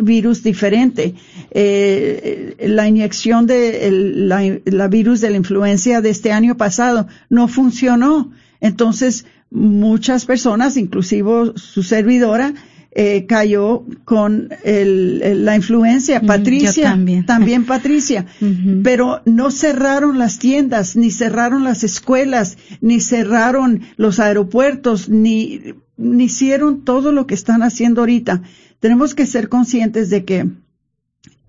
virus 0.00 0.42
diferente. 0.44 1.14
la 1.52 2.86
inyección 2.86 3.46
de 3.46 4.60
la 4.64 4.88
virus 4.88 5.20
de 5.20 5.30
la 5.30 5.36
influencia 5.36 6.00
de 6.00 6.10
este 6.10 6.30
año 6.30 6.56
pasado 6.56 7.08
no 7.28 7.48
funcionó. 7.48 8.30
Entonces, 8.60 9.24
muchas 9.50 10.24
personas, 10.26 10.76
inclusive 10.76 11.52
su 11.56 11.82
servidora, 11.82 12.54
eh, 13.00 13.26
cayó 13.26 13.84
con 14.04 14.48
el, 14.64 15.44
la 15.44 15.54
influencia. 15.54 16.20
Patricia, 16.20 16.98
también. 17.26 17.64
Patricia. 17.64 18.26
Pero 18.82 19.22
no 19.24 19.52
cerraron 19.52 20.18
las 20.18 20.40
tiendas, 20.40 20.96
ni 20.96 21.12
cerraron 21.12 21.62
las 21.62 21.84
escuelas, 21.84 22.58
ni 22.80 23.00
cerraron 23.00 23.82
los 23.96 24.18
aeropuertos, 24.18 25.08
ni, 25.08 25.74
ni 25.96 26.24
hicieron 26.24 26.82
todo 26.82 27.12
lo 27.12 27.28
que 27.28 27.34
están 27.34 27.62
haciendo 27.62 28.00
ahorita. 28.00 28.42
Tenemos 28.80 29.14
que 29.14 29.26
ser 29.26 29.48
conscientes 29.48 30.10
de 30.10 30.24
que 30.24 30.50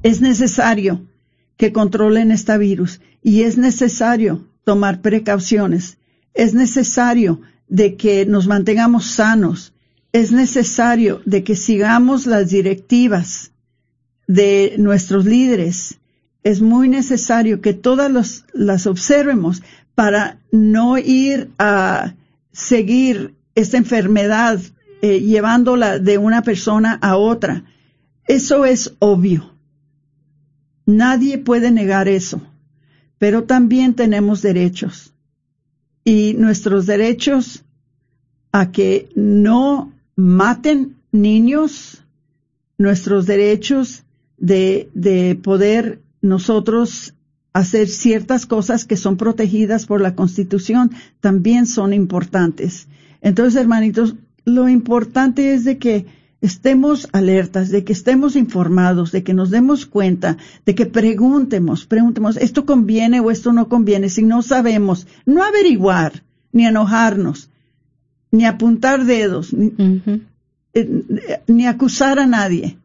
es 0.03 0.21
necesario 0.21 1.01
que 1.57 1.73
controlen 1.73 2.29
este 2.29 2.59
virus 2.59 3.01
y 3.23 3.41
es 3.41 3.57
necesario 3.57 4.47
tomar 4.65 5.01
precauciones. 5.01 5.97
Es 6.35 6.53
necesario 6.53 7.41
de 7.67 7.95
que 7.95 8.27
nos 8.27 8.45
mantengamos 8.45 9.07
sanos, 9.07 9.73
es 10.11 10.31
necesario 10.31 11.21
de 11.25 11.43
que 11.43 11.55
sigamos 11.55 12.25
las 12.25 12.49
directivas 12.49 13.51
de 14.27 14.75
nuestros 14.77 15.25
líderes. 15.25 15.99
Es 16.43 16.61
muy 16.61 16.89
necesario 16.89 17.61
que 17.61 17.73
todas 17.73 18.45
las 18.53 18.87
observemos 18.87 19.61
para 19.93 20.39
no 20.51 20.97
ir 20.97 21.51
a 21.59 22.15
seguir 22.51 23.35
esta 23.55 23.77
enfermedad 23.77 24.59
eh, 25.01 25.19
llevándola 25.19 25.99
de 25.99 26.17
una 26.17 26.41
persona 26.41 26.97
a 27.01 27.17
otra. 27.17 27.65
Eso 28.27 28.65
es 28.65 28.93
obvio. 28.99 29.53
Nadie 30.85 31.37
puede 31.37 31.71
negar 31.71 32.07
eso. 32.07 32.41
Pero 33.17 33.43
también 33.43 33.93
tenemos 33.93 34.41
derechos 34.41 35.13
y 36.05 36.33
nuestros 36.35 36.85
derechos 36.85 37.65
a 38.51 38.71
que 38.71 39.09
no 39.15 39.91
maten 40.19 40.97
niños, 41.13 42.03
nuestros 42.77 43.25
derechos 43.25 44.03
de, 44.37 44.89
de 44.93 45.39
poder 45.41 46.01
nosotros 46.21 47.13
hacer 47.53 47.87
ciertas 47.87 48.45
cosas 48.45 48.83
que 48.83 48.97
son 48.97 49.15
protegidas 49.15 49.85
por 49.85 50.01
la 50.01 50.15
Constitución 50.15 50.91
también 51.21 51.65
son 51.65 51.93
importantes. 51.93 52.89
Entonces, 53.21 53.61
hermanitos, 53.61 54.15
lo 54.43 54.67
importante 54.67 55.53
es 55.53 55.63
de 55.63 55.77
que 55.77 56.05
estemos 56.41 57.07
alertas, 57.13 57.69
de 57.69 57.85
que 57.85 57.93
estemos 57.93 58.35
informados, 58.35 59.13
de 59.13 59.23
que 59.23 59.33
nos 59.33 59.49
demos 59.51 59.85
cuenta, 59.85 60.35
de 60.65 60.75
que 60.75 60.85
preguntemos, 60.85 61.85
preguntemos, 61.85 62.35
¿esto 62.35 62.65
conviene 62.65 63.21
o 63.21 63.31
esto 63.31 63.53
no 63.53 63.69
conviene? 63.69 64.09
Si 64.09 64.23
no 64.23 64.41
sabemos, 64.41 65.07
no 65.25 65.43
averiguar, 65.43 66.23
ni 66.51 66.65
enojarnos, 66.65 67.49
ni 68.31 68.45
apuntar 68.45 69.05
dedos, 69.05 69.53
ni, 69.53 69.73
eh, 70.73 71.41
ni 71.47 71.65
acusar 71.65 72.19
a 72.19 72.27
nadie. 72.27 72.77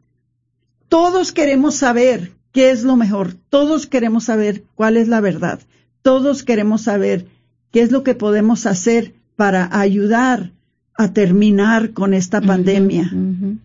Todos 0.89 1.31
queremos 1.31 1.75
saber 1.75 2.31
qué 2.51 2.71
es 2.71 2.83
lo 2.83 2.95
mejor, 2.95 3.33
todos 3.49 3.87
queremos 3.87 4.25
saber 4.25 4.63
cuál 4.75 4.97
es 4.97 5.07
la 5.07 5.21
verdad, 5.21 5.59
todos 6.01 6.43
queremos 6.43 6.81
saber 6.83 7.27
qué 7.71 7.81
es 7.81 7.91
lo 7.91 8.03
que 8.03 8.15
podemos 8.15 8.65
hacer 8.65 9.13
para 9.35 9.77
ayudar 9.77 10.51
a 10.97 11.11
terminar 11.11 11.91
con 11.91 12.13
esta 12.13 12.39
pandemia. 12.39 13.11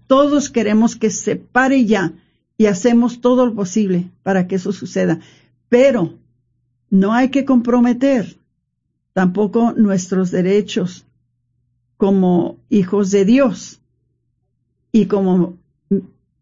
Todos 0.08 0.50
queremos 0.50 0.96
que 0.96 1.10
se 1.10 1.36
pare 1.36 1.84
ya 1.84 2.12
y 2.58 2.66
hacemos 2.66 3.20
todo 3.20 3.46
lo 3.46 3.54
posible 3.54 4.10
para 4.24 4.48
que 4.48 4.56
eso 4.56 4.72
suceda. 4.72 5.20
Pero 5.68 6.14
no 6.90 7.14
hay 7.14 7.28
que 7.28 7.44
comprometer 7.44 8.36
tampoco 9.12 9.72
nuestros 9.76 10.32
derechos 10.32 11.04
como 12.00 12.56
hijos 12.70 13.10
de 13.10 13.26
Dios 13.26 13.82
y 14.90 15.04
como 15.04 15.58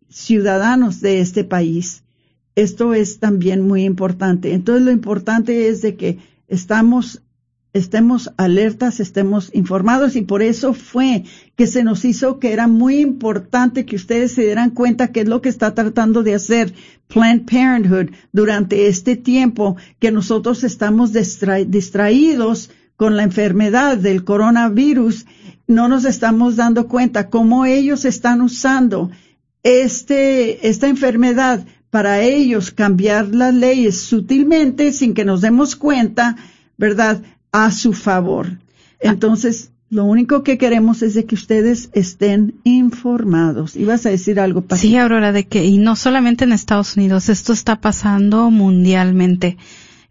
ciudadanos 0.09 1.01
de 1.01 1.19
este 1.19 1.43
país. 1.43 2.05
Esto 2.55 2.95
es 2.95 3.19
también 3.19 3.67
muy 3.67 3.83
importante. 3.83 4.55
Entonces 4.55 4.85
lo 4.85 4.93
importante 4.93 5.67
es 5.67 5.83
de 5.83 5.97
que 5.97 6.19
estemos 6.47 7.21
alertas, 8.37 9.01
estemos 9.01 9.51
informados 9.53 10.15
y 10.15 10.23
por 10.23 10.43
eso 10.43 10.75
fue 10.75 11.25
que 11.57 11.67
se 11.67 11.83
nos 11.83 12.05
hizo 12.05 12.39
que 12.39 12.53
era 12.53 12.69
muy 12.69 13.01
importante 13.01 13.85
que 13.85 13.97
ustedes 13.97 14.35
se 14.35 14.43
dieran 14.43 14.71
cuenta 14.71 15.11
qué 15.11 15.23
es 15.23 15.29
lo 15.29 15.43
que 15.43 15.49
está 15.49 15.75
tratando 15.75 16.23
de 16.23 16.37
hacer 16.37 16.73
Planned 17.09 17.47
Parenthood 17.47 18.15
durante 18.31 18.87
este 18.87 19.17
tiempo 19.17 19.77
que 19.99 20.13
nosotros 20.13 20.63
estamos 20.63 21.13
distraídos 21.13 22.71
con 22.99 23.17
la 23.17 23.23
enfermedad 23.23 23.97
del 23.97 24.25
coronavirus, 24.25 25.25
no 25.69 25.87
nos 25.87 26.05
estamos 26.05 26.57
dando 26.57 26.89
cuenta 26.89 27.31
cómo 27.31 27.65
ellos 27.65 28.05
están 28.05 28.41
usando 28.41 29.11
este, 29.63 30.69
esta 30.69 30.89
enfermedad 30.89 31.65
para 31.91 32.21
ellos 32.23 32.73
cambiar 32.73 33.29
las 33.29 33.55
leyes 33.55 34.01
sutilmente 34.01 34.93
sin 34.93 35.15
que 35.15 35.25
nos 35.25 35.41
demos 35.41 35.77
cuenta, 35.77 36.37
¿verdad? 36.77 37.23
a 37.53 37.71
su 37.71 37.93
favor. 37.93 38.59
Entonces, 39.01 39.71
Lo 39.91 40.05
único 40.05 40.43
que 40.43 40.59
queremos 40.59 41.01
es 41.01 41.15
de 41.15 41.25
que 41.25 41.35
ustedes 41.35 41.89
estén 41.95 42.57
informados. 42.63 43.75
¿Ibas 43.75 44.05
a 44.05 44.11
decir 44.11 44.39
algo, 44.39 44.61
Pati? 44.61 44.83
Sí, 44.83 44.97
Aurora, 44.99 45.33
de 45.33 45.47
que, 45.47 45.65
y 45.65 45.79
no 45.79 45.97
solamente 45.97 46.45
en 46.45 46.53
Estados 46.53 46.99
Unidos, 46.99 47.31
esto 47.31 47.55
está 47.55 47.81
pasando 47.81 48.51
mundialmente. 48.51 49.57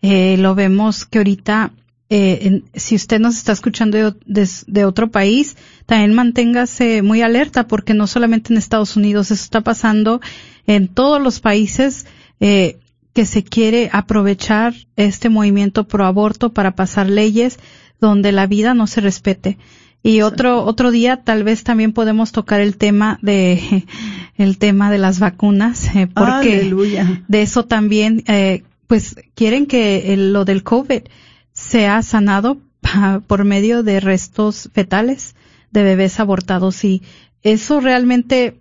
Eh, 0.01 0.37
lo 0.39 0.55
vemos 0.55 1.05
que 1.05 1.19
ahorita, 1.19 1.73
eh, 2.09 2.39
en- 2.43 2.63
si 2.73 2.95
usted 2.95 3.19
nos 3.19 3.35
está 3.37 3.51
escuchando 3.51 3.97
de, 3.97 4.13
de- 4.25 4.49
de 4.67 4.85
otro 4.85 5.11
país, 5.11 5.55
también 5.85 6.13
manténgase 6.13 7.01
muy 7.01 7.21
alerta 7.21 7.67
porque 7.67 7.93
no 7.93 8.07
solamente 8.07 8.53
en 8.53 8.57
Estados 8.57 8.95
Unidos, 8.95 9.31
eso 9.31 9.43
está 9.43 9.61
pasando 9.61 10.21
en 10.67 10.87
todos 10.87 11.21
los 11.21 11.39
países 11.39 12.05
eh, 12.39 12.77
que 13.13 13.25
se 13.25 13.43
quiere 13.43 13.89
aprovechar 13.91 14.73
este 14.95 15.29
movimiento 15.29 15.87
pro 15.87 16.05
aborto 16.05 16.53
para 16.53 16.75
pasar 16.75 17.09
leyes 17.09 17.57
donde 17.99 18.31
la 18.31 18.45
vida 18.47 18.73
no 18.73 18.85
se 18.87 19.01
respete. 19.01 19.57
Y 20.03 20.21
otro, 20.21 20.63
otro 20.63 20.91
día 20.91 21.23
tal 21.23 21.43
vez 21.43 21.63
también 21.63 21.91
podemos 21.91 22.31
tocar 22.31 22.61
el 22.61 22.77
tema 22.77 23.17
de, 23.23 23.85
el 24.37 24.57
tema 24.59 24.91
de 24.91 24.99
las 24.99 25.19
vacunas, 25.19 25.93
eh, 25.95 26.07
porque 26.07 26.59
Aleluya. 26.59 27.23
de 27.27 27.41
eso 27.41 27.65
también, 27.65 28.23
eh, 28.27 28.63
pues 28.85 29.15
quieren 29.35 29.65
que 29.65 30.13
el- 30.13 30.31
lo 30.31 30.45
del 30.45 30.63
COVID 30.63 31.01
sea 31.57 32.01
sanado 32.03 32.57
pa- 32.81 33.21
por 33.25 33.43
medio 33.43 33.81
de 33.83 33.99
restos 33.99 34.69
fetales 34.73 35.35
de 35.71 35.81
bebés 35.83 36.19
abortados 36.19 36.83
y 36.83 37.01
eso 37.41 37.79
realmente 37.79 38.59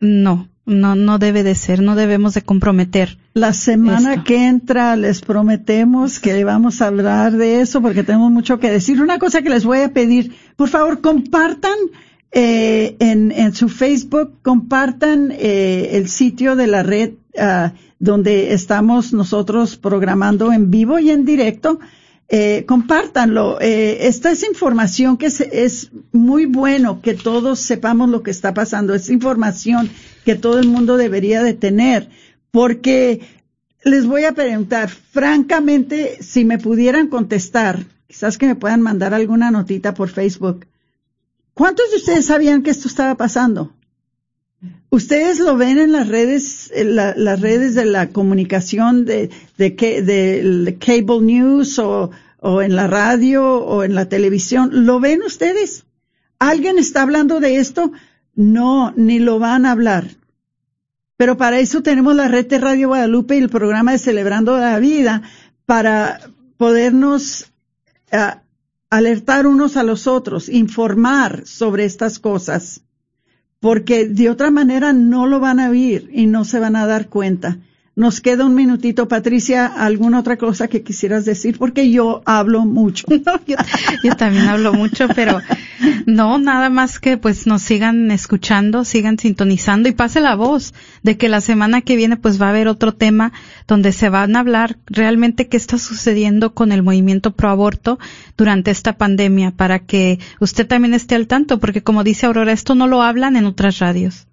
no, 0.00 0.48
no, 0.66 0.94
no 0.96 1.18
debe 1.18 1.42
de 1.44 1.54
ser, 1.54 1.80
no 1.82 1.94
debemos 1.94 2.34
de 2.34 2.42
comprometer. 2.42 3.18
La 3.34 3.52
semana 3.52 4.14
Esto. 4.14 4.24
que 4.24 4.46
entra 4.48 4.96
les 4.96 5.20
prometemos 5.20 6.18
que 6.18 6.42
vamos 6.44 6.82
a 6.82 6.88
hablar 6.88 7.32
de 7.36 7.60
eso 7.60 7.80
porque 7.80 8.02
tenemos 8.02 8.30
mucho 8.30 8.58
que 8.58 8.70
decir. 8.70 9.00
Una 9.00 9.18
cosa 9.18 9.40
que 9.42 9.48
les 9.50 9.64
voy 9.64 9.78
a 9.78 9.92
pedir, 9.92 10.34
por 10.56 10.68
favor, 10.68 11.00
compartan 11.00 11.76
eh, 12.32 12.96
en, 12.98 13.30
en 13.32 13.54
su 13.54 13.68
Facebook, 13.68 14.40
compartan 14.42 15.30
eh, 15.32 15.90
el 15.92 16.08
sitio 16.08 16.56
de 16.56 16.66
la 16.66 16.82
red 16.82 17.12
ah, 17.38 17.72
donde 18.00 18.52
estamos 18.52 19.12
nosotros 19.12 19.76
programando 19.76 20.52
en 20.52 20.70
vivo 20.70 20.98
y 20.98 21.10
en 21.10 21.24
directo. 21.24 21.78
Eh, 22.28 22.64
compártanlo. 22.66 23.60
Eh, 23.60 24.06
esta 24.06 24.30
es 24.30 24.42
información 24.42 25.18
que 25.18 25.26
es, 25.26 25.90
muy 26.12 26.46
bueno 26.46 27.02
que 27.02 27.14
todos 27.14 27.60
sepamos 27.60 28.08
lo 28.08 28.22
que 28.22 28.30
está 28.30 28.54
pasando. 28.54 28.94
Es 28.94 29.10
información 29.10 29.90
que 30.24 30.34
todo 30.34 30.58
el 30.58 30.68
mundo 30.68 30.96
debería 30.96 31.42
de 31.42 31.54
tener. 31.54 32.08
Porque 32.50 33.20
les 33.84 34.06
voy 34.06 34.24
a 34.24 34.32
preguntar, 34.32 34.88
francamente, 34.88 36.22
si 36.22 36.44
me 36.44 36.58
pudieran 36.58 37.08
contestar, 37.08 37.84
quizás 38.06 38.38
que 38.38 38.46
me 38.46 38.56
puedan 38.56 38.80
mandar 38.80 39.14
alguna 39.14 39.50
notita 39.50 39.94
por 39.94 40.08
Facebook. 40.08 40.66
¿Cuántos 41.54 41.90
de 41.90 41.96
ustedes 41.96 42.26
sabían 42.26 42.62
que 42.62 42.70
esto 42.70 42.88
estaba 42.88 43.14
pasando? 43.16 43.74
Ustedes 44.90 45.40
lo 45.40 45.56
ven 45.56 45.78
en 45.78 45.90
las 45.90 46.08
redes, 46.08 46.70
las 46.76 47.40
redes 47.40 47.74
de 47.74 47.84
la 47.84 48.10
comunicación 48.10 49.04
de, 49.04 49.30
de, 49.56 49.70
del 50.02 50.78
cable 50.78 51.20
news 51.20 51.78
o, 51.78 52.10
en 52.62 52.76
la 52.76 52.86
radio 52.86 53.44
o 53.56 53.84
en 53.84 53.94
la 53.94 54.08
televisión. 54.08 54.86
¿Lo 54.86 55.00
ven 55.00 55.22
ustedes? 55.22 55.84
¿Alguien 56.38 56.78
está 56.78 57.02
hablando 57.02 57.40
de 57.40 57.56
esto? 57.56 57.92
No, 58.34 58.92
ni 58.96 59.18
lo 59.18 59.38
van 59.38 59.66
a 59.66 59.72
hablar. 59.72 60.08
Pero 61.16 61.36
para 61.36 61.58
eso 61.58 61.82
tenemos 61.82 62.14
la 62.14 62.28
red 62.28 62.46
de 62.46 62.58
Radio 62.58 62.88
Guadalupe 62.88 63.36
y 63.36 63.40
el 63.40 63.48
programa 63.48 63.92
de 63.92 63.98
Celebrando 63.98 64.58
la 64.58 64.78
Vida 64.78 65.22
para 65.66 66.20
podernos 66.56 67.50
ah, 68.10 68.42
alertar 68.90 69.46
unos 69.46 69.76
a 69.76 69.82
los 69.82 70.06
otros, 70.06 70.48
informar 70.48 71.46
sobre 71.46 71.84
estas 71.84 72.18
cosas, 72.18 72.82
porque 73.62 74.08
de 74.08 74.28
otra 74.28 74.50
manera 74.50 74.92
no 74.92 75.28
lo 75.28 75.38
van 75.38 75.60
a 75.60 75.70
oír 75.70 76.10
y 76.12 76.26
no 76.26 76.44
se 76.44 76.58
van 76.58 76.74
a 76.74 76.84
dar 76.84 77.08
cuenta. 77.08 77.58
Nos 77.94 78.22
queda 78.22 78.46
un 78.46 78.54
minutito, 78.54 79.06
Patricia, 79.06 79.66
¿alguna 79.66 80.20
otra 80.20 80.38
cosa 80.38 80.66
que 80.66 80.82
quisieras 80.82 81.26
decir? 81.26 81.58
Porque 81.58 81.90
yo 81.90 82.22
hablo 82.24 82.64
mucho. 82.64 83.06
Yo, 83.46 83.56
yo 84.02 84.16
también 84.16 84.46
hablo 84.46 84.72
mucho, 84.72 85.08
pero 85.14 85.40
no, 86.06 86.38
nada 86.38 86.70
más 86.70 86.98
que 86.98 87.16
pues 87.16 87.46
nos 87.46 87.62
sigan 87.62 88.10
escuchando, 88.10 88.84
sigan 88.84 89.18
sintonizando 89.18 89.88
y 89.88 89.92
pase 89.92 90.20
la 90.20 90.34
voz 90.36 90.72
de 91.02 91.16
que 91.16 91.28
la 91.28 91.40
semana 91.40 91.80
que 91.82 91.96
viene 91.96 92.16
pues 92.16 92.40
va 92.40 92.46
a 92.46 92.50
haber 92.50 92.68
otro 92.68 92.94
tema 92.94 93.32
donde 93.66 93.92
se 93.92 94.08
van 94.08 94.36
a 94.36 94.40
hablar 94.40 94.78
realmente 94.86 95.48
qué 95.48 95.56
está 95.56 95.78
sucediendo 95.78 96.54
con 96.54 96.72
el 96.72 96.82
movimiento 96.82 97.32
pro 97.32 97.50
aborto 97.50 97.98
durante 98.36 98.70
esta 98.70 98.96
pandemia 98.96 99.50
para 99.50 99.80
que 99.80 100.18
usted 100.40 100.66
también 100.66 100.94
esté 100.94 101.14
al 101.14 101.26
tanto, 101.26 101.58
porque 101.58 101.82
como 101.82 102.04
dice 102.04 102.26
Aurora, 102.26 102.52
esto 102.52 102.74
no 102.74 102.86
lo 102.86 103.02
hablan 103.02 103.36
en 103.36 103.44
otras 103.44 103.78
radios, 103.78 104.26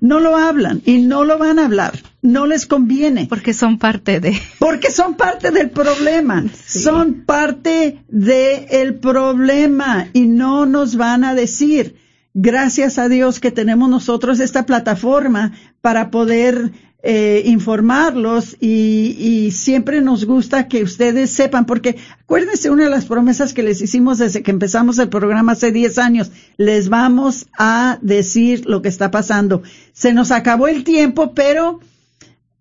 No 0.00 0.20
lo 0.20 0.36
hablan 0.36 0.82
y 0.84 0.98
no 0.98 1.24
lo 1.24 1.38
van 1.38 1.58
a 1.58 1.64
hablar. 1.66 1.98
No 2.22 2.46
les 2.46 2.66
conviene. 2.66 3.26
porque 3.28 3.52
son 3.52 3.78
parte 3.78 4.20
de... 4.20 4.40
Porque 4.58 4.90
son 4.90 5.14
parte 5.14 5.50
del 5.50 5.70
problema. 5.70 6.44
Sí. 6.64 6.80
Son 6.80 7.24
parte 7.24 8.02
del 8.08 8.94
problema 8.94 10.08
y 10.12 10.26
no 10.26 10.66
nos 10.66 10.96
van 10.96 11.24
a 11.24 11.34
decir. 11.34 11.96
Gracias 12.34 12.98
a 12.98 13.08
Dios 13.08 13.40
que 13.40 13.50
tenemos 13.50 13.88
nosotros 13.88 14.40
esta 14.40 14.66
plataforma 14.66 15.52
para 15.80 16.10
poder 16.10 16.72
eh, 17.08 17.42
informarlos 17.44 18.56
y, 18.58 19.16
y 19.16 19.52
siempre 19.52 20.00
nos 20.00 20.24
gusta 20.24 20.66
que 20.66 20.82
ustedes 20.82 21.30
sepan, 21.30 21.64
porque 21.64 21.98
acuérdense 22.20 22.68
una 22.68 22.84
de 22.84 22.90
las 22.90 23.04
promesas 23.04 23.54
que 23.54 23.62
les 23.62 23.80
hicimos 23.80 24.18
desde 24.18 24.42
que 24.42 24.50
empezamos 24.50 24.98
el 24.98 25.08
programa 25.08 25.52
hace 25.52 25.70
10 25.70 25.98
años, 25.98 26.32
les 26.56 26.88
vamos 26.88 27.46
a 27.56 27.98
decir 28.02 28.66
lo 28.66 28.82
que 28.82 28.88
está 28.88 29.12
pasando. 29.12 29.62
Se 29.92 30.12
nos 30.12 30.32
acabó 30.32 30.66
el 30.66 30.82
tiempo, 30.82 31.32
pero 31.32 31.78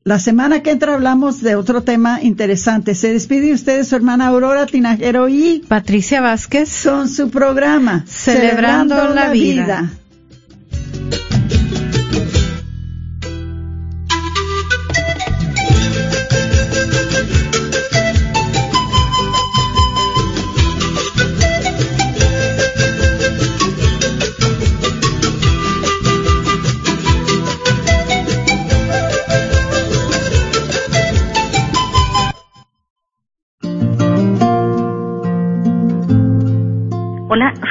la 0.04 0.20
semana 0.20 0.62
que 0.62 0.70
entra 0.70 0.94
hablamos 0.94 1.42
de 1.42 1.56
otro 1.56 1.82
tema 1.82 2.22
interesante. 2.22 2.94
Se 2.94 3.12
despide 3.12 3.52
usted 3.52 3.78
de 3.78 3.84
su 3.84 3.96
hermana 3.96 4.28
Aurora 4.28 4.68
Tinajero 4.68 5.28
y 5.28 5.64
Patricia 5.68 6.22
Vázquez, 6.22 6.84
con 6.84 7.10
su 7.10 7.32
programa 7.32 8.06
Celebrando 8.08 9.10
la 9.10 9.32
Vida. 9.32 9.92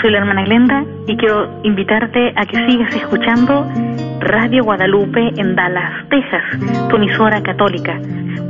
Soy 0.05 0.13
la 0.13 0.19
hermana 0.19 0.45
Glenda 0.45 0.85
y 1.07 1.17
quiero 1.17 1.49
invitarte 1.63 2.35
a 2.37 2.45
que 2.45 2.59
sigas 2.67 2.95
escuchando 2.95 3.67
Radio 4.21 4.63
Guadalupe 4.63 5.33
en 5.35 5.57
Dallas, 5.57 6.07
Texas, 6.11 6.43
tu 6.91 6.97
emisora 6.97 7.43
católica. 7.43 7.99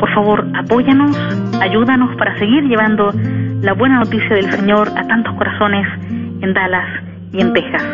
Por 0.01 0.13
favor, 0.13 0.45
apóyanos, 0.57 1.17
ayúdanos 1.61 2.17
para 2.17 2.37
seguir 2.41 2.65
llevando 2.65 3.13
la 3.63 3.73
buena 3.73 4.01
noticia 4.01 4.35
del 4.35 4.51
Señor 4.51 4.89
a 4.97 5.07
tantos 5.07 5.33
corazones 5.37 5.87
en 6.41 6.55
Dallas 6.55 7.05
y 7.33 7.41
en 7.41 7.53
Texas. 7.53 7.85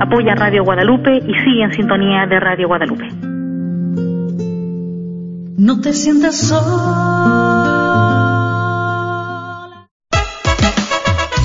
Apoya 0.00 0.36
Radio 0.36 0.62
Guadalupe 0.62 1.16
y 1.16 1.34
sigue 1.42 1.64
en 1.64 1.72
sintonía 1.72 2.26
de 2.26 2.38
Radio 2.38 2.68
Guadalupe. 2.68 3.08
No 5.58 5.80
te 5.80 5.92
sientas 5.94 6.36
sola. 6.36 7.69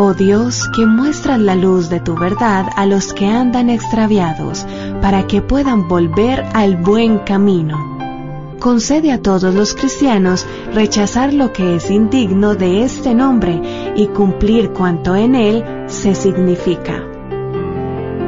Oh 0.00 0.14
Dios, 0.14 0.70
que 0.76 0.86
muestras 0.86 1.40
la 1.40 1.56
luz 1.56 1.88
de 1.88 1.98
tu 1.98 2.14
verdad 2.14 2.68
a 2.76 2.86
los 2.86 3.12
que 3.12 3.26
andan 3.26 3.68
extraviados, 3.68 4.64
para 5.02 5.26
que 5.26 5.42
puedan 5.42 5.88
volver 5.88 6.46
al 6.54 6.76
buen 6.76 7.18
camino. 7.18 7.98
concede 8.60 9.10
a 9.10 9.20
todos 9.20 9.52
los 9.52 9.74
cristianos 9.74 10.46
rechazar 10.72 11.32
lo 11.34 11.52
que 11.52 11.74
es 11.74 11.90
indigno 11.90 12.54
de 12.54 12.84
este 12.84 13.12
nombre 13.12 13.60
y 13.96 14.06
cumplir 14.06 14.70
cuanto 14.70 15.16
en 15.16 15.34
él 15.34 15.64
se 15.88 16.14
significa. 16.14 17.04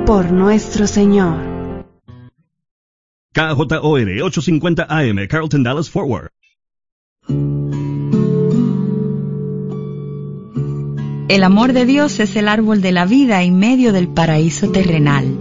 Por 0.06 0.32
nuestro 0.32 0.88
Señor. 0.88 1.36
KJOR 3.32 4.08
850 4.24 4.86
AM, 4.88 5.28
Carlton 5.28 5.62
Dallas 5.62 5.88
Forward. 5.88 6.30
El 11.30 11.44
amor 11.44 11.72
de 11.72 11.86
Dios 11.86 12.18
es 12.18 12.34
el 12.34 12.48
árbol 12.48 12.82
de 12.82 12.90
la 12.90 13.06
vida 13.06 13.44
en 13.44 13.56
medio 13.56 13.92
del 13.92 14.08
paraíso 14.08 14.72
terrenal. 14.72 15.32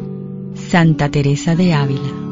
Santa 0.53 1.09
Teresa 1.09 1.55
de 1.55 1.73
Ávila. 1.73 2.28